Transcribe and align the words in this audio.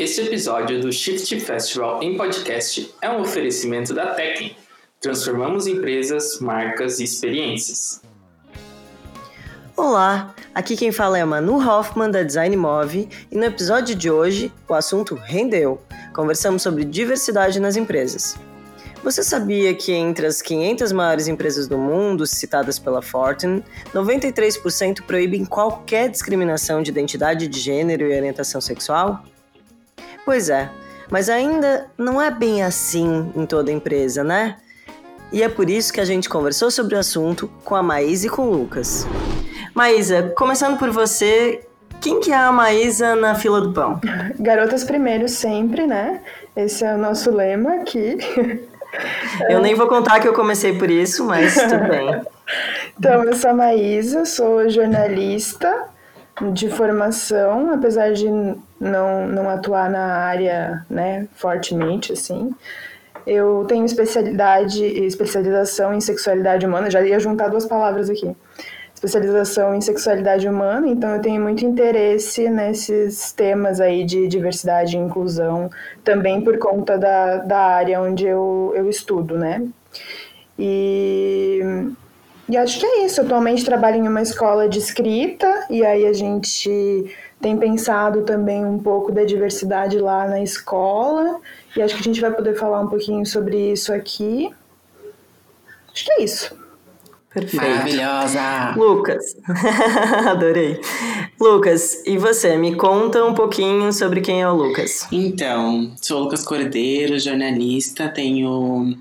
Este 0.00 0.22
episódio 0.22 0.80
do 0.80 0.90
Shift 0.90 1.38
Festival 1.40 2.02
em 2.02 2.16
podcast 2.16 2.90
é 3.02 3.10
um 3.10 3.20
oferecimento 3.20 3.92
da 3.92 4.14
Tecno. 4.14 4.48
Transformamos 4.98 5.66
empresas, 5.66 6.40
marcas 6.40 7.00
e 7.00 7.04
experiências. 7.04 8.00
Olá, 9.76 10.34
aqui 10.54 10.74
quem 10.74 10.90
fala 10.90 11.18
é 11.18 11.24
Manu 11.26 11.58
Hoffman 11.58 12.10
da 12.10 12.22
Design 12.22 12.56
Move 12.56 13.10
e 13.30 13.36
no 13.36 13.44
episódio 13.44 13.94
de 13.94 14.10
hoje 14.10 14.50
o 14.66 14.72
assunto 14.72 15.16
rendeu. 15.16 15.82
Conversamos 16.14 16.62
sobre 16.62 16.86
diversidade 16.86 17.60
nas 17.60 17.76
empresas. 17.76 18.38
Você 19.04 19.22
sabia 19.22 19.74
que 19.74 19.92
entre 19.92 20.26
as 20.26 20.40
500 20.40 20.92
maiores 20.92 21.28
empresas 21.28 21.68
do 21.68 21.76
mundo 21.76 22.26
citadas 22.26 22.78
pela 22.78 23.02
Fortune, 23.02 23.62
93% 23.92 25.02
proíbem 25.02 25.44
qualquer 25.44 26.08
discriminação 26.08 26.82
de 26.82 26.90
identidade 26.90 27.46
de 27.46 27.60
gênero 27.60 28.10
e 28.10 28.16
orientação 28.16 28.62
sexual? 28.62 29.22
Pois 30.24 30.48
é, 30.48 30.68
mas 31.10 31.28
ainda 31.28 31.86
não 31.96 32.20
é 32.20 32.30
bem 32.30 32.62
assim 32.62 33.32
em 33.34 33.46
toda 33.46 33.72
empresa, 33.72 34.22
né? 34.22 34.56
E 35.32 35.42
é 35.42 35.48
por 35.48 35.70
isso 35.70 35.92
que 35.92 36.00
a 36.00 36.04
gente 36.04 36.28
conversou 36.28 36.70
sobre 36.70 36.94
o 36.94 36.98
assunto 36.98 37.48
com 37.64 37.74
a 37.74 37.82
Maísa 37.82 38.26
e 38.26 38.30
com 38.30 38.42
o 38.42 38.50
Lucas. 38.50 39.06
Maísa, 39.74 40.32
começando 40.36 40.76
por 40.76 40.90
você, 40.90 41.60
quem 42.00 42.18
que 42.18 42.32
é 42.32 42.36
a 42.36 42.50
Maísa 42.50 43.14
na 43.14 43.34
fila 43.34 43.60
do 43.60 43.72
pão? 43.72 44.00
Garotas 44.40 44.82
primeiro 44.82 45.28
sempre, 45.28 45.86
né? 45.86 46.20
Esse 46.56 46.84
é 46.84 46.94
o 46.94 46.98
nosso 46.98 47.30
lema 47.30 47.74
aqui. 47.76 48.16
Eu 49.48 49.60
nem 49.60 49.74
vou 49.74 49.86
contar 49.86 50.18
que 50.18 50.26
eu 50.26 50.32
comecei 50.32 50.76
por 50.76 50.90
isso, 50.90 51.24
mas 51.24 51.54
tudo 51.54 51.88
bem. 51.88 52.22
Então, 52.98 53.22
eu 53.22 53.32
sou 53.34 53.50
a 53.50 53.54
Maísa, 53.54 54.24
sou 54.24 54.68
jornalista, 54.68 55.84
de 56.52 56.70
formação, 56.70 57.72
apesar 57.72 58.12
de 58.12 58.28
não, 58.78 59.26
não 59.26 59.48
atuar 59.48 59.90
na 59.90 60.16
área, 60.16 60.84
né, 60.88 61.28
fortemente, 61.34 62.12
assim. 62.12 62.54
Eu 63.26 63.64
tenho 63.68 63.84
especialidade 63.84 64.82
especialização 64.84 65.92
em 65.92 66.00
sexualidade 66.00 66.64
humana, 66.64 66.90
já 66.90 67.02
ia 67.02 67.20
juntar 67.20 67.48
duas 67.48 67.66
palavras 67.66 68.08
aqui. 68.08 68.34
Especialização 68.94 69.74
em 69.74 69.80
sexualidade 69.80 70.48
humana, 70.48 70.88
então 70.88 71.10
eu 71.10 71.22
tenho 71.22 71.40
muito 71.40 71.64
interesse 71.64 72.48
nesses 72.50 73.32
temas 73.32 73.80
aí 73.80 74.04
de 74.04 74.26
diversidade 74.26 74.96
e 74.96 75.00
inclusão, 75.00 75.70
também 76.04 76.40
por 76.42 76.58
conta 76.58 76.98
da, 76.98 77.38
da 77.38 77.58
área 77.58 78.00
onde 78.00 78.26
eu, 78.26 78.72
eu 78.74 78.88
estudo, 78.88 79.38
né? 79.38 79.66
E 80.58 81.60
e 82.50 82.56
acho 82.56 82.80
que 82.80 82.86
é 82.86 83.04
isso. 83.04 83.20
Atualmente 83.20 83.64
trabalho 83.64 83.96
em 83.96 84.08
uma 84.08 84.20
escola 84.20 84.68
de 84.68 84.80
escrita, 84.80 85.46
e 85.70 85.84
aí 85.84 86.06
a 86.06 86.12
gente 86.12 87.14
tem 87.40 87.56
pensado 87.56 88.22
também 88.22 88.64
um 88.64 88.78
pouco 88.78 89.12
da 89.12 89.24
diversidade 89.24 89.98
lá 89.98 90.26
na 90.26 90.42
escola, 90.42 91.40
e 91.76 91.80
acho 91.80 91.94
que 91.94 92.00
a 92.00 92.04
gente 92.04 92.20
vai 92.20 92.32
poder 92.32 92.54
falar 92.56 92.80
um 92.80 92.88
pouquinho 92.88 93.24
sobre 93.24 93.72
isso 93.72 93.92
aqui. 93.92 94.52
Acho 95.92 96.04
que 96.04 96.12
é 96.12 96.22
isso. 96.22 96.60
Perfeito. 97.32 97.64
Maravilhosa! 97.64 98.74
Lucas, 98.76 99.36
adorei. 100.28 100.80
Lucas, 101.40 102.04
e 102.04 102.18
você? 102.18 102.56
Me 102.56 102.74
conta 102.74 103.24
um 103.24 103.34
pouquinho 103.34 103.92
sobre 103.92 104.20
quem 104.20 104.42
é 104.42 104.50
o 104.50 104.54
Lucas. 104.54 105.06
Então, 105.12 105.92
sou 106.02 106.24
Lucas 106.24 106.44
Cordeiro, 106.44 107.16
jornalista, 107.20 108.08
tenho 108.08 108.98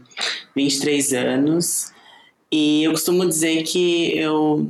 23 0.56 1.14
anos. 1.14 1.92
E 2.52 2.83
eu 2.83 2.92
costumo 2.92 3.28
dizer 3.28 3.64
que 3.64 4.16
eu 4.16 4.70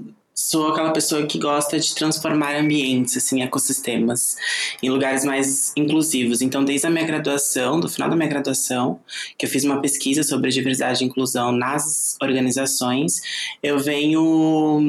sou 0.49 0.69
aquela 0.69 0.91
pessoa 0.91 1.27
que 1.27 1.37
gosta 1.37 1.79
de 1.79 1.93
transformar 1.93 2.55
ambientes, 2.55 3.15
assim, 3.15 3.43
ecossistemas, 3.43 4.35
em 4.81 4.89
lugares 4.89 5.23
mais 5.23 5.71
inclusivos. 5.77 6.41
Então, 6.41 6.65
desde 6.65 6.87
a 6.87 6.89
minha 6.89 7.05
graduação, 7.05 7.79
do 7.79 7.87
final 7.87 8.09
da 8.09 8.15
minha 8.15 8.27
graduação, 8.27 8.99
que 9.37 9.45
eu 9.45 9.49
fiz 9.49 9.63
uma 9.63 9.79
pesquisa 9.79 10.23
sobre 10.23 10.49
diversidade 10.49 11.03
e 11.03 11.07
inclusão 11.07 11.51
nas 11.51 12.17
organizações, 12.19 13.21
eu 13.61 13.77
venho 13.77 14.81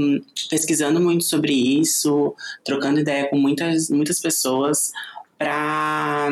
pesquisando 0.49 0.99
muito 0.99 1.25
sobre 1.25 1.53
isso, 1.53 2.35
trocando 2.65 3.01
ideia 3.01 3.29
com 3.29 3.37
muitas, 3.37 3.91
muitas 3.91 4.19
pessoas 4.19 4.93
para 5.37 6.31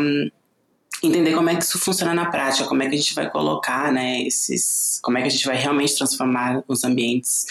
entender 1.02 1.34
como 1.34 1.50
é 1.50 1.54
que 1.54 1.64
isso 1.64 1.78
funciona 1.78 2.14
na 2.14 2.30
prática, 2.30 2.66
como 2.66 2.82
é 2.82 2.88
que 2.88 2.94
a 2.94 2.98
gente 2.98 3.14
vai 3.14 3.30
colocar, 3.30 3.92
né, 3.92 4.22
esses, 4.22 4.98
como 5.02 5.18
é 5.18 5.20
que 5.20 5.26
a 5.26 5.30
gente 5.30 5.44
vai 5.44 5.56
realmente 5.56 5.94
transformar 5.94 6.64
os 6.66 6.82
ambientes 6.82 7.44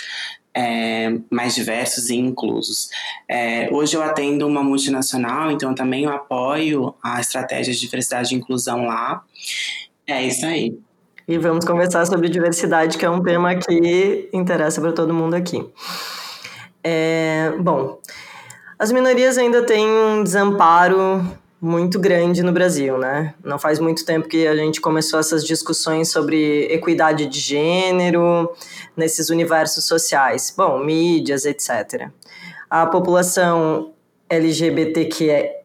é, 0.57 1.13
mais 1.29 1.53
diversos 1.53 2.09
e 2.09 2.15
inclusos. 2.15 2.89
É, 3.29 3.69
hoje 3.71 3.95
eu 3.95 4.01
atendo 4.01 4.47
uma 4.47 4.63
multinacional, 4.63 5.51
então 5.51 5.75
também 5.75 6.05
eu 6.05 6.11
apoio 6.11 6.95
a 7.03 7.21
estratégia 7.21 7.71
de 7.71 7.79
diversidade 7.79 8.33
e 8.33 8.37
inclusão 8.37 8.87
lá. 8.87 9.23
É 10.07 10.23
isso 10.23 10.47
aí. 10.47 10.75
E 11.27 11.37
vamos 11.37 11.63
conversar 11.63 12.07
sobre 12.07 12.27
diversidade, 12.27 12.97
que 12.97 13.05
é 13.05 13.09
um 13.09 13.21
tema 13.21 13.53
que 13.55 14.29
interessa 14.33 14.81
para 14.81 14.93
todo 14.93 15.13
mundo 15.13 15.35
aqui. 15.35 15.63
É, 16.83 17.53
bom, 17.59 17.99
as 18.79 18.91
minorias 18.91 19.37
ainda 19.37 19.63
têm 19.63 19.87
um 19.87 20.23
desamparo 20.23 21.23
muito 21.61 21.99
grande 21.99 22.43
no 22.43 22.51
Brasil, 22.51 22.97
né? 22.97 23.33
Não 23.43 23.57
faz 23.57 23.79
muito 23.79 24.05
tempo 24.05 24.27
que 24.27 24.47
a 24.47 24.55
gente 24.55 24.79
começou 24.79 25.19
essas 25.19 25.43
discussões 25.43 26.09
sobre 26.09 26.65
equidade 26.65 27.25
de 27.25 27.39
gênero 27.39 28.51
nesses 28.95 29.29
universos 29.29 29.85
sociais, 29.85 30.53
bom, 30.55 30.79
mídias, 30.79 31.45
etc. 31.45 32.09
A 32.69 32.85
população 32.85 33.93
LGBTQ 34.29 35.57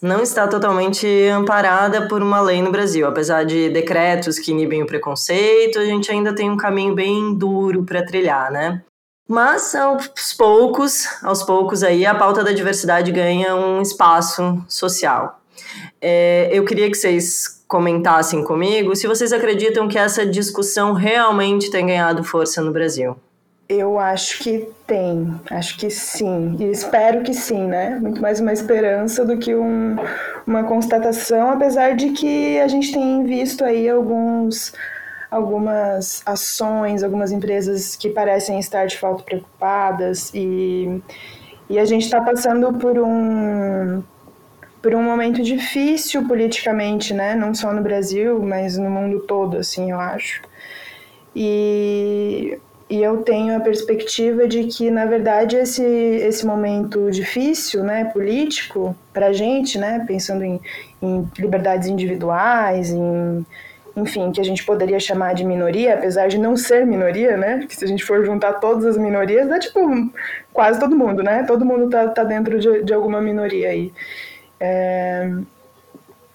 não 0.00 0.22
está 0.22 0.46
totalmente 0.46 1.06
amparada 1.26 2.06
por 2.06 2.22
uma 2.22 2.40
lei 2.40 2.62
no 2.62 2.70
Brasil. 2.70 3.04
Apesar 3.04 3.44
de 3.44 3.68
decretos 3.68 4.38
que 4.38 4.52
inibem 4.52 4.80
o 4.80 4.86
preconceito, 4.86 5.80
a 5.80 5.84
gente 5.84 6.10
ainda 6.12 6.32
tem 6.32 6.48
um 6.48 6.56
caminho 6.56 6.94
bem 6.94 7.34
duro 7.34 7.82
para 7.82 8.04
trilhar, 8.04 8.52
né? 8.52 8.80
Mas 9.28 9.74
aos 9.74 10.32
poucos, 10.36 11.06
aos 11.22 11.42
poucos 11.42 11.82
aí, 11.82 12.04
a 12.04 12.14
pauta 12.14 12.42
da 12.42 12.52
diversidade 12.52 13.12
ganha 13.12 13.54
um 13.54 13.80
espaço 13.80 14.62
social. 14.68 15.40
É, 16.00 16.50
eu 16.52 16.64
queria 16.64 16.90
que 16.90 16.96
vocês 16.96 17.62
comentassem 17.68 18.44
comigo 18.44 18.94
se 18.94 19.06
vocês 19.06 19.32
acreditam 19.32 19.88
que 19.88 19.98
essa 19.98 20.26
discussão 20.26 20.92
realmente 20.92 21.70
tem 21.70 21.86
ganhado 21.86 22.22
força 22.22 22.60
no 22.60 22.72
Brasil. 22.72 23.16
Eu 23.68 23.98
acho 23.98 24.42
que 24.42 24.68
tem, 24.86 25.40
acho 25.50 25.78
que 25.78 25.88
sim, 25.88 26.56
e 26.60 26.64
espero 26.70 27.22
que 27.22 27.32
sim, 27.32 27.66
né? 27.66 27.98
Muito 27.98 28.20
mais 28.20 28.38
uma 28.40 28.52
esperança 28.52 29.24
do 29.24 29.38
que 29.38 29.54
um, 29.54 29.96
uma 30.46 30.64
constatação, 30.64 31.52
apesar 31.52 31.94
de 31.96 32.10
que 32.10 32.60
a 32.60 32.68
gente 32.68 32.92
tem 32.92 33.24
visto 33.24 33.64
aí 33.64 33.88
alguns 33.88 34.74
algumas 35.32 36.22
ações, 36.26 37.02
algumas 37.02 37.32
empresas 37.32 37.96
que 37.96 38.10
parecem 38.10 38.60
estar 38.60 38.86
de 38.86 38.98
fato 38.98 39.24
preocupadas 39.24 40.30
e, 40.34 41.00
e 41.70 41.78
a 41.78 41.86
gente 41.86 42.04
está 42.04 42.20
passando 42.20 42.74
por 42.74 42.98
um 42.98 44.02
por 44.82 44.94
um 44.96 45.02
momento 45.02 45.40
difícil 45.42 46.26
politicamente, 46.26 47.14
né? 47.14 47.36
Não 47.36 47.54
só 47.54 47.72
no 47.72 47.80
Brasil, 47.80 48.42
mas 48.42 48.76
no 48.76 48.90
mundo 48.90 49.20
todo, 49.20 49.58
assim, 49.58 49.92
eu 49.92 50.00
acho. 50.00 50.42
E, 51.36 52.58
e 52.90 53.00
eu 53.00 53.18
tenho 53.18 53.56
a 53.56 53.60
perspectiva 53.60 54.48
de 54.48 54.64
que, 54.64 54.90
na 54.90 55.06
verdade, 55.06 55.54
esse, 55.54 55.84
esse 55.84 56.44
momento 56.44 57.12
difícil, 57.12 57.84
né, 57.84 58.06
político, 58.06 58.94
para 59.12 59.28
a 59.28 59.32
gente, 59.32 59.78
né, 59.78 60.04
pensando 60.04 60.42
em, 60.42 60.60
em 61.00 61.30
liberdades 61.38 61.86
individuais, 61.86 62.90
em 62.90 63.46
enfim, 63.96 64.32
que 64.32 64.40
a 64.40 64.44
gente 64.44 64.64
poderia 64.64 64.98
chamar 64.98 65.34
de 65.34 65.44
minoria, 65.44 65.94
apesar 65.94 66.28
de 66.28 66.38
não 66.38 66.56
ser 66.56 66.86
minoria, 66.86 67.36
né? 67.36 67.66
Que 67.68 67.76
se 67.76 67.84
a 67.84 67.88
gente 67.88 68.04
for 68.04 68.24
juntar 68.24 68.54
todas 68.54 68.84
as 68.84 68.96
minorias, 68.96 69.48
dá 69.48 69.58
tipo 69.58 69.80
quase 70.52 70.80
todo 70.80 70.96
mundo, 70.96 71.22
né? 71.22 71.44
Todo 71.44 71.64
mundo 71.64 71.90
tá, 71.90 72.08
tá 72.08 72.24
dentro 72.24 72.58
de, 72.58 72.82
de 72.82 72.94
alguma 72.94 73.20
minoria 73.20 73.68
aí. 73.68 73.92
É... 74.58 75.30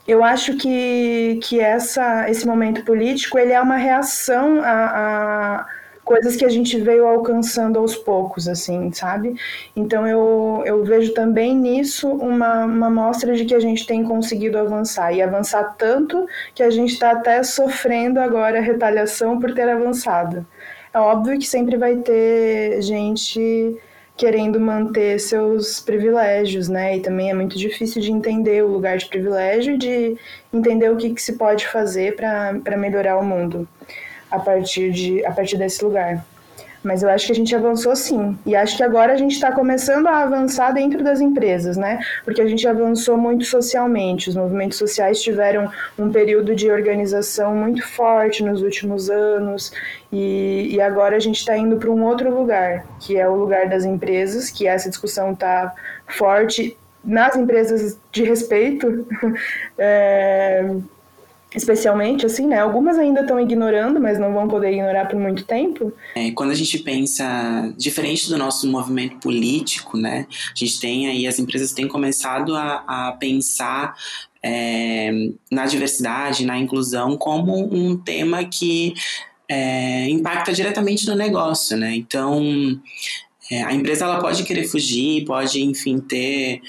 Eu 0.07 0.23
acho 0.23 0.55
que, 0.55 1.39
que 1.43 1.59
essa, 1.59 2.29
esse 2.29 2.47
momento 2.47 2.83
político 2.85 3.37
ele 3.37 3.51
é 3.51 3.59
uma 3.59 3.75
reação 3.75 4.61
a, 4.63 4.69
a 4.71 5.65
coisas 6.07 6.37
que 6.37 6.45
a 6.45 6.49
gente 6.49 6.79
veio 6.79 7.05
alcançando 7.05 7.77
aos 7.77 7.93
poucos, 7.93 8.47
assim, 8.47 8.91
sabe? 8.93 9.35
Então 9.75 10.07
eu, 10.07 10.63
eu 10.65 10.83
vejo 10.85 11.13
também 11.13 11.53
nisso 11.53 12.07
uma, 12.07 12.63
uma 12.63 12.89
mostra 12.89 13.35
de 13.35 13.43
que 13.43 13.53
a 13.53 13.59
gente 13.59 13.85
tem 13.85 14.05
conseguido 14.05 14.57
avançar 14.57 15.11
e 15.13 15.21
avançar 15.21 15.75
tanto 15.77 16.25
que 16.55 16.63
a 16.63 16.69
gente 16.69 16.93
está 16.93 17.11
até 17.11 17.43
sofrendo 17.43 18.21
agora 18.21 18.61
retaliação 18.61 19.37
por 19.37 19.53
ter 19.53 19.67
avançado. 19.67 20.47
É 20.93 20.97
óbvio 20.97 21.37
que 21.37 21.45
sempre 21.45 21.75
vai 21.75 21.97
ter 21.97 22.81
gente 22.81 23.77
querendo 24.15 24.59
manter 24.59 25.19
seus 25.19 25.81
privilégios, 25.81 26.69
né? 26.69 26.97
E 26.97 27.01
também 27.01 27.29
é 27.29 27.33
muito 27.33 27.57
difícil 27.57 28.01
de 28.01 28.11
entender 28.11 28.63
o 28.63 28.67
lugar 28.67 28.97
de 28.97 29.07
privilégio 29.07 29.75
e 29.75 29.77
de 29.77 30.17
entender 30.53 30.89
o 30.89 30.95
que, 30.95 31.13
que 31.13 31.21
se 31.21 31.33
pode 31.33 31.67
fazer 31.67 32.15
para 32.15 32.77
melhorar 32.77 33.17
o 33.17 33.25
mundo 33.25 33.67
a 34.29 34.39
partir, 34.39 34.91
de, 34.91 35.25
a 35.25 35.31
partir 35.31 35.57
desse 35.57 35.83
lugar. 35.83 36.23
Mas 36.83 37.03
eu 37.03 37.09
acho 37.09 37.25
que 37.25 37.31
a 37.31 37.35
gente 37.35 37.55
avançou 37.55 37.95
sim. 37.95 38.37
E 38.45 38.55
acho 38.55 38.77
que 38.77 38.83
agora 38.83 39.13
a 39.13 39.17
gente 39.17 39.33
está 39.33 39.51
começando 39.51 40.07
a 40.07 40.19
avançar 40.19 40.71
dentro 40.71 41.03
das 41.03 41.19
empresas, 41.19 41.75
né? 41.75 41.99
Porque 42.23 42.41
a 42.41 42.47
gente 42.47 42.67
avançou 42.67 43.17
muito 43.17 43.43
socialmente. 43.45 44.29
Os 44.29 44.35
movimentos 44.35 44.77
sociais 44.77 45.21
tiveram 45.21 45.69
um 45.97 46.11
período 46.11 46.55
de 46.55 46.71
organização 46.71 47.55
muito 47.55 47.85
forte 47.85 48.43
nos 48.43 48.61
últimos 48.61 49.09
anos. 49.09 49.73
E, 50.11 50.69
e 50.71 50.79
agora 50.79 51.15
a 51.15 51.19
gente 51.19 51.39
está 51.39 51.57
indo 51.57 51.77
para 51.77 51.89
um 51.89 52.03
outro 52.05 52.33
lugar, 52.33 52.85
que 53.01 53.17
é 53.17 53.27
o 53.27 53.35
lugar 53.35 53.67
das 53.67 53.83
empresas, 53.83 54.49
que 54.49 54.67
essa 54.67 54.89
discussão 54.89 55.33
está 55.33 55.73
forte 56.07 56.77
nas 57.03 57.35
empresas 57.35 57.97
de 58.11 58.23
respeito. 58.23 59.07
é, 59.77 60.69
especialmente, 61.57 62.25
assim, 62.25 62.47
né? 62.47 62.59
Algumas 62.59 62.97
ainda 62.97 63.21
estão 63.21 63.39
ignorando, 63.39 63.99
mas 63.99 64.19
não 64.19 64.31
vão 64.31 64.47
poder 64.47 64.71
ignorar 64.71 65.07
por 65.07 65.19
muito 65.19 65.43
tempo. 65.43 65.91
É, 66.15 66.31
quando 66.31 66.51
a 66.51 66.55
gente 66.55 66.77
pensa 66.79 67.73
diferente 67.75 68.29
do 68.29 68.37
nosso 68.37 68.67
movimento 68.67 69.17
político, 69.17 69.97
né? 69.97 70.27
A 70.29 70.57
gente 70.57 70.79
tem 70.79 71.07
aí, 71.07 71.27
as 71.27 71.39
empresas 71.39 71.73
têm 71.73 71.87
começado 71.87 72.55
a, 72.55 72.83
a 72.87 73.11
pensar 73.13 73.95
é, 74.43 75.11
na 75.51 75.65
diversidade, 75.65 76.45
na 76.45 76.57
inclusão 76.57 77.17
como 77.17 77.73
um 77.73 77.97
tema 77.97 78.45
que 78.45 78.93
é, 79.49 80.07
impacta 80.09 80.53
diretamente 80.53 81.07
no 81.07 81.15
negócio, 81.15 81.75
né? 81.75 81.95
Então, 81.95 82.79
é, 83.51 83.63
a 83.63 83.73
empresa 83.73 84.05
ela 84.05 84.19
pode 84.19 84.43
querer 84.43 84.67
fugir, 84.67 85.25
pode, 85.25 85.63
enfim, 85.63 85.99
ter 85.99 86.61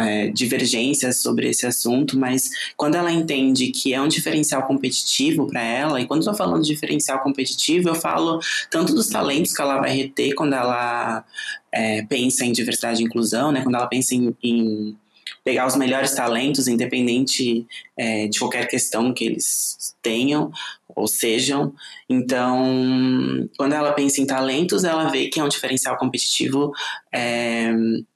é, 0.00 0.28
divergências 0.28 1.20
sobre 1.20 1.48
esse 1.48 1.66
assunto, 1.66 2.18
mas 2.18 2.48
quando 2.76 2.94
ela 2.94 3.10
entende 3.10 3.68
que 3.68 3.92
é 3.92 4.00
um 4.00 4.06
diferencial 4.06 4.62
competitivo 4.66 5.46
para 5.48 5.62
ela, 5.62 6.00
e 6.00 6.06
quando 6.06 6.24
tô 6.24 6.32
falando 6.34 6.62
de 6.62 6.68
diferencial 6.68 7.20
competitivo, 7.20 7.88
eu 7.88 7.94
falo 7.94 8.38
tanto 8.70 8.94
dos 8.94 9.08
talentos 9.08 9.52
que 9.52 9.60
ela 9.60 9.80
vai 9.80 9.90
reter 9.90 10.34
quando 10.34 10.54
ela 10.54 11.24
é, 11.72 12.02
pensa 12.02 12.44
em 12.44 12.52
diversidade 12.52 13.02
e 13.02 13.04
inclusão, 13.04 13.50
né? 13.50 13.62
Quando 13.62 13.74
ela 13.74 13.88
pensa 13.88 14.14
em, 14.14 14.34
em 14.42 14.96
pegar 15.42 15.66
os 15.66 15.76
melhores 15.76 16.14
talentos, 16.14 16.68
independente 16.68 17.66
é, 17.96 18.28
de 18.28 18.38
qualquer 18.38 18.66
questão 18.68 19.12
que 19.12 19.24
eles 19.24 19.94
tenham 20.00 20.52
ou 20.94 21.08
sejam. 21.08 21.74
Então, 22.08 23.48
quando 23.56 23.72
ela 23.72 23.92
pensa 23.92 24.20
em 24.20 24.26
talentos, 24.26 24.84
ela 24.84 25.10
vê 25.10 25.28
que 25.28 25.40
é 25.40 25.44
um 25.44 25.48
diferencial 25.48 25.96
competitivo 25.96 26.72
é, 27.12 27.72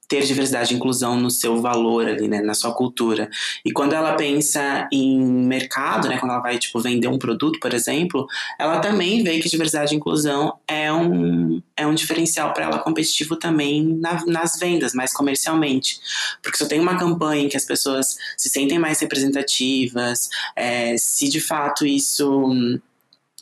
ter 0.08 0.24
diversidade 0.24 0.72
e 0.72 0.76
inclusão 0.76 1.20
no 1.20 1.30
seu 1.30 1.60
valor 1.60 2.08
ali, 2.08 2.26
né, 2.26 2.40
na 2.40 2.54
sua 2.54 2.72
cultura. 2.72 3.28
E 3.64 3.70
quando 3.70 3.92
ela 3.92 4.14
pensa 4.14 4.88
em 4.90 5.20
mercado, 5.20 6.08
né, 6.08 6.16
quando 6.18 6.32
ela 6.32 6.40
vai 6.40 6.58
tipo 6.58 6.80
vender 6.80 7.08
um 7.08 7.18
produto, 7.18 7.60
por 7.60 7.74
exemplo, 7.74 8.26
ela 8.58 8.80
também 8.80 9.22
vê 9.22 9.38
que 9.38 9.48
diversidade 9.48 9.94
e 9.94 9.96
inclusão 9.96 10.54
é 10.66 10.90
um 10.92 11.62
é 11.76 11.86
um 11.86 11.94
diferencial 11.94 12.52
para 12.52 12.64
ela 12.64 12.78
competitivo 12.78 13.36
também 13.36 13.84
na, 13.84 14.24
nas 14.26 14.58
vendas, 14.58 14.94
mais 14.94 15.12
comercialmente, 15.12 16.00
porque 16.42 16.56
se 16.56 16.64
eu 16.64 16.68
tenho 16.68 16.82
uma 16.82 16.98
campanha 16.98 17.44
em 17.44 17.48
que 17.48 17.56
as 17.56 17.64
pessoas 17.64 18.16
se 18.36 18.48
sentem 18.48 18.78
mais 18.78 18.98
representativas, 19.00 20.28
é, 20.56 20.96
se 20.96 21.28
de 21.28 21.40
fato 21.40 21.86
isso 21.86 22.80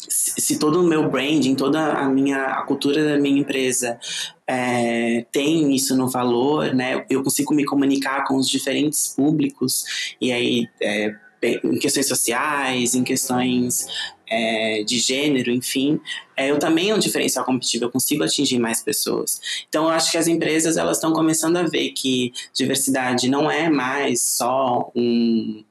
se 0.09 0.59
todo 0.59 0.81
o 0.81 0.87
meu 0.87 1.09
branding, 1.09 1.55
toda 1.55 1.93
a 1.93 2.09
minha 2.09 2.45
a 2.47 2.63
cultura 2.63 3.05
da 3.05 3.19
minha 3.19 3.41
empresa 3.41 3.99
é, 4.47 5.27
tem 5.33 5.75
isso 5.75 5.97
no 5.97 6.09
valor, 6.09 6.75
né? 6.75 7.05
Eu 7.11 7.23
consigo 7.23 7.55
me 7.55 7.65
comunicar 7.65 8.25
com 8.27 8.37
os 8.37 8.49
diferentes 8.49 9.09
públicos 9.09 9.85
e 10.21 10.33
aí 10.33 10.69
é, 10.81 11.15
em 11.43 11.79
questões 11.79 12.09
sociais, 12.09 12.95
em 12.95 13.05
questões 13.05 13.87
é, 14.29 14.83
de 14.85 14.99
gênero, 14.99 15.51
enfim, 15.51 16.01
é, 16.37 16.51
eu 16.51 16.59
também 16.59 16.91
é 16.91 16.95
um 16.95 16.99
diferencial 16.99 17.45
competitivo, 17.45 17.85
eu 17.85 17.91
consigo 17.91 18.25
atingir 18.25 18.59
mais 18.59 18.83
pessoas. 18.83 19.41
Então, 19.69 19.85
eu 19.85 19.91
acho 19.91 20.11
que 20.11 20.19
as 20.19 20.27
empresas 20.27 20.77
elas 20.77 20.97
estão 20.97 21.13
começando 21.13 21.57
a 21.57 21.63
ver 21.63 21.91
que 21.91 22.33
diversidade 22.53 23.29
não 23.29 23.51
é 23.51 23.71
mais 23.71 24.23
só 24.23 24.91
um, 24.95 25.65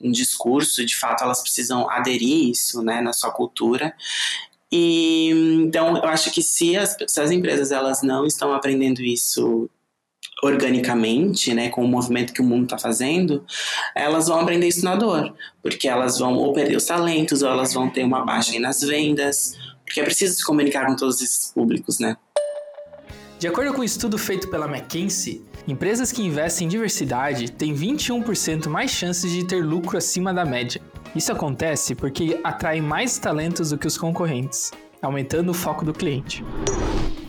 um 0.00 0.10
discurso, 0.10 0.84
de 0.84 0.96
fato 0.96 1.24
elas 1.24 1.40
precisam 1.40 1.88
aderir 1.90 2.50
isso 2.50 2.82
né, 2.82 3.00
na 3.00 3.12
sua 3.12 3.30
cultura. 3.30 3.94
E 4.70 5.30
então 5.64 5.96
eu 5.96 6.08
acho 6.08 6.30
que 6.30 6.42
se 6.42 6.76
as, 6.76 6.96
se 7.06 7.20
as 7.20 7.30
empresas 7.30 7.70
elas 7.70 8.02
não 8.02 8.26
estão 8.26 8.52
aprendendo 8.54 9.02
isso 9.02 9.68
organicamente, 10.42 11.54
né, 11.54 11.68
com 11.68 11.84
o 11.84 11.88
movimento 11.88 12.32
que 12.32 12.40
o 12.40 12.44
mundo 12.44 12.64
está 12.64 12.78
fazendo, 12.78 13.44
elas 13.94 14.26
vão 14.26 14.40
aprender 14.40 14.66
isso 14.66 14.84
na 14.84 14.96
dor, 14.96 15.32
porque 15.62 15.86
elas 15.86 16.18
vão 16.18 16.34
ou 16.34 16.52
perder 16.52 16.76
os 16.76 16.84
talentos, 16.84 17.42
ou 17.42 17.48
elas 17.48 17.72
vão 17.72 17.88
ter 17.88 18.02
uma 18.02 18.24
baixa 18.24 18.58
nas 18.58 18.80
vendas, 18.80 19.56
porque 19.84 20.00
é 20.00 20.04
preciso 20.04 20.34
se 20.34 20.44
comunicar 20.44 20.86
com 20.86 20.96
todos 20.96 21.22
esses 21.22 21.52
públicos, 21.52 22.00
né? 22.00 22.16
De 23.42 23.48
acordo 23.48 23.74
com 23.74 23.80
um 23.80 23.84
estudo 23.84 24.16
feito 24.18 24.48
pela 24.48 24.66
McKinsey, 24.66 25.44
empresas 25.66 26.12
que 26.12 26.22
investem 26.22 26.64
em 26.64 26.68
diversidade 26.68 27.50
têm 27.50 27.74
21% 27.74 28.68
mais 28.68 28.92
chances 28.92 29.32
de 29.32 29.44
ter 29.44 29.64
lucro 29.64 29.98
acima 29.98 30.32
da 30.32 30.44
média. 30.44 30.80
Isso 31.12 31.32
acontece 31.32 31.96
porque 31.96 32.38
atraem 32.44 32.80
mais 32.80 33.18
talentos 33.18 33.70
do 33.70 33.78
que 33.78 33.88
os 33.88 33.98
concorrentes, 33.98 34.70
aumentando 35.02 35.50
o 35.50 35.54
foco 35.54 35.84
do 35.84 35.92
cliente. 35.92 36.44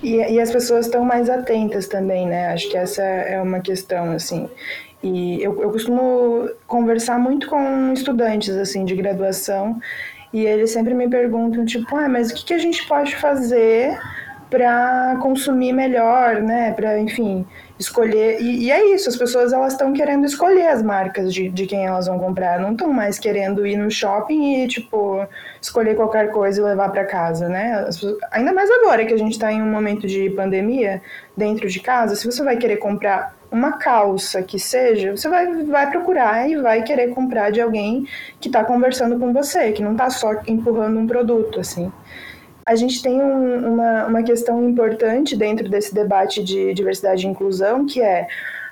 E, 0.03 0.17
e 0.17 0.39
as 0.39 0.51
pessoas 0.51 0.85
estão 0.85 1.03
mais 1.03 1.31
atentas 1.31 1.87
também, 1.87 2.27
né? 2.27 2.49
Acho 2.53 2.69
que 2.69 2.77
essa 2.77 3.01
é 3.01 3.41
uma 3.41 3.59
questão, 3.59 4.11
assim. 4.11 4.47
E 5.01 5.41
eu, 5.41 5.63
eu 5.63 5.71
costumo 5.71 6.47
conversar 6.67 7.17
muito 7.17 7.49
com 7.49 7.91
estudantes, 7.91 8.55
assim, 8.55 8.85
de 8.85 8.95
graduação, 8.95 9.81
e 10.31 10.45
eles 10.45 10.69
sempre 10.69 10.93
me 10.93 11.09
perguntam, 11.09 11.65
tipo, 11.65 11.95
ah, 11.95 12.07
mas 12.07 12.29
o 12.29 12.35
que, 12.35 12.45
que 12.45 12.53
a 12.53 12.59
gente 12.59 12.85
pode 12.85 13.15
fazer 13.15 13.97
para 14.53 15.17
consumir 15.19 15.73
melhor, 15.73 16.39
né? 16.39 16.73
Para, 16.73 16.99
enfim, 16.99 17.43
escolher. 17.79 18.39
E, 18.39 18.65
e, 18.65 18.71
é 18.71 18.93
isso, 18.93 19.09
as 19.09 19.17
pessoas 19.17 19.51
elas 19.51 19.73
estão 19.73 19.91
querendo 19.93 20.27
escolher 20.27 20.67
as 20.67 20.83
marcas 20.83 21.33
de, 21.33 21.49
de 21.49 21.65
quem 21.65 21.87
elas 21.87 22.05
vão 22.05 22.19
comprar, 22.19 22.59
não 22.59 22.73
estão 22.73 22.93
mais 22.93 23.17
querendo 23.17 23.65
ir 23.65 23.75
no 23.75 23.89
shopping 23.89 24.61
e, 24.61 24.67
tipo, 24.67 25.27
escolher 25.59 25.95
qualquer 25.95 26.29
coisa 26.29 26.61
e 26.61 26.63
levar 26.63 26.89
para 26.89 27.03
casa, 27.03 27.49
né? 27.49 27.83
Pessoas, 27.85 28.15
ainda 28.31 28.53
mais 28.53 28.69
agora 28.69 29.03
que 29.05 29.13
a 29.15 29.17
gente 29.17 29.31
está 29.31 29.51
em 29.51 29.59
um 29.59 29.71
momento 29.71 30.05
de 30.05 30.29
pandemia 30.29 31.01
dentro 31.35 31.67
de 31.67 31.79
casa, 31.79 32.15
se 32.15 32.23
você 32.23 32.43
vai 32.43 32.55
querer 32.55 32.77
comprar 32.77 33.35
uma 33.51 33.79
calça 33.79 34.43
que 34.43 34.59
seja, 34.59 35.17
você 35.17 35.27
vai, 35.27 35.63
vai 35.63 35.89
procurar 35.89 36.47
e 36.47 36.57
vai 36.57 36.83
querer 36.83 37.09
comprar 37.09 37.51
de 37.51 37.59
alguém 37.59 38.07
que 38.39 38.49
está 38.49 38.63
conversando 38.63 39.17
com 39.17 39.33
você, 39.33 39.71
que 39.71 39.81
não 39.81 39.93
está 39.93 40.11
só 40.11 40.31
empurrando 40.45 40.99
um 40.99 41.07
produto, 41.07 41.59
assim. 41.59 41.91
A 42.65 42.75
gente 42.75 43.01
tem 43.01 43.21
um, 43.21 43.73
uma, 43.73 44.05
uma 44.05 44.23
questão 44.23 44.63
importante 44.67 45.35
dentro 45.35 45.67
desse 45.69 45.93
debate 45.93 46.43
de 46.43 46.73
diversidade 46.73 47.25
e 47.25 47.29
inclusão, 47.29 47.85
que 47.85 48.01
é 48.01 48.27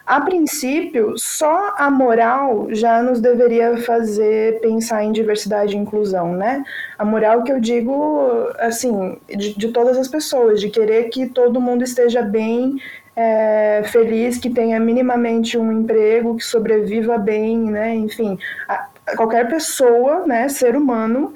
a 0.05 0.19
princípio, 0.19 1.13
só 1.17 1.73
a 1.77 1.89
moral 1.89 2.67
já 2.71 3.01
nos 3.01 3.21
deveria 3.21 3.77
fazer 3.77 4.59
pensar 4.59 5.03
em 5.03 5.11
diversidade 5.11 5.75
e 5.75 5.79
inclusão, 5.79 6.33
né? 6.33 6.63
A 6.97 7.05
moral 7.05 7.43
que 7.43 7.51
eu 7.51 7.59
digo, 7.59 8.49
assim, 8.59 9.17
de, 9.29 9.53
de 9.57 9.67
todas 9.69 9.97
as 9.97 10.07
pessoas, 10.07 10.59
de 10.59 10.69
querer 10.69 11.09
que 11.09 11.27
todo 11.27 11.61
mundo 11.61 11.83
esteja 11.83 12.21
bem, 12.21 12.77
é, 13.15 13.83
feliz, 13.85 14.37
que 14.37 14.49
tenha 14.49 14.79
minimamente 14.79 15.57
um 15.57 15.71
emprego, 15.71 16.35
que 16.35 16.43
sobreviva 16.43 17.17
bem, 17.17 17.57
né? 17.57 17.93
Enfim, 17.95 18.37
a, 18.67 18.87
qualquer 19.15 19.47
pessoa, 19.49 20.25
né, 20.25 20.47
ser 20.49 20.75
humano, 20.75 21.33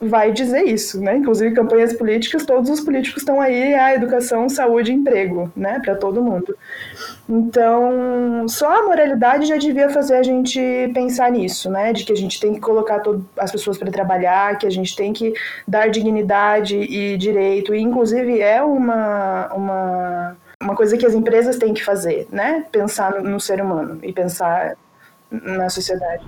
vai 0.00 0.32
dizer 0.32 0.64
isso, 0.64 1.00
né? 1.00 1.16
Inclusive 1.16 1.54
campanhas 1.54 1.92
políticas, 1.92 2.44
todos 2.44 2.68
os 2.68 2.80
políticos 2.80 3.22
estão 3.22 3.40
aí 3.40 3.74
a 3.74 3.94
educação, 3.94 4.48
saúde 4.48 4.92
emprego, 4.92 5.50
né, 5.56 5.80
para 5.82 5.94
todo 5.94 6.22
mundo. 6.22 6.56
Então, 7.28 8.46
só 8.48 8.80
a 8.80 8.82
moralidade 8.82 9.46
já 9.46 9.56
devia 9.56 9.88
fazer 9.88 10.16
a 10.16 10.22
gente 10.22 10.60
pensar 10.92 11.30
nisso, 11.30 11.70
né, 11.70 11.92
de 11.92 12.04
que 12.04 12.12
a 12.12 12.16
gente 12.16 12.38
tem 12.38 12.54
que 12.54 12.60
colocar 12.60 13.00
todo, 13.00 13.26
as 13.36 13.50
pessoas 13.50 13.78
para 13.78 13.90
trabalhar, 13.90 14.58
que 14.58 14.66
a 14.66 14.70
gente 14.70 14.94
tem 14.94 15.12
que 15.12 15.32
dar 15.66 15.88
dignidade 15.88 16.76
e 16.76 17.16
direito, 17.16 17.74
e 17.74 17.80
inclusive 17.80 18.40
é 18.40 18.62
uma 18.62 19.52
uma 19.54 20.36
uma 20.62 20.74
coisa 20.74 20.96
que 20.96 21.04
as 21.04 21.14
empresas 21.14 21.56
têm 21.56 21.74
que 21.74 21.84
fazer, 21.84 22.26
né? 22.30 22.64
Pensar 22.72 23.12
no, 23.12 23.30
no 23.30 23.40
ser 23.40 23.60
humano 23.60 23.98
e 24.02 24.12
pensar 24.12 24.76
na 25.30 25.68
sociedade. 25.68 26.24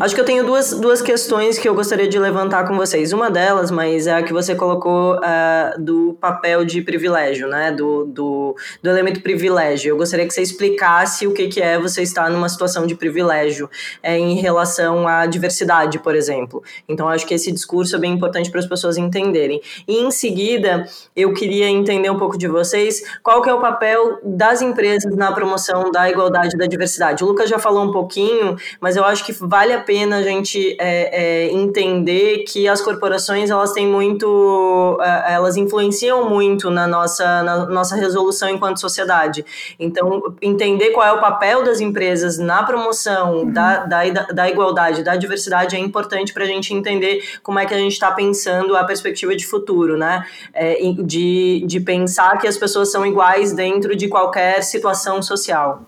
Acho 0.00 0.14
que 0.14 0.20
eu 0.20 0.24
tenho 0.24 0.44
duas, 0.44 0.72
duas 0.78 1.00
questões 1.00 1.58
que 1.58 1.68
eu 1.68 1.74
gostaria 1.74 2.06
de 2.06 2.18
levantar 2.18 2.66
com 2.68 2.76
vocês. 2.76 3.12
Uma 3.12 3.30
delas, 3.30 3.70
mas 3.70 4.06
é 4.06 4.14
a 4.14 4.22
que 4.22 4.32
você 4.32 4.54
colocou 4.54 5.16
uh, 5.16 5.82
do 5.82 6.14
papel 6.20 6.64
de 6.64 6.82
privilégio, 6.82 7.48
né? 7.48 7.72
Do, 7.72 8.04
do, 8.04 8.56
do, 8.82 8.90
elemento 8.90 9.22
privilégio. 9.22 9.90
Eu 9.90 9.96
gostaria 9.96 10.26
que 10.26 10.34
você 10.34 10.42
explicasse 10.42 11.26
o 11.26 11.32
que, 11.32 11.48
que 11.48 11.62
é 11.62 11.78
você 11.78 12.02
estar 12.02 12.28
numa 12.30 12.48
situação 12.48 12.86
de 12.86 12.94
privilégio 12.94 13.70
é, 14.02 14.18
em 14.18 14.34
relação 14.36 15.08
à 15.08 15.24
diversidade, 15.24 15.98
por 15.98 16.14
exemplo. 16.14 16.62
Então, 16.86 17.08
acho 17.08 17.26
que 17.26 17.32
esse 17.32 17.50
discurso 17.50 17.96
é 17.96 17.98
bem 17.98 18.12
importante 18.12 18.50
para 18.50 18.60
as 18.60 18.66
pessoas 18.66 18.98
entenderem. 18.98 19.60
E, 19.86 19.96
em 20.00 20.10
seguida, 20.10 20.86
eu 21.16 21.32
queria 21.32 21.68
entender 21.68 22.10
um 22.10 22.18
pouco 22.18 22.36
de 22.36 22.46
vocês 22.46 23.02
qual 23.22 23.40
que 23.40 23.48
é 23.48 23.54
o 23.54 23.60
papel 23.60 24.20
das 24.22 24.60
empresas 24.60 25.16
na 25.16 25.32
promoção 25.32 25.90
da 25.90 26.10
igualdade 26.10 26.56
e 26.56 26.58
da 26.58 26.66
diversidade. 26.66 27.24
O 27.24 27.26
Lucas 27.26 27.48
já 27.48 27.58
falou 27.58 27.84
um 27.84 27.92
pouquinho, 27.92 28.56
mas 28.80 28.96
eu 28.96 29.04
acho 29.04 29.24
que 29.24 29.32
vale 29.32 29.72
a 29.72 29.77
pena 29.80 30.16
a 30.16 30.22
gente 30.22 30.76
é, 30.80 31.46
é, 31.46 31.52
entender 31.52 32.44
que 32.44 32.68
as 32.68 32.80
corporações 32.80 33.50
elas 33.50 33.72
têm 33.72 33.86
muito, 33.86 34.98
é, 35.00 35.34
elas 35.34 35.56
influenciam 35.56 36.28
muito 36.28 36.70
na 36.70 36.86
nossa, 36.86 37.42
na 37.42 37.66
nossa 37.66 37.96
resolução 37.96 38.48
enquanto 38.48 38.80
sociedade. 38.80 39.44
Então, 39.78 40.34
entender 40.40 40.90
qual 40.90 41.06
é 41.06 41.12
o 41.12 41.20
papel 41.20 41.64
das 41.64 41.80
empresas 41.80 42.38
na 42.38 42.62
promoção 42.62 43.38
uhum. 43.38 43.52
da, 43.52 43.84
da, 43.84 44.02
da 44.10 44.48
igualdade, 44.48 45.02
da 45.02 45.16
diversidade 45.16 45.76
é 45.76 45.78
importante 45.78 46.32
para 46.32 46.44
a 46.44 46.46
gente 46.46 46.72
entender 46.74 47.22
como 47.42 47.58
é 47.58 47.66
que 47.66 47.74
a 47.74 47.78
gente 47.78 47.92
está 47.92 48.10
pensando 48.10 48.76
a 48.76 48.84
perspectiva 48.84 49.34
de 49.34 49.46
futuro, 49.46 49.96
né? 49.96 50.24
É, 50.52 50.78
de, 51.02 51.64
de 51.66 51.80
pensar 51.80 52.38
que 52.38 52.46
as 52.46 52.56
pessoas 52.56 52.90
são 52.90 53.04
iguais 53.04 53.52
dentro 53.52 53.94
de 53.96 54.08
qualquer 54.08 54.62
situação 54.62 55.22
social. 55.22 55.82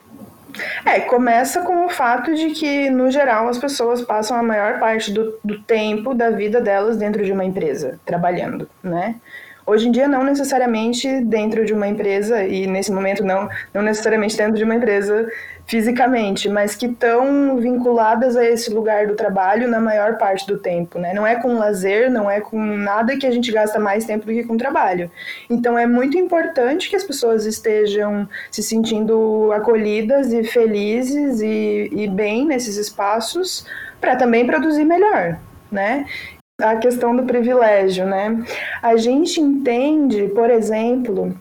É, 0.85 1.00
começa 1.00 1.62
com 1.62 1.87
o 1.87 1.88
fato 1.88 2.35
de 2.35 2.50
que, 2.50 2.90
no 2.90 3.11
geral, 3.11 3.49
as 3.49 3.59
pessoas 3.59 4.02
passam 4.02 4.37
a 4.37 4.42
maior 4.42 4.78
parte 4.78 5.12
do, 5.12 5.38
do 5.45 5.62
tempo 5.62 6.14
da 6.14 6.30
vida 6.30 6.61
delas 6.61 6.97
dentro 6.97 7.25
de 7.25 7.33
uma 7.33 7.45
empresa, 7.45 8.00
trabalhando, 8.04 8.69
né? 8.83 9.16
Hoje 9.66 9.88
em 9.88 9.92
dia, 9.92 10.08
não 10.08 10.24
necessariamente 10.24 11.20
dentro 11.22 11.64
de 11.64 11.72
uma 11.72 11.86
empresa, 11.86 12.42
e 12.44 12.66
nesse 12.66 12.90
momento 12.90 13.24
não, 13.24 13.48
não 13.72 13.82
necessariamente 13.82 14.36
dentro 14.36 14.56
de 14.56 14.64
uma 14.64 14.74
empresa 14.74 15.28
fisicamente, 15.70 16.48
mas 16.48 16.74
que 16.74 16.86
estão 16.86 17.56
vinculadas 17.56 18.36
a 18.36 18.44
esse 18.44 18.74
lugar 18.74 19.06
do 19.06 19.14
trabalho 19.14 19.68
na 19.68 19.78
maior 19.78 20.18
parte 20.18 20.44
do 20.44 20.58
tempo, 20.58 20.98
né? 20.98 21.14
Não 21.14 21.24
é 21.24 21.36
com 21.36 21.56
lazer, 21.56 22.10
não 22.10 22.28
é 22.28 22.40
com 22.40 22.60
nada 22.60 23.16
que 23.16 23.24
a 23.24 23.30
gente 23.30 23.52
gasta 23.52 23.78
mais 23.78 24.04
tempo 24.04 24.26
do 24.26 24.32
que 24.32 24.42
com 24.42 24.56
trabalho. 24.56 25.08
Então 25.48 25.78
é 25.78 25.86
muito 25.86 26.18
importante 26.18 26.90
que 26.90 26.96
as 26.96 27.04
pessoas 27.04 27.46
estejam 27.46 28.28
se 28.50 28.64
sentindo 28.64 29.52
acolhidas 29.52 30.32
e 30.32 30.42
felizes 30.42 31.40
e, 31.40 31.88
e 31.92 32.08
bem 32.08 32.44
nesses 32.44 32.76
espaços 32.76 33.64
para 34.00 34.16
também 34.16 34.44
produzir 34.44 34.84
melhor, 34.84 35.38
né? 35.70 36.04
A 36.62 36.76
questão 36.76 37.14
do 37.14 37.24
privilégio, 37.24 38.06
né? 38.06 38.42
A 38.82 38.96
gente 38.96 39.40
entende, 39.40 40.28
por 40.28 40.50
exemplo, 40.50 41.34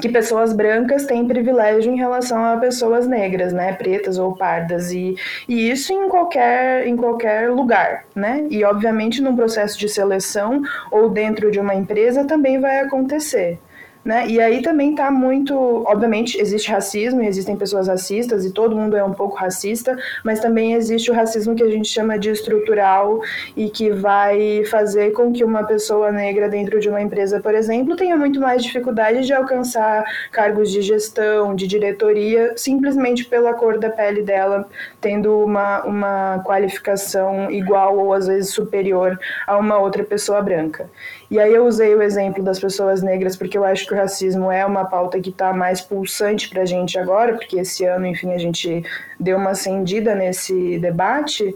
que 0.00 0.08
pessoas 0.08 0.52
brancas 0.52 1.04
têm 1.04 1.26
privilégio 1.26 1.92
em 1.92 1.96
relação 1.96 2.44
a 2.44 2.56
pessoas 2.56 3.06
negras, 3.06 3.52
né, 3.52 3.72
pretas 3.74 4.18
ou 4.18 4.34
pardas 4.34 4.90
e, 4.90 5.14
e 5.48 5.70
isso 5.70 5.92
em 5.92 6.08
qualquer 6.08 6.86
em 6.86 6.96
qualquer 6.96 7.50
lugar, 7.50 8.04
né? 8.14 8.46
E 8.50 8.64
obviamente 8.64 9.20
num 9.20 9.36
processo 9.36 9.78
de 9.78 9.88
seleção 9.88 10.62
ou 10.90 11.10
dentro 11.10 11.50
de 11.50 11.60
uma 11.60 11.74
empresa 11.74 12.24
também 12.24 12.58
vai 12.58 12.80
acontecer. 12.80 13.58
Né? 14.04 14.26
E 14.28 14.40
aí 14.40 14.62
também 14.62 14.90
está 14.90 15.12
muito, 15.12 15.54
obviamente 15.86 16.36
existe 16.40 16.68
racismo 16.68 17.22
existem 17.22 17.56
pessoas 17.56 17.86
racistas 17.86 18.44
e 18.44 18.50
todo 18.50 18.74
mundo 18.74 18.96
é 18.96 19.04
um 19.04 19.12
pouco 19.12 19.36
racista, 19.36 19.96
mas 20.24 20.40
também 20.40 20.74
existe 20.74 21.10
o 21.10 21.14
racismo 21.14 21.54
que 21.54 21.62
a 21.62 21.70
gente 21.70 21.88
chama 21.88 22.18
de 22.18 22.30
estrutural 22.30 23.20
e 23.56 23.70
que 23.70 23.90
vai 23.90 24.64
fazer 24.64 25.12
com 25.12 25.32
que 25.32 25.44
uma 25.44 25.62
pessoa 25.64 26.10
negra 26.10 26.48
dentro 26.48 26.80
de 26.80 26.88
uma 26.88 27.00
empresa, 27.00 27.38
por 27.40 27.54
exemplo, 27.54 27.94
tenha 27.94 28.16
muito 28.16 28.40
mais 28.40 28.64
dificuldade 28.64 29.24
de 29.24 29.32
alcançar 29.32 30.04
cargos 30.32 30.70
de 30.72 30.82
gestão, 30.82 31.54
de 31.54 31.68
diretoria, 31.68 32.54
simplesmente 32.56 33.24
pela 33.24 33.54
cor 33.54 33.78
da 33.78 33.88
pele 33.88 34.22
dela, 34.22 34.68
tendo 35.00 35.38
uma, 35.38 35.84
uma 35.84 36.42
qualificação 36.44 37.50
igual 37.50 37.96
ou 37.98 38.12
às 38.12 38.26
vezes 38.26 38.50
superior 38.50 39.18
a 39.46 39.56
uma 39.56 39.78
outra 39.78 40.02
pessoa 40.02 40.42
branca. 40.42 40.90
E 41.32 41.40
aí 41.40 41.54
eu 41.54 41.64
usei 41.64 41.94
o 41.94 42.02
exemplo 42.02 42.44
das 42.44 42.60
pessoas 42.60 43.02
negras 43.02 43.36
porque 43.36 43.56
eu 43.56 43.64
acho 43.64 43.86
que 43.86 43.94
o 43.94 43.96
racismo 43.96 44.52
é 44.52 44.66
uma 44.66 44.84
pauta 44.84 45.18
que 45.18 45.30
está 45.30 45.50
mais 45.50 45.80
pulsante 45.80 46.46
para 46.50 46.60
a 46.60 46.66
gente 46.66 46.98
agora, 46.98 47.32
porque 47.32 47.58
esse 47.58 47.86
ano, 47.86 48.06
enfim, 48.06 48.34
a 48.34 48.38
gente 48.38 48.84
deu 49.18 49.38
uma 49.38 49.52
acendida 49.52 50.14
nesse 50.14 50.78
debate. 50.78 51.54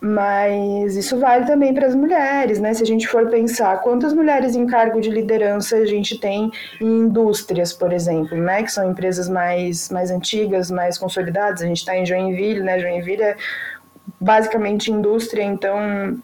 Mas 0.00 0.96
isso 0.96 1.20
vale 1.20 1.44
também 1.44 1.74
para 1.74 1.86
as 1.88 1.94
mulheres, 1.94 2.58
né? 2.58 2.72
Se 2.72 2.82
a 2.82 2.86
gente 2.86 3.06
for 3.06 3.28
pensar 3.28 3.82
quantas 3.82 4.14
mulheres 4.14 4.56
em 4.56 4.66
cargo 4.66 4.98
de 4.98 5.10
liderança 5.10 5.76
a 5.76 5.84
gente 5.84 6.18
tem 6.18 6.50
em 6.80 7.00
indústrias, 7.00 7.70
por 7.74 7.92
exemplo, 7.92 8.34
né? 8.38 8.62
Que 8.62 8.72
são 8.72 8.90
empresas 8.90 9.28
mais, 9.28 9.90
mais 9.90 10.10
antigas, 10.10 10.70
mais 10.70 10.96
consolidadas. 10.96 11.60
A 11.60 11.66
gente 11.66 11.80
está 11.80 11.94
em 11.94 12.06
Joinville, 12.06 12.62
né? 12.62 12.78
Joinville 12.78 13.22
é 13.22 13.36
basicamente 14.18 14.90
indústria, 14.90 15.42
então 15.42 16.18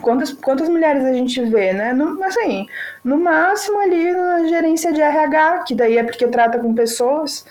Quantas, 0.00 0.32
quantas 0.32 0.68
mulheres 0.68 1.04
a 1.04 1.12
gente 1.12 1.40
vê, 1.46 1.72
né? 1.72 1.92
No, 1.92 2.22
assim, 2.22 2.66
no 3.04 3.18
máximo 3.18 3.78
ali 3.80 4.12
na 4.12 4.46
gerência 4.46 4.92
de 4.92 5.00
RH, 5.00 5.64
que 5.64 5.74
daí 5.74 5.98
é 5.98 6.04
porque 6.04 6.26
trata 6.28 6.58
com 6.58 6.72
pessoas, 6.74 7.44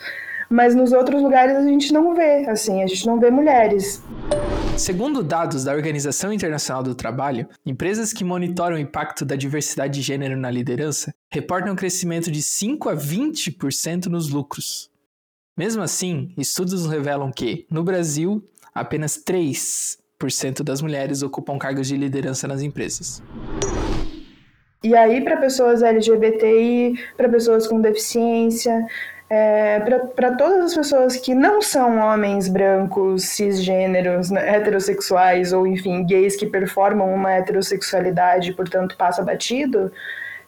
mas 0.50 0.74
nos 0.74 0.94
outros 0.94 1.22
lugares 1.22 1.56
a 1.58 1.64
gente 1.64 1.92
não 1.92 2.16
vê, 2.16 2.46
assim, 2.48 2.82
a 2.82 2.88
gente 2.88 3.06
não 3.06 3.20
vê 3.20 3.30
mulheres. 3.30 4.02
Segundo 4.78 5.24
dados 5.24 5.64
da 5.64 5.74
Organização 5.74 6.32
Internacional 6.32 6.84
do 6.84 6.96
Trabalho, 6.96 7.50
empresas 7.66 8.14
que 8.14 8.24
monitoram 8.24 8.76
o 8.76 8.80
impacto 8.80 9.26
da 9.26 9.36
diversidade 9.36 9.96
de 9.96 10.02
gênero 10.02 10.38
na 10.38 10.52
liderança 10.52 11.14
reportam 11.32 11.74
um 11.74 11.76
crescimento 11.76 12.32
de 12.32 12.42
5 12.44 12.90
a 12.90 12.96
20% 12.96 14.06
nos 14.06 14.30
lucros. 14.30 14.90
Mesmo 15.58 15.82
assim, 15.82 16.32
estudos 16.38 16.86
revelam 16.86 17.32
que, 17.32 17.66
no 17.72 17.84
Brasil, 17.84 18.44
apenas 18.74 19.18
3 19.18 19.98
cento 20.30 20.64
das 20.64 20.82
mulheres 20.82 21.22
ocupam 21.22 21.58
cargos 21.58 21.88
de 21.88 21.96
liderança 21.96 22.48
nas 22.48 22.62
empresas. 22.62 23.22
E 24.84 24.96
aí, 24.96 25.22
para 25.22 25.38
pessoas 25.38 25.82
LGBTI, 25.82 27.00
para 27.16 27.30
pessoas 27.30 27.68
com 27.68 27.80
deficiência, 27.82 28.86
é, 29.30 29.80
para 30.16 30.36
todas 30.36 30.66
as 30.66 30.76
pessoas 30.76 31.18
que 31.18 31.36
não 31.36 31.62
são 31.62 31.98
homens 31.98 32.48
brancos, 32.48 33.26
cisgêneros, 33.26 34.32
né, 34.32 34.56
heterossexuais 34.56 35.52
ou, 35.52 35.68
enfim, 35.68 36.06
gays 36.06 36.36
que 36.36 36.46
performam 36.46 37.14
uma 37.14 37.34
heterossexualidade 37.34 38.54
portanto, 38.54 38.96
passa 38.98 39.22
batido, 39.22 39.92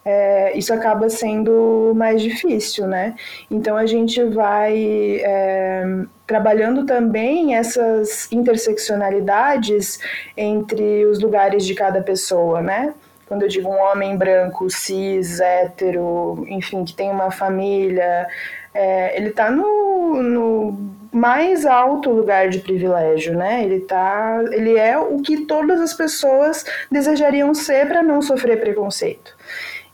é, 0.05 0.57
isso 0.57 0.73
acaba 0.73 1.09
sendo 1.09 1.91
mais 1.95 2.21
difícil, 2.21 2.87
né? 2.87 3.15
Então 3.51 3.75
a 3.75 3.85
gente 3.85 4.23
vai 4.23 5.19
é, 5.21 5.83
trabalhando 6.29 6.85
também 6.85 7.55
essas 7.55 8.31
interseccionalidades 8.31 9.99
entre 10.37 11.03
os 11.07 11.19
lugares 11.19 11.65
de 11.65 11.73
cada 11.73 12.03
pessoa, 12.03 12.61
né? 12.61 12.93
Quando 13.25 13.41
eu 13.41 13.47
digo 13.47 13.67
um 13.67 13.79
homem 13.79 14.15
branco, 14.15 14.69
cis, 14.69 15.39
hétero, 15.39 16.45
enfim, 16.47 16.85
que 16.85 16.93
tem 16.93 17.09
uma 17.09 17.31
família, 17.31 18.27
é, 18.75 19.17
ele 19.17 19.29
está 19.29 19.49
no, 19.49 20.21
no 20.21 20.77
mais 21.11 21.65
alto 21.65 22.11
lugar 22.11 22.47
de 22.49 22.59
privilégio, 22.59 23.35
né? 23.35 23.63
Ele 23.63 23.79
tá, 23.79 24.39
ele 24.51 24.77
é 24.77 24.99
o 24.99 25.23
que 25.23 25.47
todas 25.47 25.81
as 25.81 25.95
pessoas 25.95 26.63
desejariam 26.91 27.55
ser 27.55 27.87
para 27.87 28.03
não 28.03 28.21
sofrer 28.21 28.59
preconceito. 28.59 29.35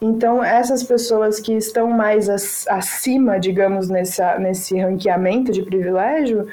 Então, 0.02 0.44
essas 0.44 0.84
pessoas 0.84 1.40
que 1.40 1.54
estão 1.54 1.90
mais 1.90 2.30
acima, 2.68 3.40
digamos, 3.40 3.90
nessa, 3.90 4.38
nesse 4.38 4.78
ranqueamento 4.80 5.52
de 5.52 5.64
privilégio, 5.64 6.48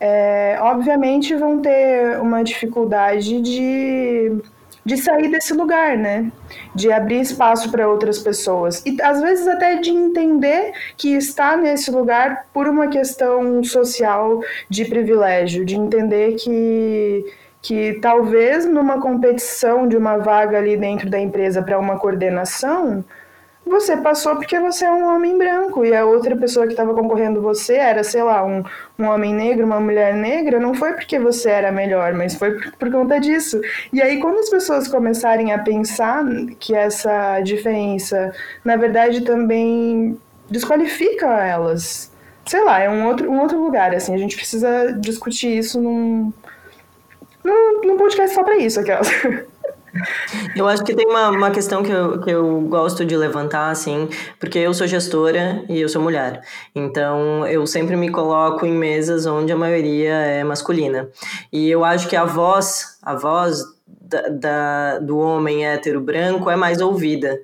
é, 0.00 0.56
obviamente 0.60 1.34
vão 1.34 1.60
ter 1.60 2.20
uma 2.20 2.42
dificuldade 2.42 3.40
de, 3.40 4.32
de 4.84 4.96
sair 4.96 5.28
desse 5.28 5.52
lugar, 5.54 5.96
né? 5.96 6.30
De 6.74 6.92
abrir 6.92 7.20
espaço 7.20 7.70
para 7.70 7.88
outras 7.88 8.18
pessoas. 8.18 8.82
E 8.84 9.00
às 9.02 9.20
vezes 9.20 9.46
até 9.46 9.76
de 9.76 9.90
entender 9.90 10.72
que 10.96 11.14
está 11.14 11.56
nesse 11.56 11.90
lugar 11.90 12.46
por 12.52 12.68
uma 12.68 12.88
questão 12.88 13.62
social 13.64 14.40
de 14.68 14.84
privilégio, 14.84 15.64
de 15.64 15.76
entender 15.76 16.34
que 16.34 17.24
que 17.60 17.98
talvez 18.00 18.64
numa 18.64 19.00
competição 19.00 19.88
de 19.88 19.96
uma 19.96 20.18
vaga 20.18 20.58
ali 20.58 20.76
dentro 20.76 21.10
da 21.10 21.18
empresa 21.18 21.62
para 21.62 21.78
uma 21.78 21.98
coordenação, 21.98 23.04
você 23.68 23.96
passou 23.98 24.34
porque 24.36 24.58
você 24.58 24.86
é 24.86 24.90
um 24.90 25.04
homem 25.14 25.36
branco 25.36 25.84
e 25.84 25.94
a 25.94 26.04
outra 26.04 26.34
pessoa 26.36 26.66
que 26.66 26.72
estava 26.72 26.94
concorrendo 26.94 27.42
você 27.42 27.74
era, 27.74 28.02
sei 28.02 28.22
lá, 28.22 28.44
um, 28.44 28.62
um 28.98 29.04
homem 29.04 29.34
negro, 29.34 29.66
uma 29.66 29.78
mulher 29.78 30.14
negra, 30.14 30.58
não 30.58 30.74
foi 30.74 30.94
porque 30.94 31.18
você 31.18 31.50
era 31.50 31.70
melhor, 31.70 32.14
mas 32.14 32.34
foi 32.34 32.52
por, 32.52 32.72
por 32.72 32.90
conta 32.90 33.20
disso. 33.20 33.60
E 33.92 34.00
aí, 34.00 34.18
quando 34.20 34.38
as 34.38 34.48
pessoas 34.48 34.88
começarem 34.88 35.52
a 35.52 35.58
pensar 35.58 36.24
que 36.58 36.74
essa 36.74 37.40
diferença, 37.40 38.32
na 38.64 38.76
verdade, 38.76 39.20
também 39.20 40.18
desqualifica 40.50 41.26
elas, 41.26 42.10
sei 42.46 42.64
lá, 42.64 42.80
é 42.80 42.88
um 42.88 43.06
outro, 43.06 43.30
um 43.30 43.40
outro 43.40 43.62
lugar, 43.62 43.94
assim, 43.94 44.14
a 44.14 44.18
gente 44.18 44.36
precisa 44.36 44.92
discutir 44.98 45.58
isso 45.58 45.78
num, 45.80 46.32
num, 47.44 47.80
num 47.84 47.96
podcast 47.96 48.34
só 48.34 48.42
para 48.42 48.56
isso, 48.56 48.80
aquelas. 48.80 49.08
Eu 50.54 50.68
acho 50.68 50.84
que 50.84 50.94
tem 50.94 51.06
uma, 51.06 51.30
uma 51.30 51.50
questão 51.50 51.82
que 51.82 51.90
eu, 51.90 52.20
que 52.20 52.30
eu 52.30 52.60
gosto 52.62 53.04
de 53.04 53.16
levantar, 53.16 53.70
assim, 53.70 54.08
porque 54.38 54.58
eu 54.58 54.72
sou 54.74 54.86
gestora 54.86 55.64
e 55.68 55.80
eu 55.80 55.88
sou 55.88 56.00
mulher. 56.00 56.42
Então, 56.74 57.46
eu 57.46 57.66
sempre 57.66 57.96
me 57.96 58.10
coloco 58.10 58.66
em 58.66 58.72
mesas 58.72 59.26
onde 59.26 59.52
a 59.52 59.56
maioria 59.56 60.12
é 60.12 60.44
masculina. 60.44 61.08
E 61.52 61.70
eu 61.70 61.84
acho 61.84 62.08
que 62.08 62.16
a 62.16 62.24
voz, 62.24 62.98
a 63.02 63.14
voz 63.14 63.62
da, 63.86 64.28
da, 64.28 64.98
do 64.98 65.18
homem 65.18 65.66
hétero 65.66 66.00
branco 66.00 66.50
é 66.50 66.56
mais 66.56 66.80
ouvida. 66.80 67.38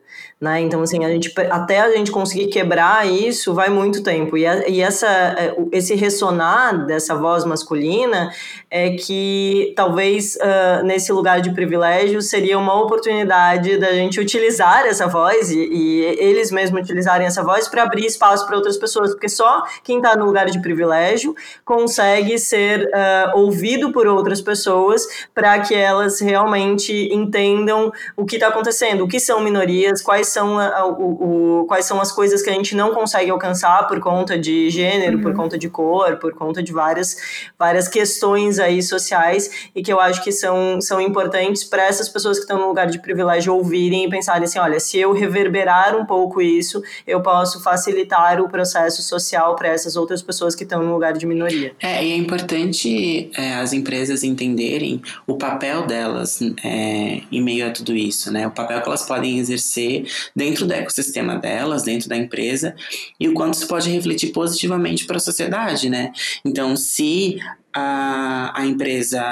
Né? 0.44 0.60
Então, 0.60 0.82
assim, 0.82 1.02
a 1.06 1.08
gente, 1.08 1.32
até 1.50 1.80
a 1.80 1.90
gente 1.92 2.10
conseguir 2.10 2.48
quebrar 2.48 3.10
isso 3.10 3.54
vai 3.54 3.70
muito 3.70 4.02
tempo. 4.02 4.36
E, 4.36 4.46
a, 4.46 4.68
e 4.68 4.82
essa, 4.82 5.08
é, 5.08 5.56
esse 5.72 5.94
ressonar 5.94 6.84
dessa 6.84 7.14
voz 7.14 7.46
masculina 7.46 8.30
é 8.70 8.90
que 8.90 9.72
talvez 9.74 10.36
uh, 10.36 10.84
nesse 10.84 11.10
lugar 11.14 11.40
de 11.40 11.54
privilégio 11.54 12.20
seria 12.20 12.58
uma 12.58 12.78
oportunidade 12.78 13.78
da 13.78 13.92
gente 13.92 14.20
utilizar 14.20 14.84
essa 14.84 15.06
voz 15.06 15.50
e, 15.50 15.60
e 15.60 16.00
eles 16.18 16.50
mesmos 16.50 16.82
utilizarem 16.82 17.26
essa 17.26 17.42
voz 17.42 17.66
para 17.66 17.82
abrir 17.82 18.04
espaço 18.04 18.46
para 18.46 18.54
outras 18.54 18.76
pessoas, 18.76 19.12
porque 19.12 19.30
só 19.30 19.62
quem 19.82 19.96
está 19.96 20.14
no 20.14 20.26
lugar 20.26 20.50
de 20.50 20.60
privilégio 20.60 21.34
consegue 21.64 22.38
ser 22.38 22.86
uh, 22.88 23.38
ouvido 23.38 23.92
por 23.92 24.06
outras 24.06 24.42
pessoas 24.42 25.06
para 25.34 25.58
que 25.60 25.74
elas 25.74 26.20
realmente 26.20 26.92
entendam 27.10 27.90
o 28.14 28.26
que 28.26 28.36
está 28.36 28.48
acontecendo, 28.48 29.04
o 29.04 29.08
que 29.08 29.18
são 29.18 29.40
minorias, 29.40 30.02
quais 30.02 30.33
são, 30.34 30.58
a, 30.58 30.84
o, 30.86 31.60
o, 31.60 31.64
quais 31.66 31.86
são 31.86 32.00
as 32.00 32.12
coisas 32.12 32.42
que 32.42 32.50
a 32.50 32.52
gente 32.52 32.74
não 32.74 32.92
consegue 32.92 33.30
alcançar 33.30 33.86
por 33.86 34.00
conta 34.00 34.36
de 34.38 34.68
gênero, 34.68 35.16
uhum. 35.16 35.22
por 35.22 35.34
conta 35.34 35.56
de 35.56 35.68
cor, 35.68 36.16
por 36.16 36.34
conta 36.34 36.62
de 36.62 36.72
várias, 36.72 37.16
várias 37.58 37.88
questões 37.88 38.58
aí 38.58 38.82
sociais 38.82 39.70
e 39.74 39.82
que 39.82 39.92
eu 39.92 40.00
acho 40.00 40.22
que 40.22 40.32
são, 40.32 40.80
são 40.80 41.00
importantes 41.00 41.64
para 41.64 41.84
essas 41.84 42.08
pessoas 42.08 42.38
que 42.38 42.44
estão 42.44 42.58
no 42.58 42.66
lugar 42.66 42.86
de 42.86 42.98
privilégio 42.98 43.54
ouvirem 43.54 44.04
e 44.04 44.10
pensarem 44.10 44.44
assim, 44.44 44.58
olha, 44.58 44.80
se 44.80 44.98
eu 44.98 45.12
reverberar 45.12 45.96
um 45.96 46.04
pouco 46.04 46.42
isso, 46.42 46.82
eu 47.06 47.20
posso 47.22 47.62
facilitar 47.62 48.40
o 48.40 48.48
processo 48.48 49.02
social 49.02 49.54
para 49.54 49.68
essas 49.68 49.96
outras 49.96 50.20
pessoas 50.20 50.54
que 50.54 50.64
estão 50.64 50.82
no 50.82 50.92
lugar 50.92 51.12
de 51.12 51.26
minoria. 51.26 51.72
É, 51.80 52.04
e 52.04 52.12
é 52.12 52.16
importante 52.16 53.30
é, 53.36 53.54
as 53.54 53.72
empresas 53.72 54.24
entenderem 54.24 55.00
o 55.26 55.36
papel 55.36 55.86
delas 55.86 56.40
é, 56.64 57.20
em 57.30 57.40
meio 57.40 57.66
a 57.66 57.70
tudo 57.70 57.94
isso, 57.94 58.32
né? 58.32 58.46
O 58.46 58.50
papel 58.50 58.80
que 58.82 58.88
elas 58.88 59.06
podem 59.06 59.38
exercer 59.38 60.04
dentro 60.34 60.66
do 60.66 60.72
ecossistema 60.72 61.36
delas, 61.36 61.82
dentro 61.82 62.08
da 62.08 62.16
empresa, 62.16 62.74
e 63.18 63.28
o 63.28 63.34
quanto 63.34 63.54
isso 63.54 63.68
pode 63.68 63.90
refletir 63.90 64.32
positivamente 64.32 65.04
para 65.06 65.16
a 65.16 65.20
sociedade, 65.20 65.88
né? 65.88 66.12
Então, 66.44 66.76
se 66.76 67.38
a, 67.74 68.52
a 68.60 68.66
empresa 68.66 69.22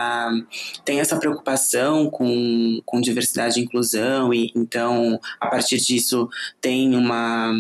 tem 0.84 0.98
essa 0.98 1.16
preocupação 1.18 2.10
com, 2.10 2.80
com 2.84 3.00
diversidade 3.00 3.60
e 3.60 3.62
inclusão, 3.62 4.34
e 4.34 4.52
então, 4.56 5.20
a 5.40 5.46
partir 5.46 5.78
disso, 5.78 6.28
tem 6.60 6.96
uma, 6.96 7.52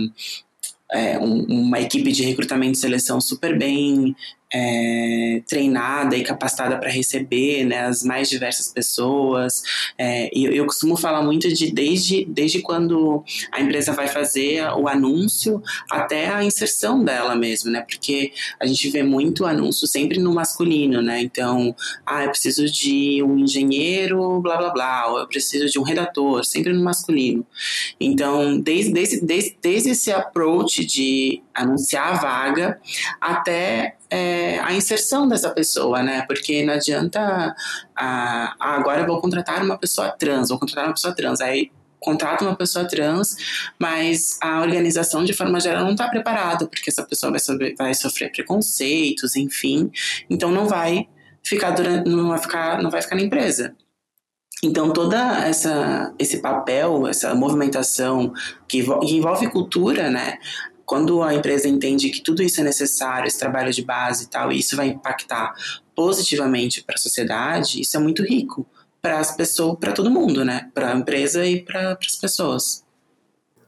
é, 0.92 1.18
um, 1.18 1.44
uma 1.44 1.80
equipe 1.80 2.10
de 2.10 2.24
recrutamento 2.24 2.72
e 2.72 2.80
seleção 2.80 3.20
super 3.20 3.56
bem 3.56 4.14
é, 4.52 5.42
treinada 5.48 6.16
e 6.16 6.22
capacitada 6.22 6.76
para 6.78 6.90
receber 6.90 7.64
né, 7.64 7.86
as 7.86 8.02
mais 8.02 8.28
diversas 8.28 8.68
pessoas. 8.68 9.62
É, 9.96 10.30
e 10.36 10.44
eu, 10.44 10.52
eu, 10.52 10.66
costumo 10.66 10.96
falar 10.96 11.22
muito 11.22 11.48
de 11.52 11.72
desde, 11.72 12.24
desde 12.26 12.60
quando 12.60 13.24
a 13.50 13.60
empresa 13.60 13.92
vai 13.92 14.08
fazer 14.08 14.62
o 14.76 14.88
anúncio 14.88 15.62
até 15.90 16.28
a 16.28 16.44
inserção 16.44 17.02
dela 17.02 17.34
mesmo, 17.34 17.70
né? 17.70 17.80
Porque 17.80 18.32
a 18.60 18.66
gente 18.66 18.90
vê 18.90 19.02
muito 19.02 19.46
anúncio 19.46 19.86
sempre 19.86 20.18
no 20.18 20.34
masculino, 20.34 21.00
né? 21.00 21.20
Então, 21.20 21.74
ah, 22.04 22.24
eu 22.24 22.30
preciso 22.30 22.66
de 22.66 23.22
um 23.22 23.38
engenheiro, 23.38 24.40
blá 24.40 24.56
blá 24.56 24.70
blá, 24.70 25.06
ou 25.08 25.18
eu 25.18 25.26
preciso 25.26 25.66
de 25.66 25.78
um 25.78 25.82
redator, 25.82 26.44
sempre 26.44 26.72
no 26.72 26.82
masculino. 26.82 27.46
Então, 27.98 28.58
desde, 28.60 28.92
desde, 28.92 29.20
desde, 29.24 29.56
desde 29.62 29.90
esse 29.90 30.12
approach 30.12 30.84
de 30.84 31.42
anunciar 31.54 32.08
a 32.08 32.16
vaga 32.16 32.80
até 33.20 33.96
é, 34.12 34.58
a 34.58 34.74
inserção 34.74 35.26
dessa 35.26 35.48
pessoa, 35.48 36.02
né? 36.02 36.22
Porque 36.26 36.62
não 36.62 36.74
adianta, 36.74 37.54
ah, 37.96 38.54
agora 38.60 39.00
eu 39.00 39.06
vou 39.06 39.18
contratar 39.22 39.64
uma 39.64 39.78
pessoa 39.78 40.10
trans, 40.10 40.50
vou 40.50 40.58
contratar 40.58 40.84
uma 40.84 40.92
pessoa 40.92 41.14
trans, 41.14 41.40
aí 41.40 41.70
contrata 41.98 42.44
uma 42.44 42.54
pessoa 42.54 42.86
trans, 42.86 43.34
mas 43.78 44.38
a 44.42 44.60
organização 44.60 45.24
de 45.24 45.32
forma 45.32 45.58
geral 45.60 45.84
não 45.84 45.92
está 45.92 46.08
preparada, 46.08 46.66
porque 46.66 46.90
essa 46.90 47.02
pessoa 47.04 47.30
vai, 47.30 47.40
sobre, 47.40 47.74
vai 47.74 47.94
sofrer 47.94 48.30
preconceitos, 48.30 49.34
enfim, 49.34 49.90
então 50.28 50.50
não 50.50 50.68
vai 50.68 51.08
ficar 51.42 51.70
durante, 51.70 52.06
não 52.10 52.28
vai 52.28 52.38
ficar, 52.38 52.82
não 52.82 52.90
vai 52.90 53.00
ficar 53.00 53.16
na 53.16 53.22
empresa. 53.22 53.74
Então 54.62 54.92
toda 54.92 55.46
essa 55.46 56.14
esse 56.18 56.40
papel, 56.40 57.08
essa 57.08 57.34
movimentação 57.34 58.32
que 58.68 58.78
envolve 58.78 59.50
cultura, 59.50 60.10
né? 60.10 60.38
Quando 60.92 61.22
a 61.22 61.32
empresa 61.32 61.66
entende 61.66 62.10
que 62.10 62.20
tudo 62.20 62.42
isso 62.42 62.60
é 62.60 62.64
necessário, 62.64 63.26
esse 63.26 63.38
trabalho 63.38 63.72
de 63.72 63.82
base 63.82 64.24
e 64.24 64.26
tal, 64.26 64.52
e 64.52 64.58
isso 64.58 64.76
vai 64.76 64.88
impactar 64.88 65.54
positivamente 65.96 66.84
para 66.84 66.96
a 66.96 66.98
sociedade, 66.98 67.80
isso 67.80 67.96
é 67.96 68.00
muito 68.00 68.22
rico 68.22 68.66
para 69.00 69.18
as 69.18 69.34
pessoas, 69.34 69.78
para 69.78 69.92
todo 69.92 70.10
mundo, 70.10 70.44
né? 70.44 70.68
Para 70.74 70.92
a 70.92 70.94
empresa 70.94 71.46
e 71.46 71.62
para 71.62 71.96
as 71.98 72.16
pessoas. 72.16 72.84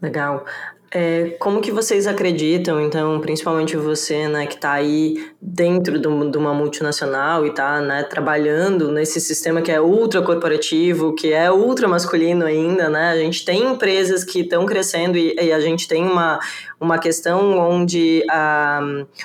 Legal. 0.02 0.44
É, 0.90 1.30
como 1.40 1.62
que 1.62 1.72
vocês 1.72 2.06
acreditam, 2.06 2.78
então, 2.78 3.18
principalmente 3.22 3.74
você, 3.74 4.28
né, 4.28 4.44
que 4.46 4.56
está 4.56 4.72
aí 4.72 5.32
dentro 5.46 5.98
de 5.98 6.38
uma 6.38 6.54
multinacional 6.54 7.44
e 7.44 7.50
está 7.50 7.78
né, 7.78 8.02
trabalhando 8.02 8.90
nesse 8.90 9.20
sistema 9.20 9.60
que 9.60 9.70
é 9.70 9.78
ultra 9.78 10.22
corporativo, 10.22 11.14
que 11.14 11.34
é 11.34 11.52
ultra 11.52 11.86
masculino 11.86 12.46
ainda, 12.46 12.88
né? 12.88 13.10
A 13.10 13.16
gente 13.18 13.44
tem 13.44 13.62
empresas 13.62 14.24
que 14.24 14.40
estão 14.40 14.64
crescendo 14.64 15.18
e, 15.18 15.34
e, 15.38 15.52
a 15.52 15.60
gente 15.60 15.86
tem 15.86 16.02
uma, 16.02 16.40
uma 16.80 16.98
questão 16.98 17.58
onde 17.58 18.24
ah, 18.30 18.80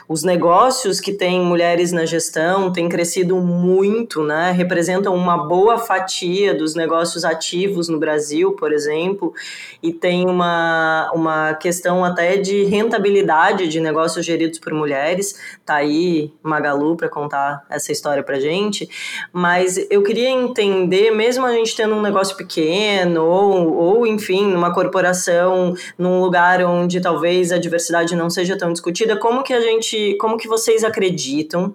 os 0.10 0.22
negócios 0.22 1.00
que 1.00 1.14
têm 1.14 1.40
mulheres 1.40 1.94
na 1.94 2.06
gestão 2.06 2.74
têm 2.74 2.90
crescido 2.90 3.38
muito, 3.38 4.22
né? 4.22 4.52
Representam 4.52 5.16
uma 5.16 5.48
boa 5.48 5.78
fatia 5.78 6.54
dos 6.54 6.76
negócios 6.76 7.24
ativos 7.24 7.88
no 7.88 7.98
Brasil, 7.98 8.52
por 8.58 8.74
exemplo, 8.74 9.34
e 9.82 9.94
tem 9.94 10.30
uma, 10.30 11.10
uma 11.16 11.54
questão 11.54 12.04
até 12.04 12.36
de 12.36 12.66
rentabilidade 12.66 13.70
de 13.70 13.80
negócios 13.80 14.26
geridos 14.26 14.60
por 14.60 14.74
mulheres. 14.74 15.40
Tá 15.66 15.76
aí 15.76 16.09
Magalu 16.42 16.96
para 16.96 17.10
contar 17.10 17.66
essa 17.70 17.92
história 17.92 18.24
para 18.24 18.40
gente. 18.40 18.90
Mas 19.32 19.78
eu 19.90 20.04
queria 20.04 20.30
entender, 20.30 21.12
mesmo 21.12 21.46
a 21.46 21.52
gente 21.52 21.76
tendo 21.76 21.96
um 21.96 22.02
negócio 22.02 22.36
pequeno 22.36 23.26
ou, 23.26 23.74
ou 23.74 24.08
enfim, 24.08 24.48
numa 24.48 24.74
corporação, 24.74 25.74
num 25.98 26.22
lugar 26.22 26.64
onde 26.64 27.02
talvez 27.02 27.52
a 27.52 27.58
diversidade 27.58 28.16
não 28.16 28.30
seja 28.30 28.58
tão 28.58 28.72
discutida, 28.72 29.18
como 29.18 29.44
que 29.44 29.54
a 29.54 29.62
gente, 29.62 30.16
como 30.20 30.38
que 30.38 30.48
vocês 30.48 30.84
acreditam 30.84 31.74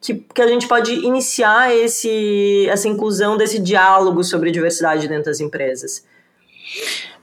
que, 0.00 0.14
que 0.14 0.42
a 0.42 0.46
gente 0.46 0.66
pode 0.66 0.92
iniciar 0.92 1.74
esse, 1.74 2.66
essa 2.68 2.88
inclusão 2.88 3.36
desse 3.36 3.58
diálogo 3.58 4.24
sobre 4.24 4.50
diversidade 4.50 5.06
dentro 5.06 5.26
das 5.26 5.40
empresas? 5.40 6.04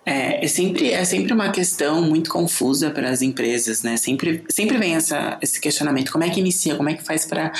É, 0.09 0.45
é, 0.45 0.47
sempre, 0.47 0.91
é 0.91 1.03
sempre 1.03 1.33
uma 1.33 1.51
questão 1.51 2.01
muito 2.01 2.29
confusa 2.29 2.89
para 2.89 3.09
as 3.09 3.21
empresas, 3.21 3.83
né? 3.83 3.97
Sempre, 3.97 4.41
sempre 4.47 4.77
vem 4.77 4.95
essa, 4.95 5.37
esse 5.41 5.59
questionamento: 5.59 6.13
como 6.13 6.23
é 6.23 6.29
que 6.29 6.39
inicia, 6.39 6.75
como 6.75 6.87
é 6.87 6.93
que 6.93 7.03
faz 7.03 7.25
para 7.25 7.51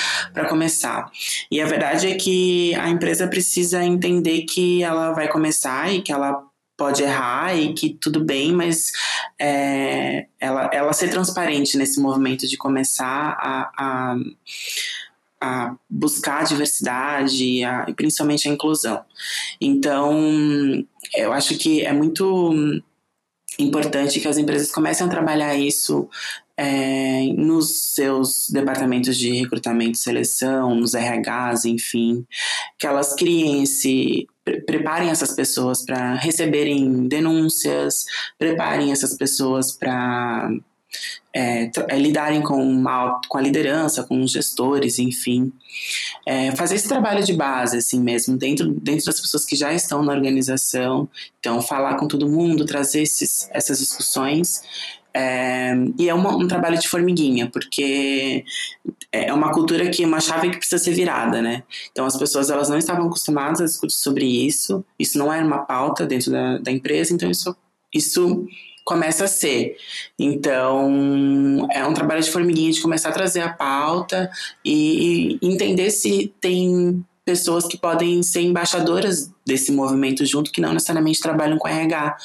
começar? 0.48 1.12
E 1.52 1.60
a 1.60 1.66
verdade 1.66 2.08
é 2.08 2.16
que 2.16 2.74
a 2.76 2.88
empresa 2.88 3.28
precisa 3.28 3.84
entender 3.84 4.44
que 4.44 4.82
ela 4.82 5.12
vai 5.12 5.28
começar 5.28 5.94
e 5.94 6.02
que 6.02 6.10
ela 6.10 6.42
pode 6.78 7.04
errar 7.04 7.54
e 7.54 7.74
que 7.74 7.98
tudo 8.00 8.24
bem, 8.24 8.54
mas 8.54 8.94
é, 9.38 10.28
ela, 10.40 10.70
ela 10.72 10.94
ser 10.94 11.10
transparente 11.10 11.78
nesse 11.78 12.00
movimento 12.00 12.48
de 12.48 12.56
começar 12.56 13.38
a, 13.42 13.72
a 13.78 14.16
a 15.40 15.76
buscar 15.90 16.42
a 16.42 16.44
diversidade 16.44 17.44
e 17.44 17.94
principalmente 17.94 18.50
a 18.50 18.52
inclusão. 18.52 19.04
Então, 19.62 20.84
eu 21.16 21.34
acho 21.34 21.58
que 21.58 21.86
é 21.86 21.94
muito 21.94 22.82
importante 23.60 24.20
que 24.20 24.28
as 24.28 24.38
empresas 24.38 24.72
comecem 24.72 25.06
a 25.06 25.10
trabalhar 25.10 25.56
isso 25.56 26.10
é, 26.56 27.22
nos 27.36 27.94
seus 27.94 28.50
departamentos 28.50 29.16
de 29.16 29.32
recrutamento 29.32 29.92
e 29.92 30.02
seleção, 30.02 30.74
nos 30.74 30.94
RHs, 30.94 31.66
enfim, 31.66 32.26
que 32.80 32.88
elas 32.88 33.14
criem 33.14 33.64
esse. 33.64 34.28
preparem 34.66 35.10
essas 35.10 35.34
pessoas 35.34 35.86
para 35.86 36.16
receberem 36.16 37.08
denúncias, 37.08 38.06
preparem 38.40 38.92
essas 38.92 39.16
pessoas 39.16 39.72
para 39.72 40.50
é, 41.34 41.70
é, 41.90 42.00
lidarem 42.00 42.42
com, 42.42 42.56
uma, 42.56 43.22
com 43.30 43.38
a 43.38 43.42
liderança, 43.42 44.04
com 44.04 44.22
os 44.22 44.32
gestores, 44.32 44.98
enfim. 44.98 45.52
É, 46.26 46.56
fazer 46.56 46.76
esse 46.76 46.88
trabalho 46.88 47.24
de 47.24 47.34
base, 47.34 47.78
assim 47.78 48.02
mesmo, 48.02 48.38
dentro, 48.38 48.72
dentro 48.74 49.06
das 49.06 49.22
pessoas 49.22 49.46
que 49.46 49.56
já 49.56 49.74
estão 49.74 50.04
na 50.04 50.14
organização. 50.14 51.08
Então, 51.40 51.62
falar 51.62 51.96
com 51.96 52.08
todo 52.08 52.28
mundo, 52.28 52.66
trazer 52.66 53.04
esses, 53.04 53.50
essas 53.52 53.78
discussões. 53.80 54.62
É, 55.14 55.74
e 55.98 56.10
é 56.10 56.14
uma, 56.14 56.36
um 56.36 56.48
trabalho 56.48 56.78
de 56.78 56.88
formiguinha, 56.88 57.50
porque 57.50 58.46
é 59.12 59.34
uma 59.34 59.52
cultura 59.52 59.90
que 59.90 60.04
é 60.04 60.08
uma 60.08 60.20
chave 60.20 60.52
que 60.52 60.58
precisa 60.58 60.78
ser 60.78 60.94
virada, 60.94 61.42
né? 61.42 61.64
Então 61.92 62.06
as 62.06 62.16
pessoas 62.16 62.52
elas 62.52 62.70
não 62.70 62.78
estavam 62.78 63.08
acostumadas 63.08 63.60
a 63.62 63.66
discutir 63.66 63.96
sobre 63.96 64.26
isso, 64.26 64.86
isso 65.00 65.18
não 65.18 65.34
era 65.34 65.44
uma 65.44 65.66
pauta 65.66 66.06
dentro 66.06 66.32
da, 66.32 66.60
da 66.60 66.72
empresa, 66.72 67.16
então 67.16 67.32
isso, 67.32 67.56
isso 67.92 68.48
começa 68.88 69.26
a 69.26 69.28
ser. 69.28 69.76
Então, 70.18 71.68
é 71.70 71.86
um 71.86 71.94
trabalho 71.94 72.24
de 72.24 72.32
formiguinha 72.32 72.72
de 72.72 72.82
começar 72.82 73.10
a 73.10 73.12
trazer 73.12 73.42
a 73.42 73.52
pauta 73.52 74.32
e 74.64 75.38
entender 75.42 75.92
se 75.92 76.34
tem 76.40 77.06
pessoas 77.26 77.68
que 77.68 77.78
podem 77.78 78.24
ser 78.24 78.40
embaixadoras 78.44 79.30
desse 79.46 79.74
movimento 79.74 80.26
junto, 80.26 80.54
que 80.54 80.62
não 80.62 80.72
necessariamente 80.72 81.20
trabalham 81.20 81.58
com 81.58 81.68
RH. 81.68 82.16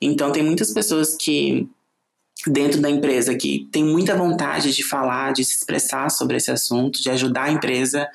Então, 0.00 0.30
tem 0.30 0.44
muitas 0.44 0.72
pessoas 0.72 1.16
que 1.16 1.68
dentro 2.46 2.80
da 2.80 2.90
empresa 2.90 3.34
que 3.34 3.68
tem 3.70 3.84
muita 3.84 4.16
vontade 4.16 4.72
de 4.72 4.82
falar, 4.82 5.32
de 5.32 5.44
se 5.44 5.56
expressar 5.56 6.10
sobre 6.10 6.36
esse 6.36 6.50
assunto, 6.50 7.00
de 7.00 7.10
ajudar 7.10 7.44
a 7.44 7.52
empresa 7.52 8.08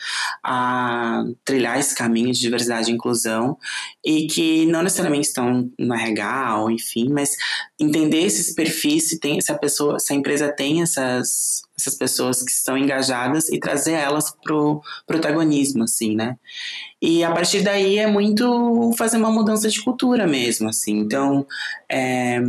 a 0.43 1.23
trilhar 1.45 1.79
esse 1.79 1.95
caminho 1.95 2.33
de 2.33 2.39
diversidade 2.39 2.91
e 2.91 2.93
inclusão 2.93 3.57
e 4.05 4.27
que 4.27 4.65
não 4.65 4.83
necessariamente 4.83 5.27
estão 5.27 5.69
no 5.79 5.97
ou 6.59 6.71
enfim, 6.71 7.09
mas 7.09 7.35
entender 7.79 8.21
esses 8.21 8.53
perfis, 8.53 9.09
se 9.09 9.19
tem 9.19 9.39
se 9.39 9.51
a 9.51 9.57
pessoa, 9.57 9.99
se 9.99 10.13
a 10.13 10.15
empresa 10.15 10.51
tem 10.51 10.81
essas 10.81 11.65
essas 11.79 11.93
pessoas 11.93 12.41
que 12.41 12.51
estão 12.51 12.75
engajadas 12.75 13.49
e 13.49 13.59
trazer 13.59 13.91
elas 13.91 14.33
pro 14.43 14.81
protagonismo 15.05 15.83
assim, 15.83 16.15
né? 16.15 16.35
E 16.99 17.23
a 17.23 17.31
partir 17.31 17.61
daí 17.61 17.99
é 17.99 18.07
muito 18.07 18.91
fazer 18.97 19.17
uma 19.17 19.29
mudança 19.29 19.69
de 19.69 19.83
cultura 19.83 20.25
mesmo, 20.25 20.69
assim. 20.69 20.97
Então, 20.97 21.45
é, 21.87 22.39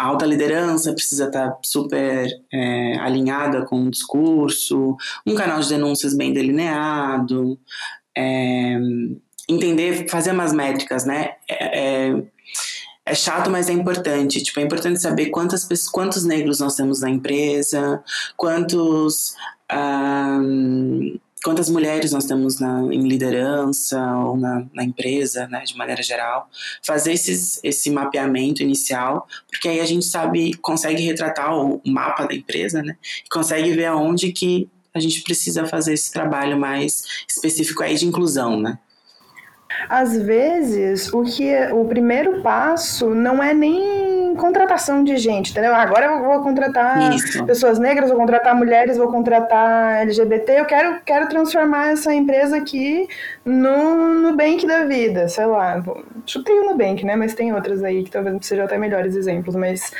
a 0.00 0.04
alta 0.06 0.24
liderança 0.24 0.94
precisa 0.94 1.26
estar 1.26 1.58
super 1.62 2.26
é, 2.50 2.98
alinhada 3.00 3.66
com 3.66 3.84
o 3.84 3.90
discurso, 3.90 4.96
um 5.26 5.34
canal 5.34 5.60
de 5.60 5.68
denúncias 5.68 6.14
bem 6.14 6.32
delineado, 6.32 7.58
é, 8.16 8.78
entender, 9.46 10.08
fazer 10.08 10.32
umas 10.32 10.54
métricas, 10.54 11.04
né? 11.04 11.32
É, 11.46 12.08
é, 12.08 12.22
é, 13.04 13.14
chato, 13.14 13.50
mas 13.50 13.68
é 13.68 13.74
importante. 13.74 14.42
Tipo, 14.42 14.60
é 14.60 14.62
importante 14.62 14.98
saber 15.02 15.26
quantas 15.26 15.66
quantos 15.88 16.24
negros 16.24 16.60
nós 16.60 16.76
temos 16.76 17.02
na 17.02 17.10
empresa, 17.10 18.02
quantos 18.38 19.34
um, 19.70 21.18
quantas 21.42 21.68
mulheres 21.68 22.12
nós 22.12 22.24
temos 22.24 22.60
na, 22.60 22.82
em 22.92 23.06
liderança 23.06 24.00
ou 24.18 24.36
na, 24.36 24.64
na 24.72 24.84
empresa, 24.84 25.46
né, 25.48 25.62
de 25.64 25.76
maneira 25.76 26.02
geral, 26.02 26.48
fazer 26.82 27.12
esses, 27.12 27.60
esse 27.62 27.90
mapeamento 27.90 28.62
inicial, 28.62 29.26
porque 29.50 29.68
aí 29.68 29.80
a 29.80 29.86
gente 29.86 30.04
sabe, 30.04 30.54
consegue 30.58 31.02
retratar 31.02 31.54
o 31.54 31.80
mapa 31.86 32.26
da 32.26 32.34
empresa, 32.34 32.82
né, 32.82 32.96
e 33.24 33.28
consegue 33.28 33.72
ver 33.72 33.86
aonde 33.86 34.32
que 34.32 34.68
a 34.92 35.00
gente 35.00 35.22
precisa 35.22 35.64
fazer 35.66 35.94
esse 35.94 36.12
trabalho 36.12 36.58
mais 36.58 37.04
específico 37.28 37.82
aí 37.82 37.96
de 37.96 38.06
inclusão, 38.06 38.60
né. 38.60 38.78
Às 39.88 40.20
vezes, 40.20 41.12
o 41.12 41.22
que 41.22 41.48
é, 41.48 41.72
o 41.72 41.84
primeiro 41.84 42.42
passo 42.42 43.14
não 43.14 43.42
é 43.42 43.54
nem 43.54 43.99
contratação 44.40 45.04
de 45.04 45.16
gente, 45.16 45.50
entendeu? 45.52 45.74
Agora 45.74 46.06
eu 46.06 46.24
vou 46.24 46.42
contratar 46.42 47.14
Isso. 47.14 47.44
pessoas 47.44 47.78
negras, 47.78 48.08
vou 48.08 48.18
contratar 48.18 48.56
mulheres, 48.56 48.96
vou 48.96 49.08
contratar 49.08 50.02
LGBT. 50.02 50.60
Eu 50.60 50.64
quero, 50.64 51.00
quero 51.04 51.28
transformar 51.28 51.92
essa 51.92 52.12
empresa 52.12 52.56
aqui 52.56 53.06
no 53.44 54.14
Nubank 54.20 54.66
da 54.66 54.84
vida, 54.84 55.28
sei 55.28 55.46
lá. 55.46 55.82
Chutei 56.26 56.58
o 56.58 56.70
Nubank, 56.70 57.04
né? 57.04 57.14
Mas 57.14 57.34
tem 57.34 57.52
outras 57.52 57.84
aí 57.84 58.02
que 58.02 58.10
talvez 58.10 58.44
sejam 58.46 58.64
até 58.64 58.76
melhores 58.78 59.14
exemplos. 59.14 59.54
Mas 59.54 59.92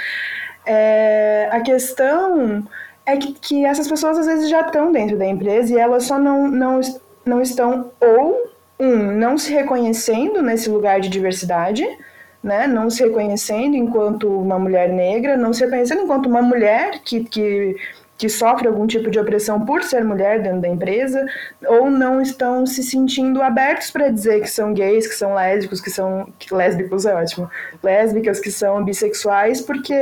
é, 0.66 1.48
a 1.52 1.60
questão 1.60 2.66
é 3.06 3.16
que, 3.16 3.32
que 3.34 3.64
essas 3.64 3.88
pessoas 3.88 4.18
às 4.18 4.26
vezes 4.26 4.48
já 4.48 4.62
estão 4.62 4.90
dentro 4.90 5.16
da 5.16 5.26
empresa 5.26 5.72
e 5.74 5.78
elas 5.78 6.04
só 6.04 6.18
não, 6.18 6.48
não, 6.48 6.80
não 7.24 7.40
estão 7.42 7.90
ou 8.00 8.50
um, 8.78 9.12
não 9.12 9.36
se 9.36 9.52
reconhecendo 9.52 10.40
nesse 10.40 10.70
lugar 10.70 11.00
de 11.00 11.08
diversidade, 11.10 11.86
né? 12.42 12.66
Não 12.66 12.88
se 12.88 13.04
reconhecendo 13.04 13.76
enquanto 13.76 14.28
uma 14.28 14.58
mulher 14.58 14.88
negra, 14.88 15.36
não 15.36 15.52
se 15.52 15.64
reconhecendo 15.64 16.02
enquanto 16.02 16.26
uma 16.26 16.42
mulher 16.42 17.00
que, 17.04 17.24
que, 17.24 17.76
que 18.16 18.28
sofre 18.28 18.68
algum 18.68 18.86
tipo 18.86 19.10
de 19.10 19.18
opressão 19.18 19.64
por 19.64 19.82
ser 19.82 20.04
mulher 20.04 20.42
dentro 20.42 20.60
da 20.60 20.68
empresa, 20.68 21.24
ou 21.66 21.90
não 21.90 22.20
estão 22.20 22.66
se 22.66 22.82
sentindo 22.82 23.42
abertos 23.42 23.90
para 23.90 24.08
dizer 24.08 24.40
que 24.40 24.50
são 24.50 24.72
gays, 24.72 25.06
que 25.06 25.14
são 25.14 25.34
lésbicos, 25.34 25.80
que 25.80 25.90
são. 25.90 26.28
Que 26.38 26.54
lésbicos 26.54 27.06
é 27.06 27.14
ótimo. 27.14 27.50
Lésbicas, 27.82 28.40
que 28.40 28.50
são 28.50 28.84
bissexuais, 28.84 29.60
porque 29.60 29.94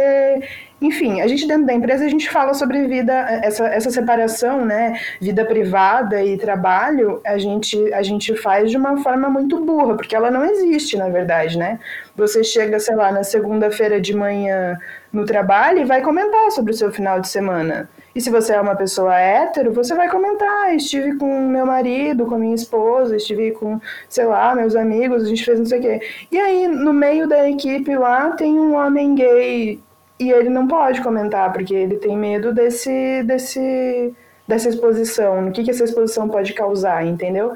enfim, 0.81 1.21
a 1.21 1.27
gente 1.27 1.47
dentro 1.47 1.67
da 1.67 1.75
empresa 1.75 2.05
a 2.05 2.09
gente 2.09 2.31
fala 2.31 2.55
sobre 2.55 2.87
vida, 2.87 3.13
essa, 3.43 3.67
essa 3.67 3.91
separação, 3.91 4.65
né, 4.65 5.01
vida 5.21 5.45
privada 5.45 6.23
e 6.23 6.39
trabalho, 6.39 7.21
a 7.27 7.37
gente, 7.37 7.93
a 7.93 8.03
gente 8.03 8.37
faz 8.37 8.71
de 8.71 8.77
uma 8.77 8.97
forma 9.03 9.29
muito 9.29 9.59
burra, 9.65 9.97
porque 9.97 10.15
ela 10.15 10.31
não 10.31 10.45
existe, 10.45 10.97
na 10.97 11.09
verdade, 11.09 11.59
né? 11.59 11.81
Você 12.17 12.45
chega, 12.45 12.79
sei 12.79 12.95
lá, 12.95 13.11
na 13.11 13.25
segunda-feira 13.25 14.01
de 14.01 14.15
manhã 14.15 14.77
no 15.13 15.25
trabalho 15.25 15.81
e 15.81 15.85
vai 15.85 16.01
comentar 16.01 16.51
sobre 16.53 16.73
o 16.73 16.77
seu 16.77 16.93
final 16.93 17.21
de 17.21 17.29
semana. 17.29 17.89
E 18.15 18.21
se 18.21 18.31
você 18.31 18.53
é 18.53 18.61
uma 18.61 18.75
pessoa 18.75 19.17
hétero, 19.17 19.73
você 19.73 19.95
vai 19.95 20.09
comentar: 20.09 20.75
estive 20.75 21.17
com 21.17 21.41
meu 21.49 21.67
marido, 21.67 22.27
com 22.27 22.37
minha 22.37 22.55
esposa, 22.55 23.17
estive 23.17 23.53
com, 23.53 23.81
sei 24.09 24.25
lá, 24.27 24.55
meus 24.55 24.75
amigos, 24.75 25.23
a 25.23 25.27
gente 25.27 25.45
fez 25.45 25.59
não 25.59 25.67
sei 25.67 25.79
o 25.79 25.83
quê. 25.83 26.01
E 26.31 26.39
aí, 26.39 26.67
no 26.67 26.93
meio 26.93 27.29
da 27.29 27.49
equipe 27.49 27.97
lá, 27.97 28.31
tem 28.31 28.59
um 28.59 28.75
homem 28.75 29.15
gay 29.15 29.81
e 30.19 30.31
ele 30.31 30.49
não 30.49 30.67
pode 30.67 31.01
comentar, 31.03 31.53
porque 31.53 31.75
ele 31.75 31.97
tem 31.97 32.17
medo 32.17 32.53
desse, 32.53 33.23
desse, 33.23 34.15
dessa 34.47 34.69
exposição, 34.69 35.49
o 35.49 35.53
que, 35.53 35.63
que 35.63 35.71
essa 35.71 35.85
exposição 35.85 36.29
pode 36.29 36.53
causar, 36.55 37.07
entendeu? 37.07 37.53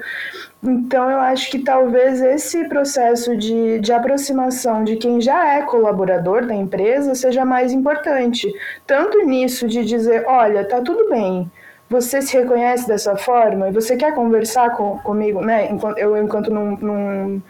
Então 0.63 1.09
eu 1.09 1.19
acho 1.19 1.51
que 1.51 1.59
talvez 1.59 2.21
esse 2.21 2.63
processo 2.69 3.35
de, 3.35 3.79
de 3.79 3.91
aproximação 3.91 4.83
de 4.83 4.95
quem 4.95 5.19
já 5.19 5.55
é 5.55 5.63
colaborador 5.63 6.45
da 6.45 6.55
empresa 6.55 7.13
seja 7.15 7.43
mais 7.43 7.73
importante. 7.73 8.49
Tanto 8.87 9.25
nisso 9.25 9.67
de 9.67 9.83
dizer, 9.83 10.23
olha, 10.25 10.63
tá 10.63 10.81
tudo 10.81 11.09
bem, 11.09 11.51
você 11.89 12.21
se 12.21 12.37
reconhece 12.37 12.87
dessa 12.87 13.17
forma 13.17 13.67
e 13.67 13.71
você 13.71 13.97
quer 13.97 14.15
conversar 14.15 14.71
com, 14.77 14.97
comigo, 14.99 15.41
né? 15.41 15.69
Eu, 15.97 16.15
enquanto 16.17 16.49
num 16.49 17.41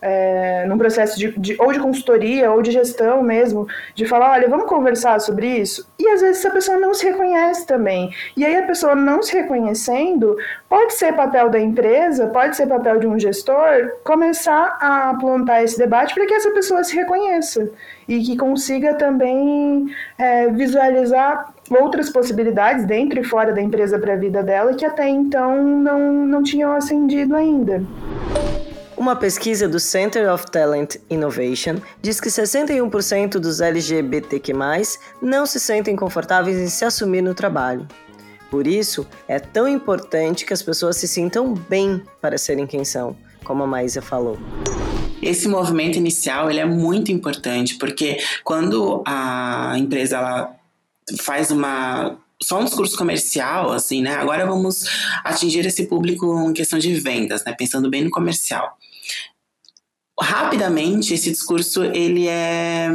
é, 0.00 0.64
num 0.66 0.78
processo 0.78 1.18
de, 1.18 1.32
de, 1.38 1.56
ou 1.60 1.72
de 1.72 1.80
consultoria 1.80 2.50
ou 2.50 2.62
de 2.62 2.70
gestão 2.70 3.22
mesmo, 3.22 3.66
de 3.94 4.06
falar, 4.06 4.32
olha, 4.32 4.48
vamos 4.48 4.66
conversar 4.66 5.20
sobre 5.20 5.48
isso. 5.48 5.86
E 5.98 6.08
às 6.08 6.20
vezes 6.20 6.38
essa 6.38 6.50
pessoa 6.52 6.78
não 6.78 6.94
se 6.94 7.06
reconhece 7.06 7.66
também. 7.66 8.10
E 8.36 8.44
aí 8.44 8.56
a 8.56 8.66
pessoa 8.66 8.94
não 8.94 9.22
se 9.22 9.36
reconhecendo, 9.36 10.36
pode 10.68 10.94
ser 10.94 11.14
papel 11.14 11.48
da 11.48 11.58
empresa, 11.58 12.26
pode 12.28 12.56
ser 12.56 12.66
papel 12.66 12.98
de 12.98 13.06
um 13.06 13.18
gestor, 13.18 13.92
começar 14.04 14.76
a 14.80 15.16
plantar 15.18 15.62
esse 15.62 15.78
debate 15.78 16.14
para 16.14 16.26
que 16.26 16.34
essa 16.34 16.50
pessoa 16.50 16.84
se 16.84 16.94
reconheça 16.94 17.70
e 18.08 18.22
que 18.22 18.36
consiga 18.36 18.94
também 18.94 19.86
é, 20.18 20.48
visualizar 20.48 21.52
outras 21.70 22.10
possibilidades 22.10 22.84
dentro 22.84 23.18
e 23.18 23.24
fora 23.24 23.52
da 23.52 23.60
empresa 23.60 23.98
para 23.98 24.12
a 24.12 24.16
vida 24.16 24.42
dela 24.42 24.74
que 24.74 24.84
até 24.84 25.08
então 25.08 25.62
não, 25.64 26.12
não 26.12 26.42
tinham 26.42 26.72
acendido 26.72 27.34
ainda. 27.34 27.82
Uma 28.96 29.14
pesquisa 29.14 29.68
do 29.68 29.78
Center 29.78 30.32
of 30.32 30.50
Talent 30.50 30.96
Innovation 31.10 31.76
diz 32.00 32.18
que 32.18 32.30
61% 32.30 33.38
dos 33.38 33.60
LGBTQ+, 33.60 34.54
não 35.20 35.44
se 35.44 35.60
sentem 35.60 35.94
confortáveis 35.94 36.56
em 36.56 36.68
se 36.68 36.82
assumir 36.82 37.20
no 37.20 37.34
trabalho. 37.34 37.86
Por 38.50 38.66
isso, 38.66 39.06
é 39.28 39.38
tão 39.38 39.68
importante 39.68 40.46
que 40.46 40.52
as 40.54 40.62
pessoas 40.62 40.96
se 40.96 41.06
sintam 41.06 41.52
bem 41.52 42.02
para 42.22 42.38
serem 42.38 42.66
quem 42.66 42.86
são, 42.86 43.14
como 43.44 43.64
a 43.64 43.66
Maísa 43.66 44.00
falou. 44.00 44.38
Esse 45.20 45.46
movimento 45.46 45.96
inicial 45.96 46.50
ele 46.50 46.60
é 46.60 46.64
muito 46.64 47.12
importante, 47.12 47.76
porque 47.76 48.16
quando 48.42 49.02
a 49.06 49.74
empresa 49.76 50.16
ela 50.16 50.56
faz 51.20 51.50
uma 51.50 52.16
só 52.42 52.60
um 52.60 52.64
discurso 52.64 52.96
comercial, 52.96 53.72
assim, 53.72 54.02
né? 54.02 54.14
Agora 54.14 54.46
vamos 54.46 54.84
atingir 55.24 55.64
esse 55.66 55.86
público 55.86 56.48
em 56.48 56.52
questão 56.52 56.78
de 56.78 56.94
vendas, 56.94 57.44
né? 57.44 57.54
Pensando 57.56 57.88
bem 57.90 58.04
no 58.04 58.10
comercial 58.10 58.76
rapidamente 60.20 61.14
esse 61.14 61.30
discurso 61.30 61.84
ele 61.84 62.26
é, 62.26 62.88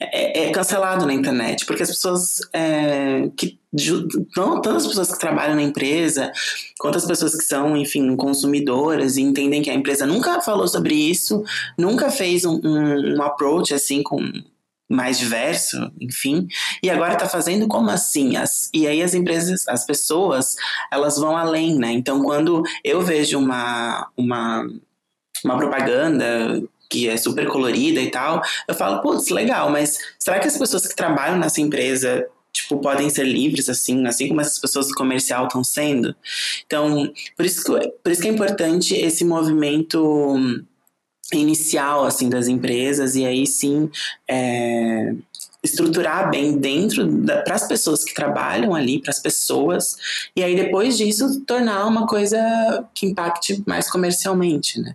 é, 0.00 0.44
é 0.44 0.50
cancelado 0.50 1.04
na 1.04 1.12
internet, 1.12 1.66
porque 1.66 1.82
as 1.82 1.90
pessoas 1.90 2.40
é, 2.52 3.28
que 3.36 3.58
não 4.36 4.62
tanto 4.62 4.76
as 4.76 4.86
pessoas 4.86 5.12
que 5.12 5.18
trabalham 5.18 5.56
na 5.56 5.62
empresa, 5.62 6.32
quanto 6.78 6.96
as 6.96 7.04
pessoas 7.04 7.34
que 7.34 7.44
são, 7.44 7.76
enfim, 7.76 8.16
consumidoras 8.16 9.16
e 9.16 9.22
entendem 9.22 9.60
que 9.60 9.70
a 9.70 9.74
empresa 9.74 10.06
nunca 10.06 10.40
falou 10.40 10.66
sobre 10.66 10.94
isso, 10.94 11.42
nunca 11.76 12.10
fez 12.10 12.44
um, 12.44 12.60
um, 12.64 13.16
um 13.16 13.22
approach 13.22 13.74
assim 13.74 14.02
com 14.02 14.18
mais 14.88 15.18
diverso, 15.18 15.76
enfim, 16.00 16.48
e 16.82 16.88
agora 16.88 17.14
está 17.14 17.28
fazendo 17.28 17.68
como 17.68 17.90
assim? 17.90 18.36
As, 18.36 18.70
e 18.72 18.86
aí 18.86 19.02
as 19.02 19.14
empresas, 19.14 19.68
as 19.68 19.84
pessoas, 19.84 20.56
elas 20.90 21.18
vão 21.18 21.36
além, 21.36 21.76
né? 21.76 21.92
Então, 21.92 22.22
quando 22.22 22.62
eu 22.82 23.02
vejo 23.02 23.38
uma, 23.38 24.08
uma 24.16 24.66
uma 25.44 25.56
propaganda 25.56 26.62
que 26.90 27.08
é 27.08 27.16
super 27.16 27.46
colorida 27.46 28.00
e 28.00 28.10
tal, 28.10 28.42
eu 28.66 28.74
falo, 28.74 29.02
putz, 29.02 29.28
legal, 29.28 29.70
mas 29.70 29.98
será 30.18 30.38
que 30.38 30.48
as 30.48 30.56
pessoas 30.56 30.86
que 30.86 30.96
trabalham 30.96 31.38
nessa 31.38 31.60
empresa 31.60 32.26
tipo, 32.50 32.78
podem 32.78 33.10
ser 33.10 33.24
livres, 33.24 33.68
assim, 33.68 34.06
assim 34.06 34.28
como 34.28 34.40
essas 34.40 34.58
pessoas 34.58 34.88
do 34.88 34.94
comercial 34.94 35.46
estão 35.46 35.62
sendo. 35.62 36.14
Então, 36.66 37.12
por 37.36 37.44
isso, 37.44 37.62
que, 37.62 37.88
por 38.02 38.10
isso 38.10 38.22
que 38.22 38.28
é 38.28 38.30
importante 38.30 38.94
esse 38.94 39.24
movimento 39.24 40.36
inicial, 41.32 42.04
assim, 42.04 42.28
das 42.28 42.48
empresas, 42.48 43.14
e 43.14 43.24
aí 43.24 43.46
sim, 43.46 43.90
é, 44.28 45.14
estruturar 45.62 46.30
bem 46.30 46.56
dentro 46.58 47.06
para 47.44 47.54
as 47.54 47.66
pessoas 47.66 48.04
que 48.04 48.14
trabalham 48.14 48.74
ali, 48.74 49.00
para 49.00 49.10
as 49.10 49.18
pessoas, 49.18 49.96
e 50.34 50.42
aí 50.42 50.54
depois 50.56 50.96
disso 50.96 51.40
tornar 51.46 51.86
uma 51.86 52.06
coisa 52.06 52.38
que 52.94 53.06
impacte 53.06 53.62
mais 53.66 53.90
comercialmente, 53.90 54.80
né? 54.80 54.94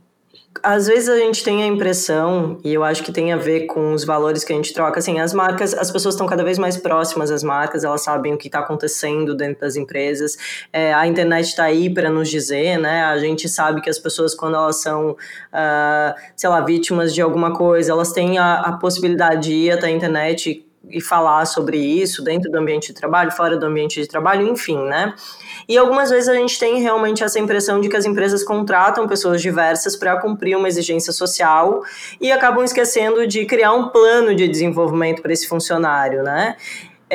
Às 0.61 0.87
vezes 0.87 1.09
a 1.09 1.17
gente 1.17 1.43
tem 1.43 1.63
a 1.63 1.65
impressão, 1.65 2.59
e 2.63 2.73
eu 2.73 2.83
acho 2.83 3.03
que 3.03 3.11
tem 3.11 3.33
a 3.33 3.37
ver 3.37 3.65
com 3.65 3.93
os 3.93 4.03
valores 4.03 4.43
que 4.43 4.53
a 4.53 4.55
gente 4.55 4.73
troca, 4.73 4.99
assim, 4.99 5.19
as 5.19 5.33
marcas, 5.33 5.73
as 5.73 5.89
pessoas 5.89 6.13
estão 6.13 6.27
cada 6.27 6.43
vez 6.43 6.59
mais 6.59 6.77
próximas 6.77 7.31
às 7.31 7.43
marcas, 7.43 7.83
elas 7.83 8.03
sabem 8.03 8.33
o 8.33 8.37
que 8.37 8.47
está 8.47 8.59
acontecendo 8.59 9.35
dentro 9.35 9.61
das 9.61 9.75
empresas, 9.75 10.37
é, 10.71 10.93
a 10.93 11.07
internet 11.07 11.47
está 11.47 11.63
aí 11.63 11.91
para 11.91 12.09
nos 12.09 12.29
dizer, 12.29 12.77
né, 12.77 13.03
a 13.03 13.17
gente 13.17 13.49
sabe 13.49 13.81
que 13.81 13.89
as 13.89 13.97
pessoas, 13.97 14.35
quando 14.35 14.55
elas 14.55 14.81
são, 14.81 15.11
uh, 15.11 16.13
sei 16.35 16.49
lá, 16.49 16.61
vítimas 16.61 17.13
de 17.13 17.21
alguma 17.21 17.53
coisa, 17.53 17.91
elas 17.91 18.11
têm 18.11 18.37
a, 18.37 18.61
a 18.61 18.73
possibilidade 18.73 19.47
de 19.47 19.53
ir 19.53 19.71
até 19.71 19.87
a 19.87 19.91
internet 19.91 20.65
e 20.89 21.01
falar 21.01 21.45
sobre 21.45 21.77
isso 21.77 22.23
dentro 22.23 22.51
do 22.51 22.57
ambiente 22.57 22.87
de 22.87 22.93
trabalho, 22.93 23.31
fora 23.31 23.57
do 23.57 23.65
ambiente 23.65 24.01
de 24.01 24.07
trabalho, 24.07 24.47
enfim, 24.47 24.77
né? 24.77 25.13
E 25.67 25.77
algumas 25.77 26.09
vezes 26.09 26.27
a 26.27 26.33
gente 26.33 26.59
tem 26.59 26.81
realmente 26.81 27.23
essa 27.23 27.39
impressão 27.39 27.79
de 27.79 27.87
que 27.87 27.95
as 27.95 28.05
empresas 28.05 28.43
contratam 28.43 29.07
pessoas 29.07 29.41
diversas 29.41 29.95
para 29.95 30.19
cumprir 30.19 30.57
uma 30.57 30.67
exigência 30.67 31.13
social 31.13 31.81
e 32.19 32.31
acabam 32.31 32.63
esquecendo 32.63 33.25
de 33.25 33.45
criar 33.45 33.73
um 33.73 33.89
plano 33.89 34.35
de 34.35 34.47
desenvolvimento 34.47 35.21
para 35.21 35.31
esse 35.31 35.47
funcionário, 35.47 36.21
né? 36.21 36.57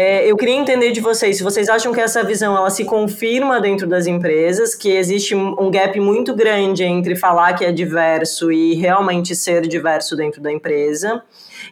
É, 0.00 0.30
eu 0.30 0.36
queria 0.36 0.54
entender 0.54 0.92
de 0.92 1.00
vocês, 1.00 1.38
se 1.38 1.42
vocês 1.42 1.68
acham 1.68 1.92
que 1.92 2.00
essa 2.00 2.22
visão 2.22 2.56
ela 2.56 2.70
se 2.70 2.84
confirma 2.84 3.60
dentro 3.60 3.84
das 3.84 4.06
empresas, 4.06 4.72
que 4.72 4.92
existe 4.92 5.34
um 5.34 5.68
gap 5.72 5.98
muito 5.98 6.36
grande 6.36 6.84
entre 6.84 7.16
falar 7.16 7.54
que 7.54 7.64
é 7.64 7.72
diverso 7.72 8.52
e 8.52 8.74
realmente 8.74 9.34
ser 9.34 9.66
diverso 9.66 10.14
dentro 10.14 10.40
da 10.40 10.52
empresa. 10.52 11.20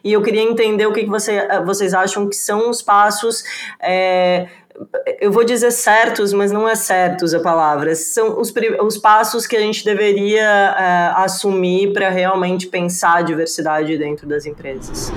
E 0.03 0.11
eu 0.11 0.21
queria 0.21 0.41
entender 0.41 0.85
o 0.85 0.91
que, 0.91 1.05
que 1.05 1.09
você, 1.09 1.47
vocês 1.65 1.93
acham 1.93 2.27
que 2.27 2.35
são 2.35 2.69
os 2.69 2.81
passos. 2.81 3.45
É, 3.81 4.47
eu 5.21 5.31
vou 5.31 5.45
dizer 5.45 5.71
certos, 5.71 6.33
mas 6.33 6.51
não 6.51 6.67
é 6.67 6.75
certos 6.75 7.33
a 7.33 7.39
palavra. 7.39 7.95
São 7.95 8.41
os, 8.41 8.53
os 8.83 8.97
passos 8.97 9.47
que 9.47 9.55
a 9.55 9.61
gente 9.61 9.85
deveria 9.85 10.41
é, 10.41 11.13
assumir 11.15 11.93
para 11.93 12.09
realmente 12.09 12.67
pensar 12.67 13.19
a 13.19 13.21
diversidade 13.21 13.97
dentro 13.97 14.27
das 14.27 14.45
empresas 14.45 15.13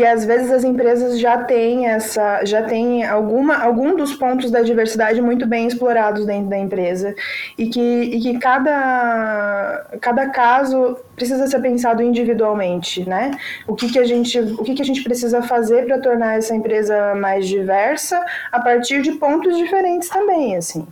que 0.00 0.06
às 0.06 0.24
vezes 0.24 0.50
as 0.50 0.64
empresas 0.64 1.20
já 1.20 1.44
têm 1.44 1.86
essa, 1.86 2.42
já 2.46 2.62
têm 2.62 3.04
alguma, 3.04 3.58
algum 3.58 3.94
dos 3.94 4.14
pontos 4.14 4.50
da 4.50 4.62
diversidade 4.62 5.20
muito 5.20 5.46
bem 5.46 5.66
explorados 5.66 6.24
dentro 6.24 6.48
da 6.48 6.56
empresa 6.56 7.14
e 7.58 7.66
que, 7.66 7.80
e 7.80 8.18
que 8.18 8.38
cada, 8.38 9.86
cada 10.00 10.30
caso 10.30 10.96
precisa 11.14 11.46
ser 11.46 11.60
pensado 11.60 12.02
individualmente, 12.02 13.06
né? 13.06 13.32
O 13.68 13.74
que, 13.74 13.92
que 13.92 13.98
a 13.98 14.04
gente, 14.04 14.40
o 14.40 14.64
que, 14.64 14.72
que 14.72 14.80
a 14.80 14.86
gente 14.86 15.04
precisa 15.04 15.42
fazer 15.42 15.84
para 15.84 15.98
tornar 15.98 16.38
essa 16.38 16.54
empresa 16.54 17.14
mais 17.14 17.46
diversa 17.46 18.24
a 18.50 18.58
partir 18.58 19.02
de 19.02 19.12
pontos 19.12 19.54
diferentes 19.58 20.08
também, 20.08 20.56
assim. 20.56 20.86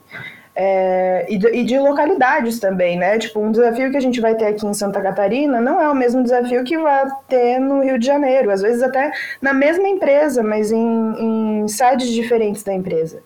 É, 0.60 1.24
e, 1.28 1.38
de, 1.38 1.46
e, 1.54 1.62
de, 1.62 1.78
localidades 1.78 2.58
também, 2.58 2.98
né? 2.98 3.16
Tipo, 3.16 3.38
um 3.38 3.52
desafio 3.52 3.92
que 3.92 3.96
a 3.96 4.00
gente 4.00 4.20
vai 4.20 4.34
ter 4.34 4.46
aqui 4.46 4.66
em 4.66 4.74
Santa 4.74 5.00
Catarina 5.00 5.60
não 5.60 5.80
é 5.80 5.88
o 5.88 5.94
mesmo 5.94 6.20
desafio 6.20 6.64
que 6.64 6.76
vai 6.76 7.06
ter 7.28 7.60
no 7.60 7.80
Rio 7.80 7.96
de 7.96 8.04
Janeiro, 8.04 8.50
às 8.50 8.60
vezes 8.60 8.82
até 8.82 9.12
na 9.40 9.54
mesma 9.54 9.88
empresa, 9.88 10.42
mas 10.42 10.72
em, 10.72 11.62
em 11.62 11.68
sedes 11.68 12.08
diferentes 12.08 12.64
da 12.64 12.74
empresa. 12.74 13.22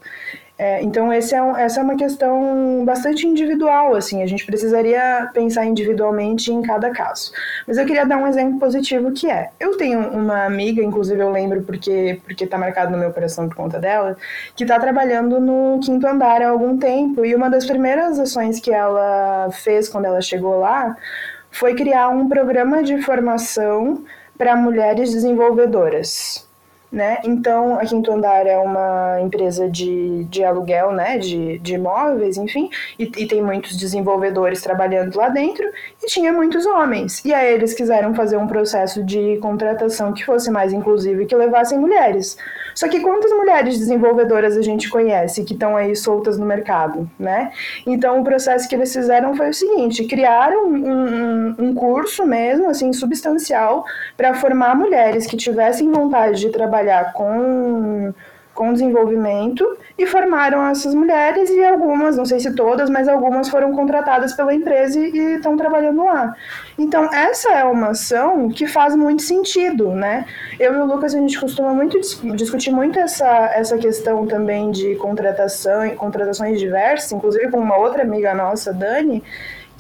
É, 0.63 0.81
então, 0.81 1.13
esse 1.13 1.35
é 1.35 1.43
um, 1.43 1.57
essa 1.57 1.81
é 1.81 1.83
uma 1.83 1.97
questão 1.97 2.85
bastante 2.85 3.27
individual, 3.27 3.97
assim, 3.97 4.23
a 4.23 4.27
gente 4.27 4.47
precisaria 4.47 5.29
pensar 5.35 5.67
individualmente 5.67 6.53
em 6.53 6.63
cada 6.63 6.91
caso. 6.91 7.33
Mas 7.67 7.79
eu 7.79 7.85
queria 7.85 8.07
dar 8.07 8.17
um 8.17 8.29
exemplo 8.29 8.61
positivo 8.61 9.11
que 9.11 9.29
é, 9.29 9.51
eu 9.59 9.77
tenho 9.77 9.99
uma 9.99 10.45
amiga, 10.45 10.81
inclusive 10.81 11.21
eu 11.21 11.33
lembro 11.33 11.63
porque 11.63 12.21
porque 12.25 12.45
está 12.45 12.57
marcado 12.57 12.93
no 12.93 12.99
meu 12.99 13.13
coração 13.13 13.49
por 13.49 13.57
conta 13.57 13.81
dela, 13.81 14.17
que 14.55 14.63
está 14.63 14.79
trabalhando 14.79 15.41
no 15.41 15.81
quinto 15.83 16.07
andar 16.07 16.41
há 16.41 16.51
algum 16.51 16.79
tempo, 16.79 17.25
e 17.25 17.35
uma 17.35 17.51
das 17.51 17.67
primeiras 17.67 18.21
ações 18.21 18.61
que 18.61 18.73
ela 18.73 19.51
fez 19.51 19.89
quando 19.89 20.05
ela 20.05 20.21
chegou 20.21 20.61
lá 20.61 20.97
foi 21.51 21.75
criar 21.75 22.09
um 22.09 22.29
programa 22.29 22.85
de 22.85 23.03
formação 23.03 24.05
para 24.39 24.55
mulheres 24.55 25.11
desenvolvedoras 25.11 26.52
né? 26.93 27.19
Então, 27.25 27.79
a 27.79 27.87
Quinto 27.87 28.13
Andar 28.13 28.47
é 28.47 28.59
uma 28.59 29.19
empresa 29.23 29.67
de, 29.69 30.25
de 30.25 30.45
aluguel, 30.45 30.93
né? 30.93 31.17
De, 31.17 31.59
de 31.59 31.75
imóveis, 31.75 32.37
enfim, 32.37 32.69
e, 32.99 33.05
e 33.17 33.27
tem 33.27 33.43
muitos 33.43 33.79
desenvolvedores 33.79 34.61
trabalhando 34.61 35.17
lá 35.17 35.31
dentro 35.31 35.65
e 36.03 36.07
tinha 36.07 36.31
muitos 36.33 36.67
homens. 36.67 37.25
E 37.25 37.33
aí 37.33 37.55
eles 37.55 37.73
quiseram 37.73 38.15
fazer 38.15 38.37
um 38.37 38.47
processo 38.47 39.03
de 39.03 39.39
contratação 39.39 40.13
que 40.13 40.25
fosse 40.25 40.51
mais 40.51 40.73
inclusivo 40.73 41.23
e 41.23 41.27
que 41.27 41.35
levassem 41.35 41.79
mulheres. 41.79 42.37
Só 42.75 42.89
que 42.89 43.01
quantas 43.01 43.31
mulheres 43.33 43.79
desenvolvedoras 43.79 44.57
a 44.57 44.63
gente 44.63 44.91
conhece 44.91 45.45
que 45.45 45.55
estão 45.55 45.77
aí 45.77 45.97
soltas 45.97 46.39
no 46.39 46.45
mercado, 46.45 47.09
né? 47.19 47.53
Então 47.87 48.21
o 48.21 48.25
processo 48.25 48.69
que 48.69 48.75
eles 48.75 48.93
fizeram 48.93 49.35
foi 49.35 49.49
o 49.51 49.55
seguinte: 49.55 50.05
criaram 50.05 50.67
um, 50.67 50.75
um, 50.77 51.55
um 51.59 51.75
curso 51.75 52.27
mesmo, 52.27 52.69
assim, 52.69 52.93
substancial, 52.93 53.85
para 54.17 54.35
formar 54.35 54.75
mulheres 54.75 55.27
que 55.27 55.37
tivessem 55.37 55.91
vontade 55.91 56.41
de 56.41 56.51
trabalhar 56.51 56.82
com 57.13 58.13
com 58.55 58.73
desenvolvimento 58.73 59.65
e 59.99 60.07
formaram 60.07 60.67
essas 60.67 60.95
mulheres 60.95 61.49
e 61.51 61.65
algumas, 61.65 62.17
não 62.17 62.25
sei 62.25 62.39
se 62.39 62.55
todas, 62.55 62.91
mas 62.91 63.09
algumas 63.09 63.49
foram 63.49 63.73
contratadas 63.75 64.35
pela 64.35 64.55
empresa 64.55 64.99
e 64.99 65.37
estão 65.37 65.57
trabalhando 65.57 66.05
lá. 66.05 66.35
Então, 66.79 67.13
essa 67.13 67.51
é 67.53 67.65
uma 67.65 67.89
ação 67.89 68.49
que 68.51 68.67
faz 68.67 68.95
muito 68.95 69.23
sentido, 69.23 69.91
né? 69.93 70.27
Eu 70.59 70.75
e 70.75 70.77
o 70.79 70.87
Lucas, 70.87 71.15
a 71.15 71.19
gente 71.19 71.39
costuma 71.41 71.73
muito 71.73 71.99
discutir 72.35 72.71
muito 72.71 72.99
essa, 72.99 73.51
essa 73.55 73.79
questão 73.79 74.27
também 74.27 74.71
de 74.71 74.97
contratação 74.97 75.89
contratações 75.97 76.59
diversas, 76.59 77.13
inclusive 77.13 77.51
com 77.51 77.59
uma 77.59 77.77
outra 77.77 78.03
amiga 78.03 78.35
nossa, 78.35 78.73
Dani, 78.73 79.23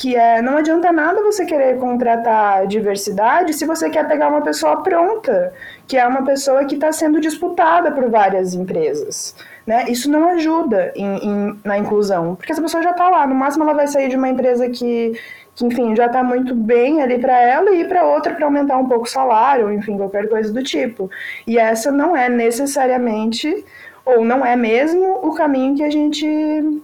que 0.03 0.17
é 0.17 0.43
não 0.43 0.57
adianta 0.57 0.91
nada 0.91 1.23
você 1.23 1.47
querer 1.47 1.79
contratar 1.79 2.67
diversidade 2.67 3.53
se 3.53 3.65
você 3.65 3.89
quer 3.89 4.09
pegar 4.09 4.31
uma 4.31 4.43
pessoa 4.43 4.83
pronta, 4.83 5.55
que 5.87 5.97
é 5.97 6.05
uma 6.05 6.25
pessoa 6.25 6.65
que 6.65 6.75
está 6.75 6.91
sendo 6.91 7.21
disputada 7.21 7.93
por 7.93 8.11
várias 8.11 8.53
empresas. 8.53 9.37
Né? 9.65 9.85
Isso 9.89 10.11
não 10.11 10.31
ajuda 10.31 10.93
em, 10.97 11.29
em, 11.29 11.61
na 11.65 11.79
inclusão, 11.79 12.35
porque 12.35 12.51
essa 12.51 12.61
pessoa 12.61 12.83
já 12.83 12.91
está 12.91 13.09
lá. 13.09 13.25
No 13.29 13.37
máximo, 13.37 13.63
ela 13.63 13.75
vai 13.75 13.87
sair 13.87 14.09
de 14.09 14.17
uma 14.17 14.29
empresa 14.29 14.69
que, 14.69 15.13
que 15.55 15.65
enfim, 15.65 15.95
já 15.95 16.07
está 16.07 16.25
muito 16.25 16.53
bem 16.53 17.01
ali 17.01 17.21
para 17.21 17.41
ela 17.41 17.71
e 17.71 17.83
ir 17.83 17.89
para 17.89 18.05
outra 18.05 18.35
para 18.35 18.45
aumentar 18.45 18.79
um 18.79 18.89
pouco 18.89 19.05
o 19.05 19.09
salário, 19.09 19.73
enfim, 19.73 19.97
qualquer 19.97 20.29
coisa 20.29 20.53
do 20.53 20.65
tipo. 20.65 21.09
E 21.47 21.61
essa 21.61 21.93
não 21.93 22.17
é 22.17 22.29
necessariamente 22.29 23.65
ou 24.05 24.25
não 24.25 24.45
é 24.45 24.57
mesmo 24.57 25.21
o 25.23 25.35
caminho 25.35 25.77
que 25.77 25.83
a 25.83 25.91
gente 25.91 26.27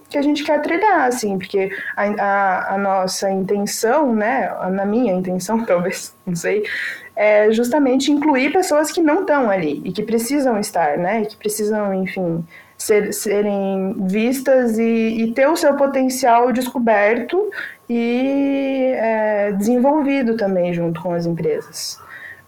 que 0.09 0.16
a 0.16 0.22
gente 0.22 0.44
quer 0.44 0.61
trilhar, 0.62 1.02
assim, 1.02 1.37
porque 1.38 1.70
a, 1.96 2.04
a, 2.04 2.74
a 2.74 2.78
nossa 2.78 3.31
intenção, 3.31 4.14
né, 4.14 4.48
na 4.70 4.85
minha 4.85 5.12
intenção, 5.12 5.62
talvez, 5.66 6.14
não 6.26 6.37
sei, 6.37 6.64
é 7.16 7.50
justamente 7.50 8.12
incluir 8.12 8.52
pessoas 8.52 8.92
que 8.92 9.00
não 9.00 9.22
estão 9.22 9.50
ali 9.50 9.83
e 9.85 9.92
que 9.92 10.02
precisam 10.02 10.59
estar, 10.59 10.96
né, 10.96 11.22
e 11.22 11.26
que 11.26 11.37
precisam, 11.37 11.92
enfim, 11.92 12.44
ser, 12.76 13.12
serem 13.12 13.96
vistas 14.07 14.78
e, 14.78 15.22
e, 15.22 15.33
ter 15.33 15.48
o 15.48 15.57
seu 15.57 15.74
potencial 15.76 16.52
descoberto 16.52 17.50
e 17.90 18.92
é, 18.94 19.52
desenvolvido 19.52 20.37
também 20.37 20.72
junto 20.72 21.02
com 21.02 21.12
as 21.12 21.26
empresas. 21.26 22.00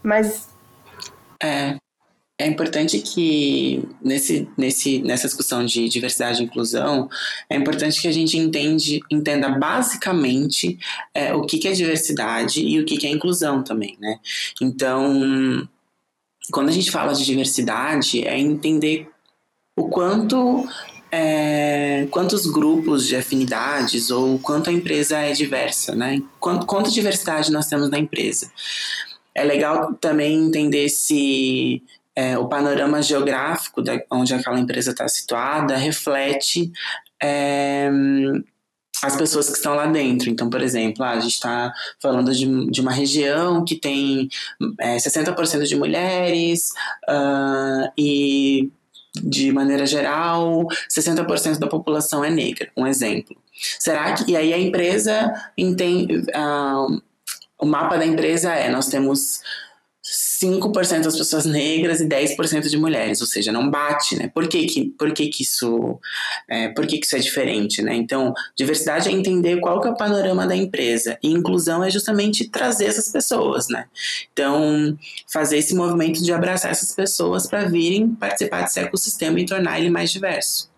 Mas 0.02 0.48
é, 1.42 1.76
é 2.40 2.46
importante 2.46 2.98
que 3.00 3.84
nesse, 4.02 4.48
nesse, 4.56 4.98
nessa 5.00 5.26
discussão 5.26 5.64
de 5.64 5.88
diversidade 5.90 6.40
e 6.40 6.46
inclusão, 6.46 7.06
é 7.50 7.56
importante 7.56 8.00
que 8.00 8.08
a 8.08 8.12
gente 8.12 8.38
entende, 8.38 9.02
entenda 9.10 9.50
basicamente 9.50 10.78
é, 11.12 11.34
o 11.34 11.42
que, 11.42 11.58
que 11.58 11.68
é 11.68 11.72
diversidade 11.72 12.62
e 12.62 12.80
o 12.80 12.86
que, 12.86 12.96
que 12.96 13.06
é 13.06 13.10
inclusão 13.10 13.62
também, 13.62 13.94
né? 14.00 14.18
Então, 14.58 15.68
quando 16.50 16.70
a 16.70 16.72
gente 16.72 16.90
fala 16.90 17.12
de 17.12 17.26
diversidade, 17.26 18.26
é 18.26 18.38
entender 18.38 19.06
o 19.76 19.88
quanto 19.90 20.66
é, 21.12 22.06
quantos 22.10 22.46
grupos 22.46 23.06
de 23.06 23.16
afinidades 23.16 24.10
ou 24.10 24.38
quanto 24.38 24.70
a 24.70 24.72
empresa 24.72 25.18
é 25.18 25.32
diversa, 25.32 25.94
né? 25.94 26.22
Quanto, 26.38 26.64
quanta 26.64 26.90
diversidade 26.90 27.52
nós 27.52 27.66
temos 27.66 27.90
na 27.90 27.98
empresa. 27.98 28.50
É 29.34 29.44
legal 29.44 29.94
também 29.94 30.46
entender 30.46 30.88
se 30.88 31.82
é, 32.20 32.36
o 32.36 32.46
panorama 32.46 33.00
geográfico 33.00 33.80
da, 33.80 33.98
onde 34.10 34.34
aquela 34.34 34.60
empresa 34.60 34.90
está 34.90 35.08
situada 35.08 35.74
reflete 35.76 36.70
é, 37.22 37.88
as 39.02 39.16
pessoas 39.16 39.48
que 39.48 39.56
estão 39.56 39.74
lá 39.74 39.86
dentro. 39.86 40.28
Então, 40.28 40.50
por 40.50 40.60
exemplo, 40.60 41.02
ah, 41.02 41.12
a 41.12 41.20
gente 41.20 41.32
está 41.32 41.72
falando 41.98 42.30
de, 42.34 42.70
de 42.70 42.80
uma 42.82 42.92
região 42.92 43.64
que 43.64 43.74
tem 43.74 44.28
é, 44.78 44.98
60% 44.98 45.66
de 45.66 45.76
mulheres 45.76 46.72
uh, 47.08 47.90
e, 47.96 48.70
de 49.14 49.50
maneira 49.50 49.86
geral, 49.86 50.66
60% 50.94 51.58
da 51.58 51.68
população 51.68 52.22
é 52.22 52.28
negra. 52.28 52.70
Um 52.76 52.86
exemplo. 52.86 53.34
Será 53.78 54.12
que. 54.12 54.30
E 54.30 54.36
aí 54.36 54.52
a 54.52 54.58
empresa 54.58 55.32
entende. 55.56 56.18
Uh, 56.18 57.00
o 57.58 57.64
mapa 57.64 57.96
da 57.96 58.04
empresa 58.04 58.52
é: 58.52 58.70
nós 58.70 58.88
temos 58.88 59.40
5% 60.10 61.02
das 61.02 61.16
pessoas 61.16 61.44
negras 61.44 62.00
e 62.00 62.06
10% 62.06 62.68
de 62.68 62.76
mulheres, 62.76 63.20
ou 63.20 63.26
seja, 63.26 63.52
não 63.52 63.70
bate, 63.70 64.16
né? 64.16 64.28
Por 64.34 64.48
que 64.48 64.66
que, 64.66 64.86
por 64.98 65.12
que, 65.12 65.28
que 65.28 65.42
isso 65.42 66.00
é, 66.48 66.68
por 66.68 66.86
que, 66.86 66.98
que 66.98 67.06
isso 67.06 67.14
é 67.14 67.20
diferente, 67.20 67.80
né? 67.80 67.94
Então, 67.94 68.34
diversidade 68.56 69.08
é 69.08 69.12
entender 69.12 69.60
qual 69.60 69.80
que 69.80 69.86
é 69.86 69.90
o 69.90 69.96
panorama 69.96 70.46
da 70.46 70.56
empresa 70.56 71.16
e 71.22 71.28
inclusão 71.28 71.84
é 71.84 71.90
justamente 71.90 72.48
trazer 72.48 72.86
essas 72.86 73.10
pessoas, 73.10 73.68
né? 73.68 73.86
Então, 74.32 74.98
fazer 75.32 75.58
esse 75.58 75.74
movimento 75.74 76.22
de 76.22 76.32
abraçar 76.32 76.72
essas 76.72 76.92
pessoas 76.92 77.46
para 77.46 77.66
virem 77.66 78.08
participar 78.08 78.62
desse 78.62 78.80
ecossistema 78.80 79.38
e 79.38 79.46
tornar 79.46 79.78
ele 79.78 79.90
mais 79.90 80.10
diverso. 80.10 80.68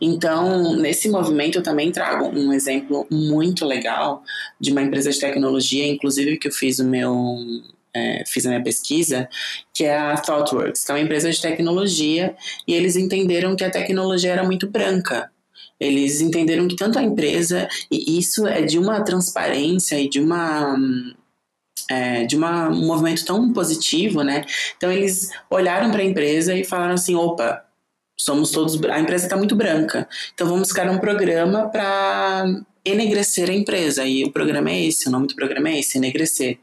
Então, 0.00 0.76
nesse 0.76 1.08
movimento, 1.08 1.58
eu 1.58 1.62
também 1.62 1.90
trago 1.90 2.26
um 2.26 2.52
exemplo 2.52 3.06
muito 3.10 3.64
legal 3.64 4.22
de 4.60 4.70
uma 4.70 4.82
empresa 4.82 5.10
de 5.10 5.18
tecnologia, 5.18 5.86
inclusive 5.86 6.36
que 6.36 6.48
eu 6.48 6.52
fiz 6.52 6.78
o 6.78 6.84
meu 6.84 7.38
é, 7.96 8.24
fiz 8.26 8.44
a 8.44 8.50
minha 8.50 8.62
pesquisa, 8.62 9.28
que 9.72 9.84
é 9.84 9.96
a 9.96 10.16
ThoughtWorks, 10.16 10.84
que 10.84 10.90
é 10.90 10.94
uma 10.94 11.00
empresa 11.00 11.30
de 11.30 11.40
tecnologia, 11.40 12.36
e 12.68 12.74
eles 12.74 12.96
entenderam 12.96 13.56
que 13.56 13.64
a 13.64 13.70
tecnologia 13.70 14.32
era 14.32 14.44
muito 14.44 14.68
branca. 14.68 15.30
Eles 15.80 16.20
entenderam 16.20 16.68
que 16.68 16.76
tanto 16.76 16.98
a 16.98 17.02
empresa, 17.02 17.68
e 17.90 18.18
isso 18.18 18.46
é 18.46 18.62
de 18.62 18.78
uma 18.78 19.02
transparência 19.02 19.98
e 19.98 20.08
de 20.08 20.20
uma. 20.20 20.76
É, 21.88 22.24
de 22.24 22.34
uma, 22.36 22.68
um 22.68 22.84
movimento 22.84 23.24
tão 23.24 23.52
positivo, 23.52 24.22
né? 24.22 24.44
Então 24.76 24.90
eles 24.90 25.30
olharam 25.48 25.90
para 25.90 26.00
a 26.00 26.04
empresa 26.04 26.54
e 26.54 26.64
falaram 26.64 26.94
assim: 26.94 27.14
opa, 27.14 27.64
somos 28.18 28.50
todos. 28.50 28.82
A 28.84 28.98
empresa 28.98 29.26
está 29.26 29.36
muito 29.36 29.54
branca, 29.54 30.08
então 30.34 30.48
vamos 30.48 30.72
criar 30.72 30.90
um 30.90 30.98
programa 30.98 31.68
para 31.68 32.44
enegrecer 32.86 33.50
a 33.50 33.52
empresa. 33.52 34.04
E 34.04 34.24
o 34.24 34.30
programa 34.30 34.70
é 34.70 34.86
esse, 34.86 35.08
o 35.08 35.10
nome 35.10 35.26
do 35.26 35.34
programa 35.34 35.68
é 35.68 35.80
esse, 35.80 35.98
enegrecer. 35.98 36.58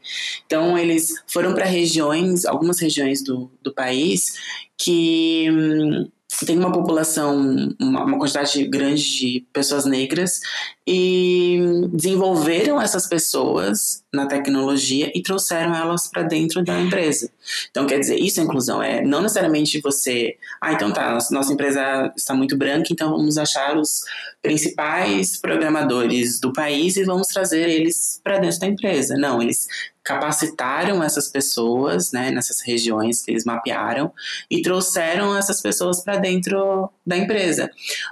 Então, 0.46 0.78
eles 0.78 1.12
foram 1.26 1.54
para 1.54 1.64
regiões, 1.64 2.44
algumas 2.44 2.80
regiões 2.80 3.22
do, 3.22 3.50
do 3.62 3.72
país, 3.72 4.32
que 4.78 5.48
hum, 5.50 6.08
tem 6.46 6.58
uma 6.58 6.72
população, 6.72 7.74
uma, 7.80 8.04
uma, 8.04 8.18
quantidade 8.18 8.64
grande 8.66 9.02
de 9.02 9.46
pessoas 9.52 9.84
negras 9.84 10.40
e 10.86 11.60
desenvolveram 11.92 12.80
essas 12.80 13.06
pessoas 13.06 14.02
na 14.12 14.26
tecnologia 14.26 15.10
e 15.14 15.22
trouxeram 15.22 15.74
elas 15.74 16.08
para 16.08 16.22
dentro 16.22 16.64
da 16.64 16.80
empresa. 16.80 17.30
Então, 17.70 17.86
quer 17.86 17.98
dizer, 17.98 18.16
isso 18.16 18.40
é 18.40 18.42
inclusão, 18.42 18.82
é 18.82 19.02
não 19.02 19.22
necessariamente 19.22 19.80
você, 19.80 20.36
ah, 20.60 20.72
então 20.72 20.92
tá, 20.92 21.18
nossa 21.30 21.52
empresa 21.52 22.12
está 22.16 22.34
muito 22.34 22.56
branca, 22.56 22.88
então 22.90 23.10
vamos 23.10 23.38
achar 23.38 23.76
os 23.76 24.02
principais 24.42 25.36
programadores 25.36 26.40
do 26.40 26.52
país 26.52 26.96
e 26.96 27.04
vamos 27.04 27.28
trazer 27.28 27.68
eles 27.68 28.20
para 28.22 28.38
dentro 28.38 28.60
da 28.60 28.66
empresa. 28.66 29.16
Não, 29.16 29.40
eles 29.40 29.66
capacitaram 30.04 31.02
essas 31.02 31.28
pessoas, 31.28 32.12
né, 32.12 32.30
nessas 32.30 32.60
regiões 32.60 33.22
que 33.22 33.30
eles 33.30 33.44
mapearam 33.44 34.12
e 34.50 34.60
trouxeram 34.60 35.36
essas 35.36 35.62
pessoas 35.62 36.04
para 36.04 36.18
dentro 36.18 36.90
da 37.06 37.16
empresa. 37.16 37.70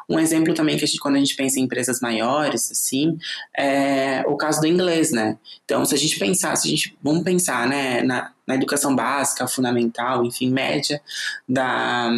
Um 0.08 0.18
exemplo 0.18 0.54
também 0.54 0.78
que 0.78 0.84
a 0.84 0.86
gente, 0.86 0.98
quando 0.98 1.16
a 1.16 1.18
gente 1.18 1.36
pensa 1.36 1.60
em 1.60 1.64
empresas 1.64 2.00
maiores, 2.00 2.72
assim, 2.72 3.18
é 3.54 4.24
o 4.26 4.36
caso 4.38 4.62
do 4.62 4.66
inglês, 4.66 5.12
né? 5.12 5.36
Então, 5.66 5.84
se 5.84 5.94
a 5.94 5.98
gente 5.98 6.18
pensar, 6.18 6.56
se 6.56 6.66
a 6.66 6.70
gente, 6.70 6.96
vamos 7.02 7.22
pensar, 7.22 7.68
né, 7.68 8.02
na, 8.02 8.32
na 8.46 8.54
educação 8.54 8.96
básica, 8.96 9.46
fundamental, 9.46 10.24
enfim, 10.24 10.50
média 10.50 11.00
da 11.46 12.10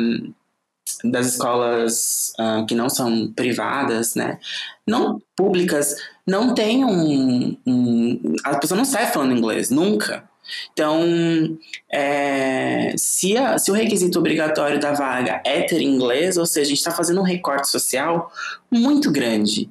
das 1.02 1.26
escolas 1.26 2.32
uh, 2.38 2.64
que 2.66 2.74
não 2.74 2.88
são 2.88 3.32
privadas, 3.32 4.14
né, 4.14 4.38
não 4.86 5.20
públicas, 5.34 5.94
não 6.26 6.54
tem 6.54 6.84
um, 6.84 7.56
um, 7.66 8.36
a 8.44 8.56
pessoa 8.56 8.78
não 8.78 8.84
sai 8.84 9.06
falando 9.06 9.36
inglês 9.36 9.70
nunca. 9.70 10.28
Então, 10.72 11.58
é, 11.90 12.94
se, 12.98 13.36
a, 13.36 13.58
se 13.58 13.70
o 13.70 13.74
requisito 13.74 14.18
obrigatório 14.18 14.78
da 14.78 14.92
vaga 14.92 15.40
é 15.44 15.62
ter 15.62 15.80
inglês, 15.80 16.36
ou 16.36 16.44
seja, 16.44 16.66
a 16.66 16.68
gente 16.68 16.78
está 16.78 16.90
fazendo 16.90 17.20
um 17.20 17.24
recorte 17.24 17.68
social 17.68 18.30
muito 18.70 19.10
grande. 19.10 19.70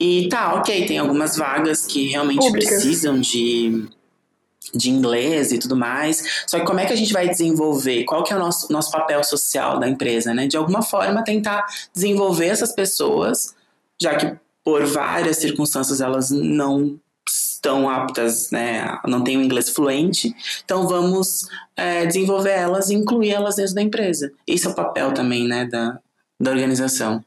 E 0.00 0.28
tá, 0.28 0.54
ok, 0.54 0.86
tem 0.86 0.98
algumas 0.98 1.36
vagas 1.36 1.84
que 1.84 2.08
realmente 2.08 2.46
Públicas. 2.46 2.68
precisam 2.68 3.20
de 3.20 3.86
de 4.74 4.90
inglês 4.90 5.52
e 5.52 5.58
tudo 5.58 5.76
mais. 5.76 6.44
Só 6.46 6.58
que 6.58 6.66
como 6.66 6.80
é 6.80 6.86
que 6.86 6.92
a 6.92 6.96
gente 6.96 7.12
vai 7.12 7.28
desenvolver? 7.28 8.04
Qual 8.04 8.22
que 8.22 8.32
é 8.32 8.36
o 8.36 8.38
nosso, 8.38 8.72
nosso 8.72 8.90
papel 8.90 9.22
social 9.24 9.78
da 9.78 9.88
empresa, 9.88 10.34
né? 10.34 10.46
De 10.46 10.56
alguma 10.56 10.82
forma 10.82 11.24
tentar 11.24 11.66
desenvolver 11.94 12.46
essas 12.46 12.72
pessoas, 12.72 13.54
já 14.00 14.14
que 14.16 14.36
por 14.64 14.84
várias 14.84 15.38
circunstâncias 15.38 16.00
elas 16.00 16.30
não 16.30 16.98
estão 17.26 17.88
aptas, 17.88 18.50
né, 18.50 18.98
não 19.06 19.22
têm 19.22 19.36
o 19.36 19.42
inglês 19.42 19.68
fluente, 19.68 20.34
então 20.64 20.86
vamos 20.86 21.46
é, 21.76 22.06
desenvolver 22.06 22.52
elas 22.52 22.88
e 22.88 22.94
incluir 22.94 23.30
elas 23.30 23.56
dentro 23.56 23.74
da 23.74 23.82
empresa. 23.82 24.32
Esse 24.46 24.66
é 24.66 24.70
o 24.70 24.74
papel 24.74 25.12
também, 25.12 25.46
né, 25.46 25.66
da, 25.66 25.98
da 26.40 26.50
organização. 26.50 27.24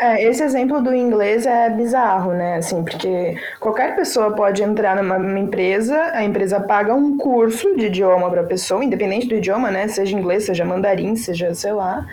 É, 0.00 0.22
esse 0.24 0.44
exemplo 0.44 0.80
do 0.80 0.94
inglês 0.94 1.44
é 1.44 1.68
bizarro, 1.68 2.32
né? 2.32 2.56
Assim, 2.56 2.84
porque 2.84 3.36
qualquer 3.58 3.96
pessoa 3.96 4.32
pode 4.32 4.62
entrar 4.62 4.94
numa, 4.94 5.18
numa 5.18 5.40
empresa, 5.40 6.12
a 6.14 6.22
empresa 6.22 6.60
paga 6.60 6.94
um 6.94 7.16
curso 7.16 7.74
de 7.74 7.86
idioma 7.86 8.30
para 8.30 8.42
a 8.42 8.44
pessoa, 8.44 8.84
independente 8.84 9.26
do 9.26 9.34
idioma, 9.34 9.72
né? 9.72 9.88
Seja 9.88 10.16
inglês, 10.16 10.44
seja 10.44 10.64
mandarim, 10.64 11.16
seja 11.16 11.52
sei 11.52 11.72
lá. 11.72 12.06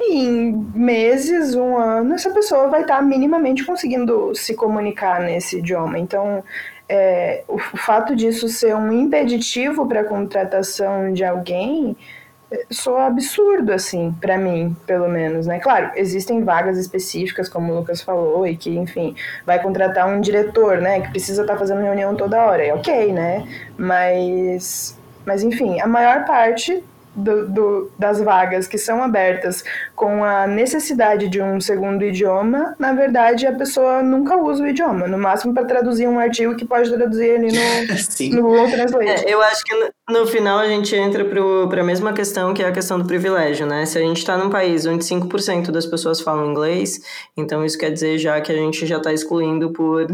E 0.00 0.18
em 0.18 0.52
meses, 0.74 1.54
um 1.54 1.76
ano, 1.76 2.14
essa 2.14 2.30
pessoa 2.30 2.68
vai 2.68 2.82
estar 2.82 3.02
minimamente 3.02 3.64
conseguindo 3.64 4.34
se 4.34 4.54
comunicar 4.54 5.20
nesse 5.20 5.58
idioma. 5.58 5.98
Então, 5.98 6.42
é, 6.88 7.44
o 7.48 7.58
fato 7.58 8.16
disso 8.16 8.48
ser 8.48 8.74
um 8.74 8.90
impeditivo 8.90 9.86
para 9.86 10.00
a 10.00 10.04
contratação 10.04 11.12
de 11.12 11.22
alguém 11.22 11.96
soa 12.70 13.06
absurdo, 13.06 13.72
assim, 13.72 14.14
para 14.20 14.38
mim, 14.38 14.76
pelo 14.86 15.08
menos, 15.08 15.46
né? 15.46 15.58
Claro, 15.58 15.90
existem 15.96 16.44
vagas 16.44 16.78
específicas, 16.78 17.48
como 17.48 17.72
o 17.72 17.76
Lucas 17.76 18.00
falou, 18.00 18.46
e 18.46 18.56
que, 18.56 18.70
enfim, 18.76 19.14
vai 19.44 19.60
contratar 19.60 20.08
um 20.08 20.20
diretor, 20.20 20.78
né, 20.78 21.00
que 21.00 21.10
precisa 21.10 21.42
estar 21.42 21.54
tá 21.54 21.58
fazendo 21.58 21.82
reunião 21.82 22.14
toda 22.14 22.44
hora, 22.44 22.64
é 22.64 22.72
ok, 22.72 23.12
né? 23.12 23.46
Mas, 23.76 24.98
mas 25.24 25.42
enfim, 25.42 25.80
a 25.80 25.86
maior 25.86 26.24
parte 26.24 26.82
do, 27.16 27.48
do, 27.48 27.92
das 27.98 28.20
vagas 28.20 28.68
que 28.68 28.76
são 28.76 29.02
abertas 29.02 29.64
com 29.94 30.22
a 30.22 30.46
necessidade 30.46 31.28
de 31.28 31.40
um 31.40 31.60
segundo 31.60 32.04
idioma, 32.04 32.76
na 32.78 32.92
verdade 32.92 33.46
a 33.46 33.54
pessoa 33.54 34.02
nunca 34.02 34.36
usa 34.36 34.62
o 34.62 34.68
idioma, 34.68 35.08
no 35.08 35.16
máximo 35.16 35.54
para 35.54 35.64
traduzir 35.64 36.06
um 36.06 36.18
artigo 36.18 36.54
que 36.54 36.66
pode 36.66 36.92
traduzir 36.92 37.36
ali 37.36 37.48
no, 37.48 38.36
no 38.36 38.42
Google 38.42 38.70
Translate. 38.70 39.24
É, 39.26 39.32
eu 39.32 39.42
acho 39.42 39.64
que 39.64 39.74
no, 40.08 40.26
final 40.26 40.58
a 40.58 40.68
gente 40.68 40.94
entra 40.94 41.24
para 41.24 41.80
a 41.80 41.84
mesma 41.84 42.12
questão 42.12 42.54
que 42.54 42.62
é 42.62 42.68
a 42.68 42.72
questão 42.72 42.98
do 42.98 43.04
privilégio, 43.04 43.66
né? 43.66 43.84
Se 43.86 43.98
a 43.98 44.00
gente 44.00 44.18
está 44.18 44.36
num 44.38 44.48
país 44.48 44.86
onde 44.86 45.04
5% 45.04 45.70
das 45.70 45.84
pessoas 45.84 46.20
falam 46.20 46.50
inglês, 46.50 47.00
então 47.36 47.64
isso 47.64 47.76
quer 47.76 47.90
dizer 47.90 48.16
já 48.18 48.40
que 48.40 48.52
a 48.52 48.54
gente 48.54 48.86
já 48.86 48.98
está 48.98 49.12
excluindo 49.12 49.72
por, 49.72 50.06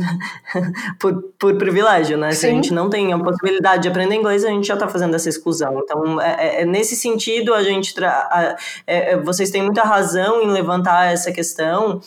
por, 0.98 1.22
por 1.38 1.58
privilégio, 1.58 2.16
né? 2.16 2.32
Sim. 2.32 2.36
Se 2.38 2.46
a 2.46 2.50
gente 2.50 2.72
não 2.72 2.88
tem 2.88 3.12
a 3.12 3.18
possibilidade 3.18 3.82
de 3.82 3.88
aprender 3.88 4.14
inglês, 4.14 4.44
a 4.44 4.48
gente 4.48 4.66
já 4.66 4.74
está 4.74 4.88
fazendo 4.88 5.14
essa 5.14 5.28
exclusão. 5.28 5.80
Então, 5.84 6.20
é, 6.20 6.36
é, 6.38 6.62
é 6.62 6.64
nesse 6.64 6.96
sentido, 6.96 7.52
a 7.52 7.62
gente 7.62 7.94
tra... 7.94 8.56
É, 8.86 9.12
é, 9.12 9.16
vocês 9.18 9.50
têm 9.50 9.62
muita 9.62 9.82
razão 9.82 10.42
em 10.42 10.50
levantar 10.50 11.12
essa 11.12 11.30
questão, 11.30 12.00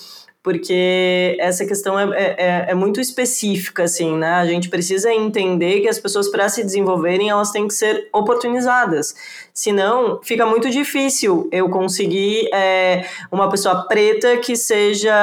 porque 0.46 1.36
essa 1.40 1.66
questão 1.66 2.00
é, 2.00 2.04
é, 2.04 2.36
é, 2.38 2.66
é, 2.70 2.76
muito 2.76 3.02
específica, 3.02 3.86
assim, 3.86 4.16
né? 4.16 4.30
A 4.34 4.46
gente 4.46 4.70
precisa 4.70 5.12
entender 5.12 5.82
que 5.82 5.88
as 5.88 5.98
pessoas, 5.98 6.30
para 6.30 6.48
se 6.48 6.64
desenvolverem, 6.64 7.32
elas 7.32 7.50
têm 7.50 7.68
que 7.68 7.74
ser 7.74 8.08
oportunizadas. 8.14 9.16
Senão, 9.58 10.20
fica 10.22 10.46
muito 10.46 10.70
difícil 10.70 11.48
eu 11.50 11.70
conseguir 11.70 12.50
é, 12.54 13.06
uma 13.32 13.50
pessoa 13.50 13.88
preta 13.88 14.36
que 14.36 14.54
seja. 14.54 15.16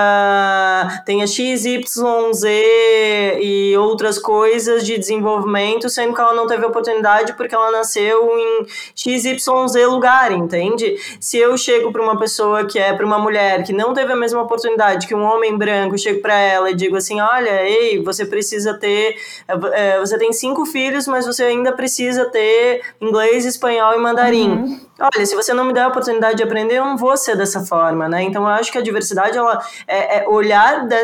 tenha 1.05 1.27
X, 1.27 1.66
Y, 1.66 2.33
Z 2.33 3.38
e 3.42 3.77
outras 3.77 4.18
coisas 4.18 4.87
de 4.87 4.97
desenvolvimento, 4.97 5.90
sendo 5.90 6.14
que 6.14 6.21
ela 6.23 6.33
não 6.33 6.47
teve 6.47 6.64
oportunidade 6.64 7.35
porque 7.35 7.55
ela 7.55 7.71
nasceu 7.71 8.27
em 8.38 8.66
X, 8.97 9.27
Y, 9.27 9.68
Z 9.68 9.85
lugar, 9.85 10.33
entende? 10.33 10.97
Se 11.21 11.37
eu 11.37 11.55
chego 11.59 11.92
para 11.92 12.03
uma 12.03 12.18
pessoa 12.18 12.64
que 12.64 12.79
é 12.79 12.95
para 12.95 13.05
uma 13.05 13.18
mulher 13.18 13.62
que 13.64 13.75
não 13.75 13.92
teve 13.92 14.14
a 14.14 14.16
mesma 14.16 14.40
oportunidade 14.40 15.07
que 15.07 15.14
um 15.14 15.25
homem 15.25 15.59
branco, 15.59 15.99
chego 15.99 16.23
para 16.23 16.38
ela 16.38 16.71
e 16.71 16.75
digo 16.75 16.97
assim: 16.97 17.21
olha, 17.21 17.64
ei, 17.68 18.03
você 18.03 18.25
precisa 18.25 18.73
ter. 18.73 19.14
É, 19.75 20.01
você 20.01 20.16
tem 20.16 20.33
cinco 20.33 20.64
filhos, 20.64 21.07
mas 21.07 21.27
você 21.27 21.45
ainda 21.45 21.71
precisa 21.73 22.25
ter 22.31 22.81
inglês, 22.99 23.45
espanhol 23.45 23.92
e 23.92 23.99
mandarim 23.99 24.21
mandarim. 24.22 24.50
Uhum. 24.50 24.80
Olha, 25.00 25.26
se 25.26 25.35
você 25.35 25.52
não 25.52 25.64
me 25.64 25.72
der 25.72 25.82
a 25.82 25.88
oportunidade 25.88 26.37
de 26.37 26.42
aprender, 26.42 26.76
eu 26.76 26.85
não 26.85 26.96
vou 26.96 27.16
ser 27.16 27.37
dessa 27.37 27.61
forma, 27.61 28.08
né? 28.08 28.22
Então 28.22 28.42
eu 28.42 28.48
acho 28.48 28.70
que 28.70 28.78
a 28.78 28.82
diversidade 28.82 29.37
ela 29.37 29.61
é, 29.87 30.18
é 30.18 30.28
olhar 30.28 30.87
de, 30.87 30.96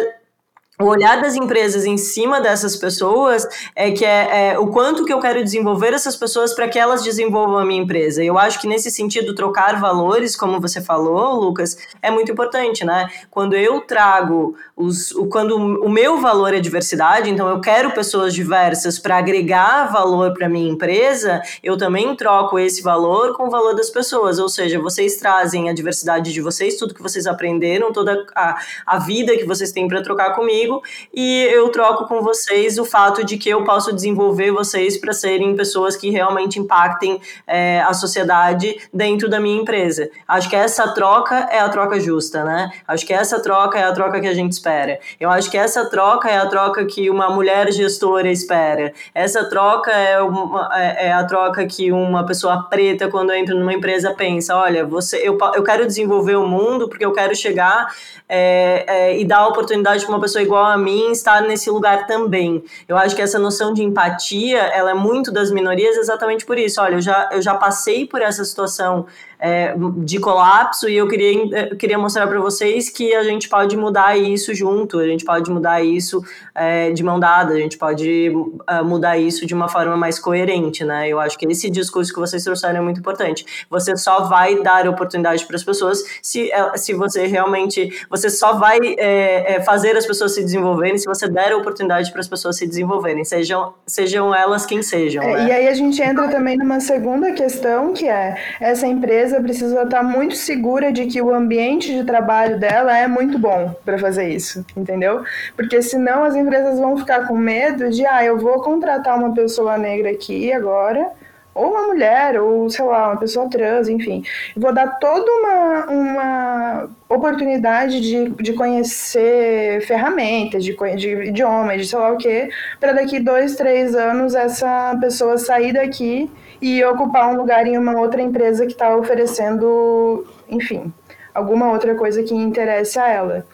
o 0.80 0.84
olhar 0.84 1.20
das 1.20 1.34
empresas 1.34 1.84
em 1.84 1.96
cima 1.96 2.40
dessas 2.40 2.76
pessoas 2.76 3.46
é 3.74 3.90
que 3.90 4.04
é, 4.04 4.50
é 4.50 4.58
o 4.58 4.68
quanto 4.68 5.04
que 5.04 5.12
eu 5.12 5.18
quero 5.18 5.42
desenvolver 5.42 5.92
essas 5.92 6.14
pessoas 6.14 6.54
para 6.54 6.68
que 6.68 6.78
elas 6.78 7.02
desenvolvam 7.02 7.58
a 7.58 7.64
minha 7.64 7.82
empresa. 7.82 8.22
Eu 8.22 8.38
acho 8.38 8.60
que 8.60 8.68
nesse 8.68 8.88
sentido 8.88 9.34
trocar 9.34 9.80
valores, 9.80 10.36
como 10.36 10.60
você 10.60 10.80
falou, 10.80 11.34
Lucas, 11.34 11.76
é 12.00 12.12
muito 12.12 12.30
importante, 12.30 12.84
né? 12.84 13.08
Quando 13.28 13.56
eu 13.56 13.80
trago 13.80 14.56
os, 14.76 15.10
o, 15.12 15.26
quando 15.26 15.56
o 15.56 15.88
meu 15.88 16.20
valor 16.20 16.54
é 16.54 16.60
diversidade, 16.60 17.28
então 17.28 17.48
eu 17.48 17.60
quero 17.60 17.90
pessoas 17.90 18.32
diversas 18.32 19.00
para 19.00 19.18
agregar 19.18 19.90
valor 19.90 20.32
para 20.32 20.48
minha 20.48 20.70
empresa, 20.70 21.42
eu 21.60 21.76
também 21.76 22.14
troco 22.14 22.56
esse 22.56 22.82
valor 22.82 23.36
com 23.36 23.48
o 23.48 23.50
valor 23.50 23.74
das 23.74 23.90
pessoas. 23.90 24.38
Ou 24.38 24.48
seja, 24.48 24.78
vocês 24.78 25.16
trazem 25.16 25.68
a 25.68 25.72
diversidade 25.72 26.32
de 26.32 26.40
vocês, 26.40 26.76
tudo 26.76 26.94
que 26.94 27.02
vocês 27.02 27.26
aprenderam, 27.26 27.92
toda 27.92 28.24
a, 28.36 28.56
a 28.86 28.98
vida 29.00 29.36
que 29.36 29.44
vocês 29.44 29.72
têm 29.72 29.88
para 29.88 30.02
trocar 30.02 30.36
comigo 30.36 30.67
comigo 30.68 30.82
e 31.12 31.48
eu 31.50 31.70
troco 31.70 32.06
com 32.06 32.22
vocês 32.22 32.78
o 32.78 32.84
fato 32.84 33.24
de 33.24 33.38
que 33.38 33.48
eu 33.48 33.64
posso 33.64 33.92
desenvolver 33.92 34.50
vocês 34.50 34.96
para 34.98 35.12
serem 35.12 35.56
pessoas 35.56 35.96
que 35.96 36.10
realmente 36.10 36.58
impactem 36.58 37.20
é, 37.46 37.80
a 37.80 37.92
sociedade 37.94 38.76
dentro 38.92 39.28
da 39.28 39.40
minha 39.40 39.60
empresa. 39.60 40.10
Acho 40.26 40.48
que 40.48 40.56
essa 40.56 40.88
troca 40.94 41.48
é 41.50 41.58
a 41.58 41.68
troca 41.68 41.98
justa, 41.98 42.44
né? 42.44 42.70
Acho 42.86 43.06
que 43.06 43.12
essa 43.12 43.40
troca 43.40 43.78
é 43.78 43.84
a 43.84 43.92
troca 43.92 44.20
que 44.20 44.26
a 44.26 44.34
gente 44.34 44.52
espera. 44.52 45.00
Eu 45.18 45.30
acho 45.30 45.50
que 45.50 45.56
essa 45.56 45.88
troca 45.88 46.28
é 46.28 46.36
a 46.36 46.46
troca 46.46 46.84
que 46.84 47.08
uma 47.10 47.30
mulher 47.30 47.72
gestora 47.72 48.30
espera. 48.30 48.92
Essa 49.14 49.48
troca 49.48 49.90
é, 49.90 50.20
uma, 50.20 50.68
é, 50.74 51.06
é 51.08 51.12
a 51.12 51.24
troca 51.24 51.66
que 51.66 51.90
uma 51.90 52.24
pessoa 52.26 52.64
preta, 52.64 53.08
quando 53.08 53.32
entra 53.32 53.54
numa 53.54 53.72
empresa, 53.72 54.14
pensa: 54.14 54.56
olha, 54.56 54.84
você, 54.84 55.16
eu, 55.18 55.38
eu 55.54 55.62
quero 55.62 55.86
desenvolver 55.86 56.36
o 56.36 56.46
mundo 56.46 56.88
porque 56.88 57.04
eu 57.04 57.12
quero 57.12 57.34
chegar 57.34 57.88
é, 58.28 58.84
é, 58.86 59.20
e 59.20 59.24
dar 59.24 59.46
oportunidade 59.48 60.04
para 60.04 60.14
uma 60.14 60.20
pessoa 60.20 60.42
igual 60.42 60.57
a 60.64 60.76
mim 60.76 61.10
estar 61.10 61.42
nesse 61.42 61.70
lugar 61.70 62.06
também. 62.06 62.62
Eu 62.86 62.96
acho 62.96 63.14
que 63.14 63.22
essa 63.22 63.38
noção 63.38 63.72
de 63.72 63.82
empatia, 63.82 64.58
ela 64.58 64.90
é 64.90 64.94
muito 64.94 65.32
das 65.32 65.50
minorias 65.50 65.96
exatamente 65.96 66.44
por 66.44 66.58
isso. 66.58 66.80
Olha, 66.80 66.94
eu 66.94 67.00
já, 67.00 67.28
eu 67.32 67.42
já 67.42 67.54
passei 67.54 68.06
por 68.06 68.22
essa 68.22 68.44
situação 68.44 69.06
é, 69.38 69.74
de 69.98 70.18
colapso 70.18 70.88
e 70.88 70.96
eu 70.96 71.06
queria, 71.06 71.68
eu 71.70 71.76
queria 71.76 71.98
mostrar 71.98 72.26
para 72.26 72.40
vocês 72.40 72.88
que 72.88 73.14
a 73.14 73.22
gente 73.22 73.48
pode 73.48 73.76
mudar 73.76 74.18
isso 74.18 74.54
junto, 74.54 74.98
a 74.98 75.06
gente 75.06 75.24
pode 75.24 75.50
mudar 75.50 75.82
isso 75.82 76.22
é, 76.54 76.90
de 76.90 77.02
mão 77.02 77.20
dada, 77.20 77.54
a 77.54 77.58
gente 77.58 77.78
pode 77.78 78.30
uh, 78.30 78.84
mudar 78.84 79.16
isso 79.18 79.46
de 79.46 79.54
uma 79.54 79.68
forma 79.68 79.96
mais 79.96 80.18
coerente, 80.18 80.84
né? 80.84 81.08
Eu 81.08 81.20
acho 81.20 81.38
que 81.38 81.46
esse 81.46 81.70
discurso 81.70 82.12
que 82.12 82.18
vocês 82.18 82.42
trouxeram 82.42 82.78
é 82.78 82.80
muito 82.80 83.00
importante. 83.00 83.66
Você 83.70 83.96
só 83.96 84.24
vai 84.24 84.60
dar 84.62 84.88
oportunidade 84.88 85.46
para 85.46 85.56
as 85.56 85.62
pessoas 85.62 86.02
se, 86.20 86.50
é, 86.50 86.76
se 86.76 86.94
você 86.94 87.26
realmente, 87.26 87.90
você 88.10 88.28
só 88.28 88.54
vai 88.54 88.78
é, 88.98 89.54
é, 89.54 89.60
fazer 89.60 89.96
as 89.96 90.06
pessoas 90.06 90.34
se 90.34 90.42
desenvolverem 90.42 90.98
se 90.98 91.06
você 91.06 91.28
der 91.28 91.54
oportunidade 91.54 92.10
para 92.10 92.20
as 92.20 92.28
pessoas 92.28 92.56
se 92.56 92.66
desenvolverem, 92.66 93.24
sejam, 93.24 93.74
sejam 93.86 94.34
elas 94.34 94.66
quem 94.66 94.82
sejam. 94.82 95.22
É, 95.22 95.34
né? 95.34 95.46
E 95.46 95.52
aí 95.52 95.68
a 95.68 95.74
gente 95.74 96.00
entra 96.02 96.28
também 96.28 96.56
numa 96.56 96.80
segunda 96.80 97.32
questão 97.32 97.92
que 97.92 98.08
é 98.08 98.36
essa 98.60 98.86
empresa 98.86 99.27
empresa 99.28 99.40
precisa 99.42 99.82
estar 99.82 100.02
muito 100.02 100.34
segura 100.34 100.90
de 100.90 101.06
que 101.06 101.20
o 101.20 101.34
ambiente 101.34 101.94
de 101.94 102.04
trabalho 102.04 102.58
dela 102.58 102.96
é 102.96 103.06
muito 103.06 103.38
bom 103.38 103.74
para 103.84 103.98
fazer 103.98 104.28
isso, 104.28 104.64
entendeu? 104.76 105.22
Porque 105.54 105.82
senão 105.82 106.24
as 106.24 106.34
empresas 106.34 106.78
vão 106.78 106.96
ficar 106.96 107.26
com 107.26 107.36
medo 107.36 107.90
de, 107.90 108.06
ah, 108.06 108.24
eu 108.24 108.38
vou 108.38 108.62
contratar 108.62 109.18
uma 109.18 109.34
pessoa 109.34 109.76
negra 109.76 110.10
aqui 110.10 110.52
agora, 110.52 111.10
ou 111.54 111.70
uma 111.70 111.88
mulher, 111.88 112.40
ou 112.40 112.70
sei 112.70 112.84
lá, 112.84 113.08
uma 113.08 113.16
pessoa 113.16 113.48
trans, 113.50 113.88
enfim. 113.88 114.22
Vou 114.56 114.72
dar 114.72 114.98
toda 114.98 115.30
uma, 115.30 115.86
uma 115.86 116.90
oportunidade 117.08 118.00
de, 118.00 118.28
de 118.30 118.52
conhecer 118.52 119.80
ferramentas, 119.86 120.64
de, 120.64 120.76
de 120.96 121.28
idiomas, 121.28 121.80
de 121.80 121.88
sei 121.88 121.98
lá 121.98 122.12
o 122.12 122.16
quê, 122.16 122.48
para 122.78 122.92
daqui 122.92 123.18
dois, 123.18 123.56
três 123.56 123.94
anos 123.94 124.34
essa 124.34 124.96
pessoa 125.00 125.36
sair 125.36 125.72
daqui 125.72 126.30
e 126.60 126.84
ocupar 126.84 127.28
um 127.32 127.36
lugar 127.36 127.66
em 127.66 127.76
uma 127.76 127.98
outra 127.98 128.22
empresa 128.22 128.66
que 128.66 128.72
está 128.72 128.96
oferecendo, 128.96 130.26
enfim, 130.48 130.92
alguma 131.34 131.70
outra 131.70 131.94
coisa 131.94 132.22
que 132.22 132.34
interesse 132.34 132.98
a 132.98 133.08
ela. 133.08 133.46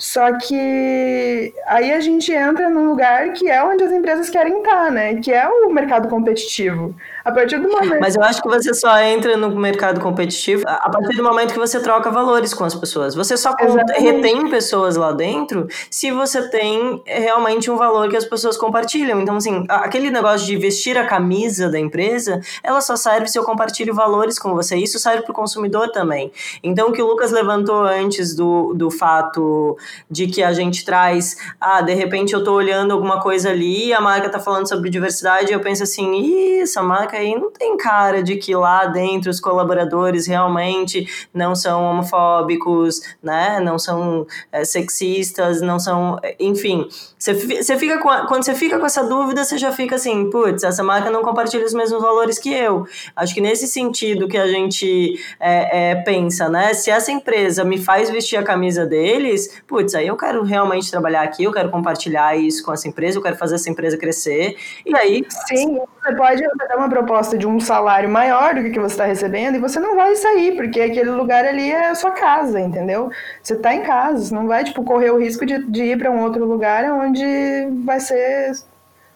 Só 0.00 0.38
que 0.38 1.52
aí 1.66 1.92
a 1.92 2.00
gente 2.00 2.32
entra 2.32 2.70
num 2.70 2.88
lugar 2.88 3.34
que 3.34 3.50
é 3.50 3.62
onde 3.62 3.84
as 3.84 3.92
empresas 3.92 4.30
querem 4.30 4.62
estar, 4.62 4.90
né? 4.90 5.16
Que 5.16 5.30
é 5.30 5.46
o 5.46 5.70
mercado 5.70 6.08
competitivo. 6.08 6.94
A 7.24 7.32
partir 7.32 7.58
do 7.58 7.68
momento. 7.68 8.00
Mas 8.00 8.16
eu 8.16 8.22
acho 8.22 8.42
que 8.42 8.48
você 8.48 8.72
só 8.74 8.98
entra 9.00 9.36
no 9.36 9.54
mercado 9.54 10.00
competitivo 10.00 10.64
a 10.66 10.88
partir 10.90 11.16
do 11.16 11.22
momento 11.22 11.52
que 11.52 11.58
você 11.58 11.80
troca 11.80 12.10
valores 12.10 12.54
com 12.54 12.64
as 12.64 12.74
pessoas. 12.74 13.14
Você 13.14 13.36
só 13.36 13.54
retém 13.96 14.48
pessoas 14.48 14.96
lá 14.96 15.12
dentro 15.12 15.68
se 15.90 16.10
você 16.10 16.48
tem 16.48 17.02
realmente 17.06 17.70
um 17.70 17.76
valor 17.76 18.08
que 18.08 18.16
as 18.16 18.24
pessoas 18.24 18.56
compartilham. 18.56 19.20
Então, 19.20 19.36
assim, 19.36 19.64
aquele 19.68 20.10
negócio 20.10 20.46
de 20.46 20.56
vestir 20.56 20.96
a 20.96 21.06
camisa 21.06 21.68
da 21.68 21.78
empresa, 21.78 22.40
ela 22.62 22.80
só 22.80 22.96
serve 22.96 23.28
se 23.28 23.38
eu 23.38 23.44
compartilho 23.44 23.94
valores 23.94 24.38
com 24.38 24.54
você. 24.54 24.76
Isso 24.76 24.98
serve 24.98 25.22
para 25.22 25.32
o 25.32 25.34
consumidor 25.34 25.90
também. 25.92 26.32
Então, 26.62 26.88
o 26.88 26.92
que 26.92 27.02
o 27.02 27.06
Lucas 27.06 27.30
levantou 27.30 27.82
antes 27.82 28.34
do, 28.34 28.72
do 28.74 28.90
fato 28.90 29.76
de 30.10 30.26
que 30.26 30.42
a 30.42 30.52
gente 30.52 30.84
traz, 30.84 31.36
ah, 31.60 31.80
de 31.82 31.94
repente 31.94 32.32
eu 32.32 32.42
tô 32.42 32.54
olhando 32.54 32.92
alguma 32.92 33.20
coisa 33.20 33.50
ali, 33.50 33.92
a 33.92 34.00
marca 34.00 34.28
tá 34.28 34.38
falando 34.38 34.68
sobre 34.68 34.90
diversidade, 34.90 35.50
e 35.50 35.54
eu 35.54 35.60
penso 35.60 35.82
assim, 35.82 36.14
Ih, 36.14 36.60
essa 36.60 36.82
marca 36.82 37.09
aí 37.16 37.34
não 37.34 37.50
tem 37.50 37.76
cara 37.76 38.22
de 38.22 38.36
que 38.36 38.54
lá 38.54 38.86
dentro 38.86 39.30
os 39.30 39.40
colaboradores 39.40 40.26
realmente 40.26 41.06
não 41.32 41.54
são 41.54 41.84
homofóbicos, 41.84 43.00
né, 43.22 43.60
não 43.60 43.78
são 43.78 44.26
é, 44.52 44.64
sexistas, 44.64 45.60
não 45.60 45.78
são, 45.78 46.18
enfim, 46.38 46.88
você 47.18 47.76
fica 47.76 47.98
com 47.98 48.08
a, 48.08 48.26
quando 48.26 48.44
você 48.44 48.54
fica 48.54 48.78
com 48.78 48.86
essa 48.86 49.04
dúvida, 49.04 49.44
você 49.44 49.58
já 49.58 49.72
fica 49.72 49.96
assim, 49.96 50.30
putz, 50.30 50.64
essa 50.64 50.82
marca 50.82 51.10
não 51.10 51.22
compartilha 51.22 51.64
os 51.64 51.74
mesmos 51.74 52.00
valores 52.00 52.38
que 52.38 52.52
eu. 52.52 52.86
Acho 53.14 53.34
que 53.34 53.40
nesse 53.40 53.66
sentido 53.66 54.28
que 54.28 54.38
a 54.38 54.46
gente 54.46 55.20
é, 55.38 55.90
é, 55.90 55.94
pensa, 55.96 56.48
né, 56.48 56.74
se 56.74 56.90
essa 56.90 57.12
empresa 57.12 57.64
me 57.64 57.78
faz 57.78 58.10
vestir 58.10 58.36
a 58.36 58.42
camisa 58.42 58.86
deles, 58.86 59.62
putz, 59.66 59.94
aí 59.94 60.06
eu 60.06 60.16
quero 60.16 60.42
realmente 60.42 60.90
trabalhar 60.90 61.22
aqui, 61.22 61.44
eu 61.44 61.52
quero 61.52 61.70
compartilhar 61.70 62.36
isso 62.36 62.64
com 62.64 62.72
essa 62.72 62.88
empresa, 62.88 63.18
eu 63.18 63.22
quero 63.22 63.36
fazer 63.36 63.56
essa 63.56 63.70
empresa 63.70 63.96
crescer. 63.96 64.56
E 64.84 64.96
aí. 64.96 65.24
Sim, 65.48 65.78
você 66.02 66.14
pode 66.14 66.42
dar 66.68 66.76
uma 66.76 66.88
proposta 67.00 67.36
de 67.38 67.46
um 67.46 67.58
salário 67.58 68.08
maior 68.08 68.54
do 68.54 68.70
que 68.70 68.78
você 68.78 68.94
está 68.94 69.06
recebendo 69.06 69.56
e 69.56 69.60
você 69.60 69.80
não 69.80 69.96
vai 69.96 70.14
sair, 70.16 70.54
porque 70.56 70.80
aquele 70.80 71.10
lugar 71.10 71.44
ali 71.44 71.70
é 71.70 71.90
a 71.90 71.94
sua 71.94 72.10
casa, 72.10 72.60
entendeu? 72.60 73.10
Você 73.42 73.54
está 73.54 73.74
em 73.74 73.82
casa, 73.82 74.26
você 74.26 74.34
não 74.34 74.46
vai 74.46 74.64
tipo, 74.64 74.84
correr 74.84 75.10
o 75.10 75.18
risco 75.18 75.46
de, 75.46 75.62
de 75.70 75.84
ir 75.84 75.98
para 75.98 76.10
um 76.10 76.22
outro 76.22 76.44
lugar 76.44 76.84
onde 76.92 77.24
vai 77.84 77.98
ser 78.00 78.52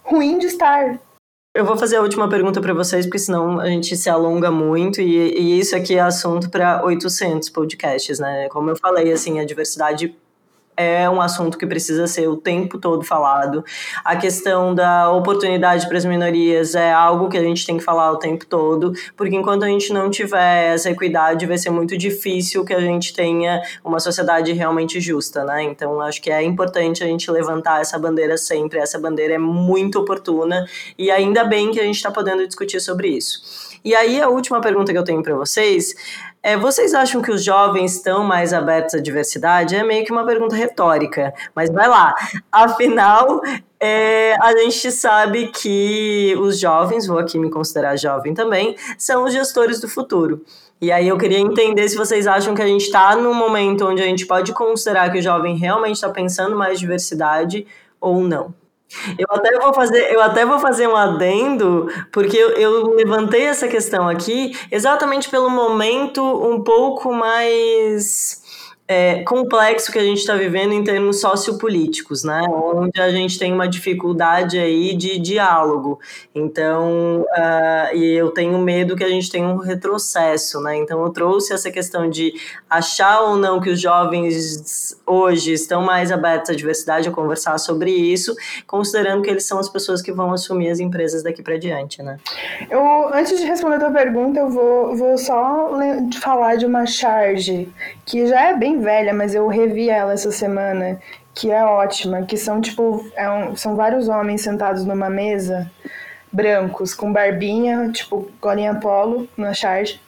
ruim 0.02 0.38
de 0.38 0.46
estar. 0.46 0.98
Eu 1.54 1.64
vou 1.64 1.76
fazer 1.76 1.96
a 1.96 2.00
última 2.00 2.28
pergunta 2.28 2.60
para 2.60 2.74
vocês, 2.74 3.06
porque 3.06 3.18
senão 3.18 3.60
a 3.60 3.66
gente 3.66 3.96
se 3.96 4.10
alonga 4.10 4.50
muito, 4.50 5.00
e, 5.00 5.38
e 5.38 5.60
isso 5.60 5.76
aqui 5.76 5.94
é 5.94 6.00
assunto 6.00 6.50
para 6.50 6.84
800 6.84 7.48
podcasts, 7.50 8.18
né? 8.18 8.48
Como 8.48 8.70
eu 8.70 8.76
falei, 8.76 9.12
assim, 9.12 9.38
a 9.38 9.44
diversidade 9.44 10.16
é 10.76 11.08
um 11.08 11.20
assunto 11.20 11.56
que 11.56 11.66
precisa 11.66 12.06
ser 12.06 12.28
o 12.28 12.36
tempo 12.36 12.78
todo 12.78 13.04
falado. 13.04 13.64
A 14.04 14.16
questão 14.16 14.74
da 14.74 15.10
oportunidade 15.10 15.86
para 15.86 15.96
as 15.96 16.04
minorias 16.04 16.74
é 16.74 16.92
algo 16.92 17.28
que 17.28 17.36
a 17.36 17.42
gente 17.42 17.66
tem 17.66 17.78
que 17.78 17.84
falar 17.84 18.10
o 18.12 18.16
tempo 18.16 18.44
todo, 18.46 18.92
porque 19.16 19.36
enquanto 19.36 19.64
a 19.64 19.68
gente 19.68 19.92
não 19.92 20.10
tiver 20.10 20.74
essa 20.74 20.90
equidade, 20.90 21.46
vai 21.46 21.58
ser 21.58 21.70
muito 21.70 21.96
difícil 21.96 22.64
que 22.64 22.74
a 22.74 22.80
gente 22.80 23.14
tenha 23.14 23.62
uma 23.84 24.00
sociedade 24.00 24.52
realmente 24.52 25.00
justa, 25.00 25.44
né? 25.44 25.62
Então, 25.62 26.00
acho 26.00 26.20
que 26.20 26.30
é 26.30 26.42
importante 26.42 27.02
a 27.02 27.06
gente 27.06 27.30
levantar 27.30 27.80
essa 27.80 27.98
bandeira 27.98 28.36
sempre. 28.36 28.78
Essa 28.78 28.98
bandeira 28.98 29.34
é 29.34 29.38
muito 29.38 29.98
oportuna 29.98 30.66
e 30.98 31.10
ainda 31.10 31.44
bem 31.44 31.70
que 31.70 31.80
a 31.80 31.84
gente 31.84 31.96
está 31.96 32.10
podendo 32.10 32.46
discutir 32.46 32.80
sobre 32.80 33.08
isso. 33.08 33.64
E 33.84 33.94
aí, 33.94 34.20
a 34.20 34.28
última 34.28 34.60
pergunta 34.60 34.92
que 34.92 34.98
eu 34.98 35.04
tenho 35.04 35.22
para 35.22 35.34
vocês 35.34 35.94
é, 36.44 36.58
vocês 36.58 36.92
acham 36.92 37.22
que 37.22 37.30
os 37.30 37.42
jovens 37.42 37.94
estão 37.94 38.22
mais 38.22 38.52
abertos 38.52 38.94
à 38.94 38.98
diversidade? 39.00 39.74
É 39.74 39.82
meio 39.82 40.04
que 40.04 40.12
uma 40.12 40.26
pergunta 40.26 40.54
retórica, 40.54 41.32
mas 41.54 41.70
vai 41.70 41.88
lá. 41.88 42.14
Afinal, 42.52 43.40
é, 43.80 44.34
a 44.38 44.54
gente 44.58 44.92
sabe 44.92 45.46
que 45.46 46.36
os 46.38 46.60
jovens, 46.60 47.06
vou 47.06 47.18
aqui 47.18 47.38
me 47.38 47.50
considerar 47.50 47.96
jovem 47.96 48.34
também, 48.34 48.76
são 48.98 49.24
os 49.24 49.32
gestores 49.32 49.80
do 49.80 49.88
futuro. 49.88 50.44
E 50.82 50.92
aí 50.92 51.08
eu 51.08 51.16
queria 51.16 51.38
entender 51.38 51.88
se 51.88 51.96
vocês 51.96 52.26
acham 52.26 52.54
que 52.54 52.60
a 52.60 52.66
gente 52.66 52.82
está 52.82 53.16
num 53.16 53.32
momento 53.32 53.86
onde 53.86 54.02
a 54.02 54.06
gente 54.06 54.26
pode 54.26 54.52
considerar 54.52 55.10
que 55.10 55.20
o 55.20 55.22
jovem 55.22 55.56
realmente 55.56 55.94
está 55.94 56.10
pensando 56.10 56.54
mais 56.54 56.78
diversidade 56.78 57.66
ou 57.98 58.20
não. 58.20 58.52
Eu 59.18 59.26
até 59.30 59.58
vou 59.58 59.74
fazer, 59.74 60.12
eu 60.12 60.22
até 60.22 60.44
vou 60.46 60.58
fazer 60.58 60.86
um 60.86 60.96
adendo, 60.96 61.88
porque 62.12 62.36
eu, 62.36 62.50
eu, 62.50 62.94
levantei 62.94 63.42
essa 63.42 63.68
questão 63.68 64.08
aqui 64.08 64.56
exatamente 64.70 65.28
pelo 65.28 65.50
momento 65.50 66.22
um 66.22 66.62
pouco 66.62 67.12
mais 67.12 68.42
é, 68.86 69.22
complexo 69.22 69.90
que 69.90 69.98
a 69.98 70.02
gente 70.02 70.18
está 70.18 70.34
vivendo 70.34 70.72
em 70.74 70.84
termos 70.84 71.18
sociopolíticos, 71.20 72.22
né? 72.22 72.42
Onde 72.50 73.00
a 73.00 73.10
gente 73.10 73.38
tem 73.38 73.50
uma 73.50 73.66
dificuldade 73.66 74.58
aí 74.58 74.94
de 74.94 75.18
diálogo. 75.18 75.98
Então, 76.34 77.22
uh, 77.22 77.96
e 77.96 78.12
eu 78.12 78.30
tenho 78.30 78.58
medo 78.58 78.94
que 78.94 79.02
a 79.02 79.08
gente 79.08 79.30
tenha 79.30 79.48
um 79.48 79.56
retrocesso, 79.56 80.60
né? 80.60 80.76
Então, 80.76 81.02
eu 81.02 81.10
trouxe 81.10 81.54
essa 81.54 81.70
questão 81.70 82.10
de 82.10 82.34
achar 82.68 83.22
ou 83.22 83.36
não 83.36 83.58
que 83.58 83.70
os 83.70 83.80
jovens 83.80 85.00
hoje 85.06 85.54
estão 85.54 85.80
mais 85.80 86.12
abertos 86.12 86.50
à 86.50 86.54
diversidade, 86.54 87.08
a 87.08 87.12
conversar 87.12 87.56
sobre 87.58 87.90
isso, 87.90 88.34
considerando 88.66 89.22
que 89.22 89.30
eles 89.30 89.46
são 89.46 89.58
as 89.58 89.68
pessoas 89.68 90.02
que 90.02 90.12
vão 90.12 90.30
assumir 90.30 90.68
as 90.68 90.78
empresas 90.78 91.22
daqui 91.22 91.42
para 91.42 91.56
diante, 91.56 92.02
né? 92.02 92.18
Eu, 92.68 93.14
antes 93.14 93.38
de 93.38 93.46
responder 93.46 93.76
a 93.76 93.80
tua 93.80 93.90
pergunta, 93.90 94.40
eu 94.40 94.50
vou, 94.50 94.94
vou 94.94 95.16
só 95.16 95.70
falar 96.20 96.56
de 96.56 96.66
uma 96.66 96.84
charge 96.84 97.72
que 98.04 98.26
já 98.26 98.50
é 98.50 98.54
bem 98.54 98.73
velha, 98.78 99.12
mas 99.12 99.34
eu 99.34 99.46
revi 99.46 99.88
ela 99.88 100.12
essa 100.12 100.30
semana, 100.30 100.98
que 101.34 101.50
é 101.50 101.64
ótima, 101.64 102.22
que 102.22 102.36
são 102.36 102.60
tipo, 102.60 103.04
é 103.16 103.28
um, 103.30 103.56
são 103.56 103.74
vários 103.76 104.08
homens 104.08 104.42
sentados 104.42 104.84
numa 104.84 105.10
mesa, 105.10 105.70
brancos, 106.32 106.94
com 106.94 107.12
barbinha, 107.12 107.90
tipo, 107.92 108.28
golinha 108.40 108.74
polo 108.74 109.28
na 109.36 109.52
charge. 109.54 110.00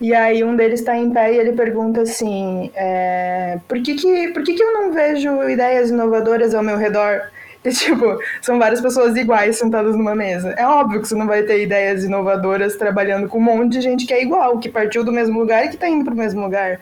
E 0.00 0.14
aí 0.14 0.44
um 0.44 0.54
deles 0.54 0.80
está 0.80 0.96
em 0.96 1.10
pé 1.10 1.32
e 1.32 1.38
ele 1.38 1.52
pergunta 1.52 2.02
assim, 2.02 2.70
é, 2.74 3.58
por, 3.66 3.80
que, 3.82 3.94
que, 3.94 4.28
por 4.28 4.42
que, 4.42 4.54
que 4.54 4.62
eu 4.62 4.72
não 4.72 4.92
vejo 4.92 5.48
ideias 5.48 5.90
inovadoras 5.90 6.54
ao 6.54 6.62
meu 6.62 6.76
redor? 6.76 7.22
E, 7.64 7.70
tipo, 7.70 8.18
são 8.40 8.58
várias 8.58 8.80
pessoas 8.80 9.16
iguais 9.16 9.56
sentadas 9.56 9.94
numa 9.94 10.14
mesa. 10.14 10.50
É 10.58 10.66
óbvio 10.66 11.00
que 11.00 11.08
você 11.08 11.14
não 11.14 11.26
vai 11.26 11.42
ter 11.44 11.62
ideias 11.62 12.04
inovadoras 12.04 12.76
trabalhando 12.76 13.28
com 13.28 13.38
um 13.38 13.42
monte 13.42 13.72
de 13.72 13.80
gente 13.80 14.04
que 14.04 14.12
é 14.12 14.20
igual, 14.20 14.58
que 14.58 14.68
partiu 14.68 15.04
do 15.04 15.12
mesmo 15.12 15.38
lugar 15.38 15.64
e 15.64 15.68
que 15.68 15.74
está 15.74 15.88
indo 15.88 16.04
para 16.04 16.14
o 16.14 16.16
mesmo 16.16 16.42
lugar. 16.42 16.80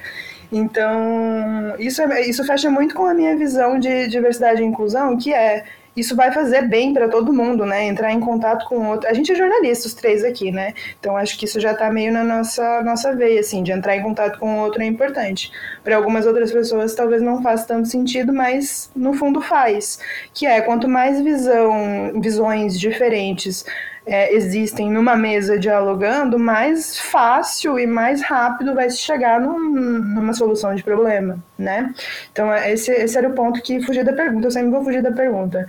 Então, 0.53 1.75
isso, 1.79 2.03
é, 2.03 2.23
isso 2.23 2.45
fecha 2.45 2.71
muito 2.71 2.95
com 2.95 3.07
a 3.07 3.15
minha 3.15 3.37
visão 3.37 3.79
de 3.79 4.09
diversidade 4.09 4.63
e 4.63 4.67
inclusão, 4.67 5.17
que 5.17 5.33
é 5.33 5.65
isso 5.97 6.15
vai 6.15 6.33
fazer 6.33 6.63
bem 6.63 6.95
para 6.95 7.09
todo 7.09 7.33
mundo, 7.33 7.67
né? 7.67 7.85
Entrar 7.87 8.13
em 8.13 8.21
contato 8.21 8.65
com 8.67 8.89
outro. 8.89 9.09
A 9.09 9.13
gente 9.13 9.33
é 9.33 9.35
jornalista, 9.35 9.89
os 9.89 9.95
três 9.95 10.25
aqui, 10.25 10.51
né? 10.51 10.73
Então 10.99 11.17
acho 11.17 11.37
que 11.39 11.45
isso 11.45 11.61
já 11.61 11.73
está 11.73 11.91
meio 11.91 12.13
na 12.13 12.23
nossa, 12.23 12.83
nossa 12.83 13.15
veia, 13.15 13.41
assim, 13.41 13.63
de 13.63 13.73
entrar 13.73 13.97
em 13.97 14.03
contato 14.03 14.39
com 14.39 14.59
o 14.59 14.63
outro 14.63 14.83
é 14.83 14.87
importante. 14.87 15.51
Para 15.83 15.97
algumas 15.97 16.27
outras 16.27 16.53
pessoas 16.53 16.95
talvez 16.95 17.21
não 17.21 17.43
faça 17.43 17.67
tanto 17.67 17.89
sentido, 17.89 18.33
mas 18.33 18.91
no 18.95 19.13
fundo 19.15 19.41
faz. 19.41 19.99
Que 20.33 20.47
é 20.47 20.61
quanto 20.61 20.89
mais 20.89 21.21
visão, 21.21 22.21
visões 22.21 22.79
diferentes 22.79 23.65
é, 24.07 24.35
existem 24.35 24.91
numa 24.91 25.17
mesa 25.17 25.59
dialogando, 25.59 26.39
mais 26.39 26.99
fácil 26.99 27.79
e 27.79 27.87
mais 27.87 28.23
rápido 28.23 28.75
vai 28.75 28.89
se 28.91 28.99
chegar 28.99 29.41
num, 29.41 29.59
numa 29.59 30.33
solução 30.33 30.75
de 30.75 30.83
problema, 30.83 31.39
né? 31.59 31.95
Então, 32.33 32.53
é, 32.53 32.73
esse, 32.73 32.91
esse 32.91 33.17
era 33.17 33.29
o 33.29 33.35
ponto 33.35 33.61
que 33.63 33.83
fugir 33.83 34.05
da 34.05 34.13
pergunta, 34.13 34.47
eu 34.47 34.51
sempre 34.51 34.71
vou 34.71 34.83
fugir 34.83 35.03
da 35.03 35.13
pergunta. 35.13 35.67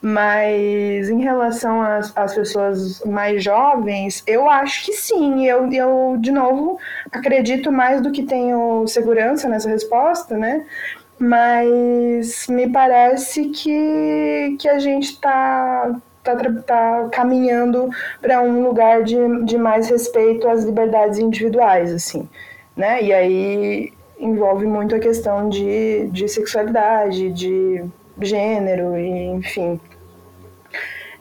Mas 0.00 1.10
em 1.10 1.20
relação 1.22 1.82
às, 1.82 2.16
às 2.16 2.32
pessoas 2.34 3.02
mais 3.04 3.42
jovens, 3.42 4.22
eu 4.26 4.48
acho 4.48 4.86
que 4.86 4.92
sim. 4.92 5.44
Eu, 5.46 5.70
eu, 5.72 6.16
de 6.20 6.30
novo, 6.30 6.78
acredito 7.10 7.72
mais 7.72 8.00
do 8.00 8.12
que 8.12 8.22
tenho 8.22 8.86
segurança 8.86 9.48
nessa 9.48 9.68
resposta, 9.68 10.36
né? 10.36 10.64
Mas 11.18 12.46
me 12.48 12.70
parece 12.70 13.46
que, 13.48 14.56
que 14.60 14.68
a 14.68 14.78
gente 14.78 15.14
está 15.14 16.00
está 16.32 16.62
tá 16.62 17.08
caminhando 17.10 17.88
para 18.20 18.40
um 18.40 18.62
lugar 18.62 19.02
de, 19.02 19.16
de 19.44 19.58
mais 19.58 19.88
respeito 19.88 20.48
às 20.48 20.64
liberdades 20.64 21.18
individuais, 21.18 21.92
assim, 21.92 22.28
né? 22.76 23.02
E 23.02 23.12
aí 23.12 23.92
envolve 24.18 24.66
muito 24.66 24.94
a 24.94 24.98
questão 24.98 25.48
de, 25.48 26.08
de 26.08 26.28
sexualidade, 26.28 27.30
de 27.30 27.84
gênero, 28.20 28.96
e, 28.96 29.26
enfim. 29.26 29.80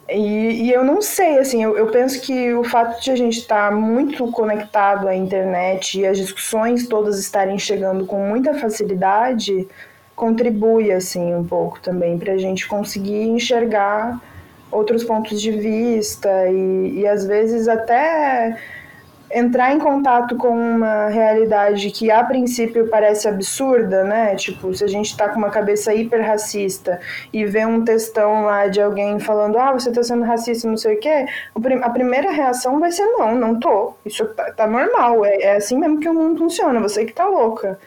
E, 0.09 0.67
e, 0.67 0.71
eu 0.71 0.85
não 0.85 1.01
sei, 1.01 1.37
assim, 1.37 1.61
eu, 1.61 1.77
eu, 1.77 1.87
penso 1.87 2.21
que 2.21 2.53
o 2.53 2.63
fato 2.63 3.01
de 3.03 3.11
a 3.11 3.15
gente 3.15 3.39
estar 3.39 3.69
tá 3.69 3.75
muito 3.75 4.31
conectado 4.31 5.07
à 5.07 5.13
internet 5.13 5.99
e 5.99 6.07
as 6.07 6.17
discussões 6.17 6.87
todas 6.87 7.19
estarem 7.19 7.59
chegando 7.59 8.05
com 8.05 8.17
muita 8.25 8.53
facilidade 8.53 9.67
contribui, 10.15 10.91
assim, 10.91 11.35
um 11.35 11.43
pouco 11.43 11.79
também 11.81 12.17
para 12.17 12.33
a 12.33 12.37
gente 12.37 12.67
conseguir 12.67 13.21
enxergar 13.23 14.19
outros 14.72 15.03
pontos 15.03 15.41
de 15.41 15.51
vista 15.51 16.30
e, 16.49 16.99
e 16.99 17.07
às 17.07 17.26
vezes 17.26 17.68
até 17.68 18.57
entrar 19.32 19.74
em 19.74 19.80
contato 19.80 20.38
com 20.38 20.49
uma 20.49 21.07
realidade 21.07 21.91
que 21.91 22.09
a 22.09 22.24
princípio 22.24 22.88
parece 22.88 23.28
absurda, 23.28 24.03
né? 24.03 24.36
Tipo, 24.36 24.74
se 24.74 24.84
a 24.84 24.88
gente 24.88 25.15
tá 25.18 25.28
com 25.30 25.38
uma 25.38 25.49
cabeça 25.49 25.93
hiper 25.93 26.26
racista 26.26 26.99
e 27.34 27.45
vê 27.45 27.65
um 27.65 27.84
textão 27.84 28.43
lá 28.45 28.68
de 28.68 28.82
alguém 28.82 29.20
falando, 29.20 29.57
ah, 29.57 29.74
você 29.74 29.91
tá 29.91 30.01
sendo 30.01 30.24
racista, 30.24 30.68
não 30.68 30.78
sei 30.78 30.95
o 30.95 30.99
quê, 30.99 31.26
a 31.82 31.89
primeira 31.89 32.32
reação 32.32 32.80
vai 32.80 32.91
ser 32.91 33.05
não, 33.05 33.36
não 33.36 33.59
tô. 33.59 33.93
Isso 34.05 34.26
tá, 34.28 34.51
tá 34.51 34.68
normal, 34.68 35.26
é, 35.26 35.41
é 35.41 35.55
assim 35.57 35.78
mesmo 35.78 35.99
que 35.99 36.07
o 36.07 36.13
mundo 36.13 36.39
funciona, 36.39 36.80
você 36.80 37.05
que 37.05 37.13
tá 37.13 37.28
louca. 37.28 37.78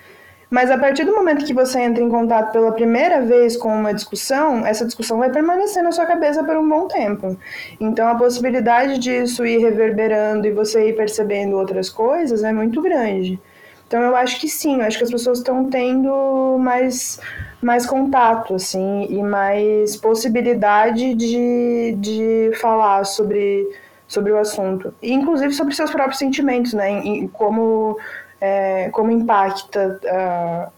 Mas 0.50 0.68
a 0.68 0.76
partir 0.76 1.04
do 1.04 1.14
momento 1.14 1.44
que 1.44 1.54
você 1.54 1.80
entra 1.80 2.02
em 2.02 2.08
contato 2.08 2.50
pela 2.50 2.72
primeira 2.72 3.22
vez 3.22 3.56
com 3.56 3.68
uma 3.68 3.94
discussão, 3.94 4.66
essa 4.66 4.84
discussão 4.84 5.18
vai 5.18 5.30
permanecer 5.30 5.80
na 5.80 5.92
sua 5.92 6.04
cabeça 6.06 6.42
por 6.42 6.56
um 6.56 6.68
bom 6.68 6.88
tempo. 6.88 7.38
Então 7.78 8.08
a 8.08 8.16
possibilidade 8.16 8.98
disso 8.98 9.46
ir 9.46 9.58
reverberando 9.58 10.48
e 10.48 10.50
você 10.50 10.88
ir 10.88 10.96
percebendo 10.96 11.56
outras 11.56 11.88
coisas 11.88 12.42
é 12.42 12.52
muito 12.52 12.82
grande. 12.82 13.38
Então 13.86 14.02
eu 14.02 14.16
acho 14.16 14.40
que 14.40 14.48
sim, 14.48 14.80
eu 14.80 14.86
acho 14.86 14.98
que 14.98 15.04
as 15.04 15.10
pessoas 15.10 15.38
estão 15.38 15.64
tendo 15.70 16.56
mais, 16.58 17.20
mais 17.62 17.86
contato, 17.86 18.54
assim, 18.54 19.06
e 19.08 19.22
mais 19.22 19.96
possibilidade 19.96 21.14
de, 21.14 21.96
de 21.98 22.50
falar 22.60 23.04
sobre, 23.04 23.68
sobre 24.06 24.32
o 24.32 24.38
assunto. 24.38 24.94
E, 25.02 25.12
inclusive 25.12 25.52
sobre 25.52 25.74
seus 25.74 25.90
próprios 25.90 26.18
sentimentos, 26.18 26.72
né? 26.72 27.04
E, 27.04 27.28
como 27.28 27.96
é, 28.40 28.88
como 28.90 29.10
impacta 29.10 30.00
uh, 30.04 30.72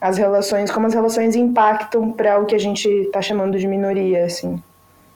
as 0.00 0.16
relações, 0.16 0.70
como 0.70 0.86
as 0.86 0.94
relações 0.94 1.36
impactam 1.36 2.12
para 2.12 2.38
o 2.38 2.46
que 2.46 2.54
a 2.54 2.58
gente 2.58 2.88
está 2.88 3.20
chamando 3.20 3.58
de 3.58 3.66
minoria, 3.66 4.24
assim. 4.24 4.62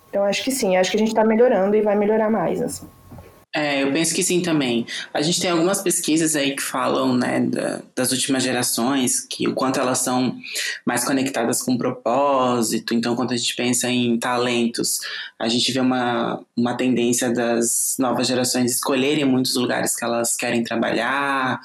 Então 0.09 0.25
acho 0.25 0.43
que 0.43 0.51
sim, 0.51 0.77
acho 0.77 0.91
que 0.91 0.97
a 0.97 1.01
gente 1.01 1.09
está 1.09 1.25
melhorando 1.25 1.77
e 1.77 1.83
vai 1.83 1.97
melhorar 1.97 2.31
mais, 2.31 2.61
assim. 2.61 2.87
É, 3.53 3.83
eu 3.83 3.93
penso 3.93 4.15
que 4.15 4.23
sim 4.23 4.41
também. 4.41 4.87
A 5.13 5.21
gente 5.23 5.41
tem 5.41 5.51
algumas 5.51 5.83
pesquisas 5.83 6.37
aí 6.37 6.55
que 6.55 6.63
falam, 6.63 7.17
né, 7.17 7.41
da, 7.41 7.83
das 7.97 8.13
últimas 8.13 8.45
gerações, 8.45 9.21
que 9.21 9.49
o 9.49 9.55
quanto 9.55 9.81
elas 9.81 9.99
são 9.99 10.39
mais 10.87 11.05
conectadas 11.05 11.61
com 11.61 11.77
propósito. 11.77 12.95
Então, 12.95 13.17
quando 13.17 13.33
a 13.33 13.37
gente 13.37 13.57
pensa 13.57 13.91
em 13.91 14.17
talentos, 14.19 15.01
a 15.37 15.49
gente 15.49 15.73
vê 15.73 15.81
uma, 15.81 16.41
uma 16.57 16.77
tendência 16.77 17.33
das 17.33 17.97
novas 17.99 18.29
gerações 18.29 18.71
escolherem 18.71 19.25
muitos 19.25 19.57
lugares 19.57 19.97
que 19.97 20.05
elas 20.05 20.37
querem 20.37 20.63
trabalhar, 20.63 21.61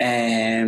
é, 0.00 0.64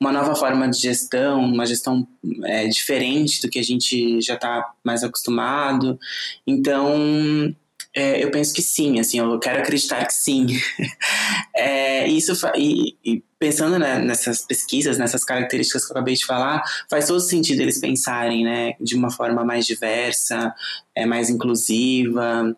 uma 0.00 0.12
nova 0.12 0.34
forma 0.36 0.68
de 0.70 0.78
gestão, 0.78 1.40
uma 1.44 1.66
gestão 1.66 2.06
é, 2.44 2.66
diferente 2.68 3.42
do 3.42 3.50
que 3.50 3.58
a 3.58 3.64
gente 3.64 4.20
já 4.20 4.34
está 4.34 4.72
mais 4.84 5.02
acostumado. 5.02 5.98
Então, 6.46 7.54
é, 7.94 8.22
eu 8.22 8.30
penso 8.30 8.54
que 8.54 8.62
sim, 8.62 9.00
assim, 9.00 9.18
eu 9.18 9.38
quero 9.38 9.60
acreditar 9.60 10.04
que 10.06 10.14
sim. 10.14 10.46
é, 11.56 12.06
isso 12.06 12.32
e, 12.56 12.96
e 13.04 13.22
pensando 13.38 13.78
né, 13.78 13.98
nessas 13.98 14.42
pesquisas, 14.42 14.98
nessas 14.98 15.24
características 15.24 15.84
que 15.84 15.92
eu 15.92 15.96
acabei 15.96 16.14
de 16.14 16.26
falar, 16.26 16.62
faz 16.90 17.06
todo 17.06 17.20
sentido 17.20 17.60
eles 17.60 17.80
pensarem, 17.80 18.44
né, 18.44 18.74
de 18.80 18.94
uma 18.94 19.10
forma 19.10 19.44
mais 19.44 19.66
diversa, 19.66 20.54
é 20.94 21.06
mais 21.06 21.30
inclusiva, 21.30 22.56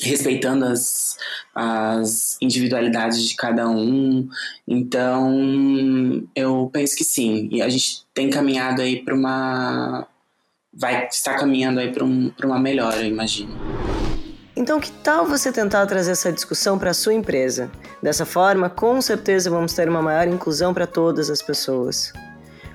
respeitando 0.00 0.64
as, 0.64 1.16
as 1.54 2.36
individualidades 2.40 3.26
de 3.28 3.34
cada 3.36 3.68
um. 3.68 4.28
Então, 4.66 6.26
eu 6.34 6.68
penso 6.72 6.96
que 6.96 7.04
sim. 7.04 7.48
E 7.52 7.62
a 7.62 7.68
gente 7.68 8.04
tem 8.12 8.30
caminhado 8.30 8.82
aí 8.82 9.02
para 9.04 9.14
uma 9.14 10.06
vai 10.76 11.06
estar 11.06 11.38
caminhando 11.38 11.78
aí 11.78 11.92
para 11.92 12.04
um, 12.04 12.32
uma 12.42 12.58
melhora, 12.58 12.96
eu 12.96 13.06
imagino. 13.06 13.54
Então, 14.56 14.78
que 14.78 14.90
tal 14.90 15.26
você 15.26 15.50
tentar 15.50 15.84
trazer 15.86 16.12
essa 16.12 16.32
discussão 16.32 16.78
para 16.78 16.90
a 16.90 16.94
sua 16.94 17.12
empresa? 17.12 17.68
Dessa 18.00 18.24
forma, 18.24 18.70
com 18.70 19.00
certeza 19.00 19.50
vamos 19.50 19.72
ter 19.72 19.88
uma 19.88 20.00
maior 20.00 20.28
inclusão 20.28 20.72
para 20.72 20.86
todas 20.86 21.28
as 21.28 21.42
pessoas. 21.42 22.12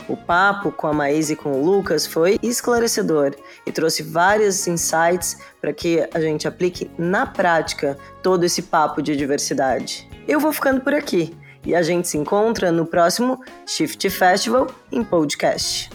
O 0.09 0.17
papo 0.17 0.71
com 0.71 0.87
a 0.87 0.93
Maís 0.93 1.29
e 1.29 1.35
com 1.35 1.53
o 1.53 1.63
Lucas 1.63 2.05
foi 2.05 2.37
esclarecedor 2.43 3.33
e 3.65 3.71
trouxe 3.71 4.03
vários 4.03 4.67
insights 4.67 5.37
para 5.61 5.71
que 5.71 6.05
a 6.13 6.19
gente 6.19 6.47
aplique 6.47 6.91
na 6.97 7.25
prática 7.25 7.97
todo 8.21 8.43
esse 8.43 8.63
papo 8.63 9.01
de 9.01 9.15
diversidade. 9.15 10.09
Eu 10.27 10.39
vou 10.39 10.51
ficando 10.51 10.81
por 10.81 10.93
aqui 10.93 11.33
e 11.65 11.75
a 11.75 11.81
gente 11.81 12.07
se 12.07 12.17
encontra 12.17 12.71
no 12.71 12.85
próximo 12.85 13.39
Shift 13.65 14.09
Festival 14.09 14.67
em 14.91 15.03
podcast. 15.03 15.89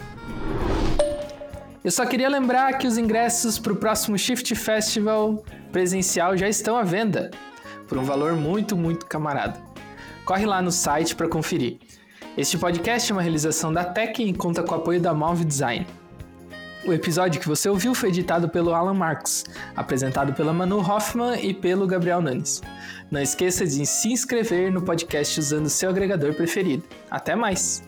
Eu 1.85 1.91
só 1.91 2.03
queria 2.03 2.27
lembrar 2.27 2.79
que 2.79 2.87
os 2.87 2.97
ingressos 2.97 3.59
para 3.59 3.71
o 3.71 3.75
próximo 3.75 4.17
Shift 4.17 4.55
Festival 4.55 5.45
presencial 5.71 6.35
já 6.35 6.49
estão 6.49 6.75
à 6.75 6.81
venda, 6.81 7.29
por 7.87 7.99
um 7.99 8.03
valor 8.03 8.33
muito, 8.33 8.75
muito 8.75 9.05
camarada. 9.05 9.61
Corre 10.25 10.47
lá 10.47 10.63
no 10.63 10.71
site 10.71 11.15
para 11.15 11.29
conferir. 11.29 11.77
Este 12.35 12.57
podcast 12.57 13.11
é 13.11 13.13
uma 13.13 13.21
realização 13.21 13.71
da 13.71 13.83
Tech 13.83 14.19
e 14.19 14.33
conta 14.33 14.63
com 14.63 14.71
o 14.71 14.77
apoio 14.79 14.99
da 14.99 15.13
Move 15.13 15.45
Design. 15.45 15.85
O 16.87 16.91
episódio 16.91 17.39
que 17.39 17.47
você 17.47 17.69
ouviu 17.69 17.93
foi 17.93 18.09
editado 18.09 18.49
pelo 18.49 18.73
Alan 18.73 18.95
Marks, 18.95 19.45
apresentado 19.75 20.33
pela 20.33 20.51
Manu 20.51 20.79
Hoffman 20.79 21.39
e 21.39 21.53
pelo 21.53 21.85
Gabriel 21.85 22.19
Nunes. 22.19 22.63
Não 23.11 23.21
esqueça 23.21 23.63
de 23.63 23.85
se 23.85 24.11
inscrever 24.11 24.71
no 24.71 24.81
podcast 24.81 25.39
usando 25.39 25.69
seu 25.69 25.91
agregador 25.91 26.33
preferido. 26.33 26.83
Até 27.11 27.35
mais! 27.35 27.83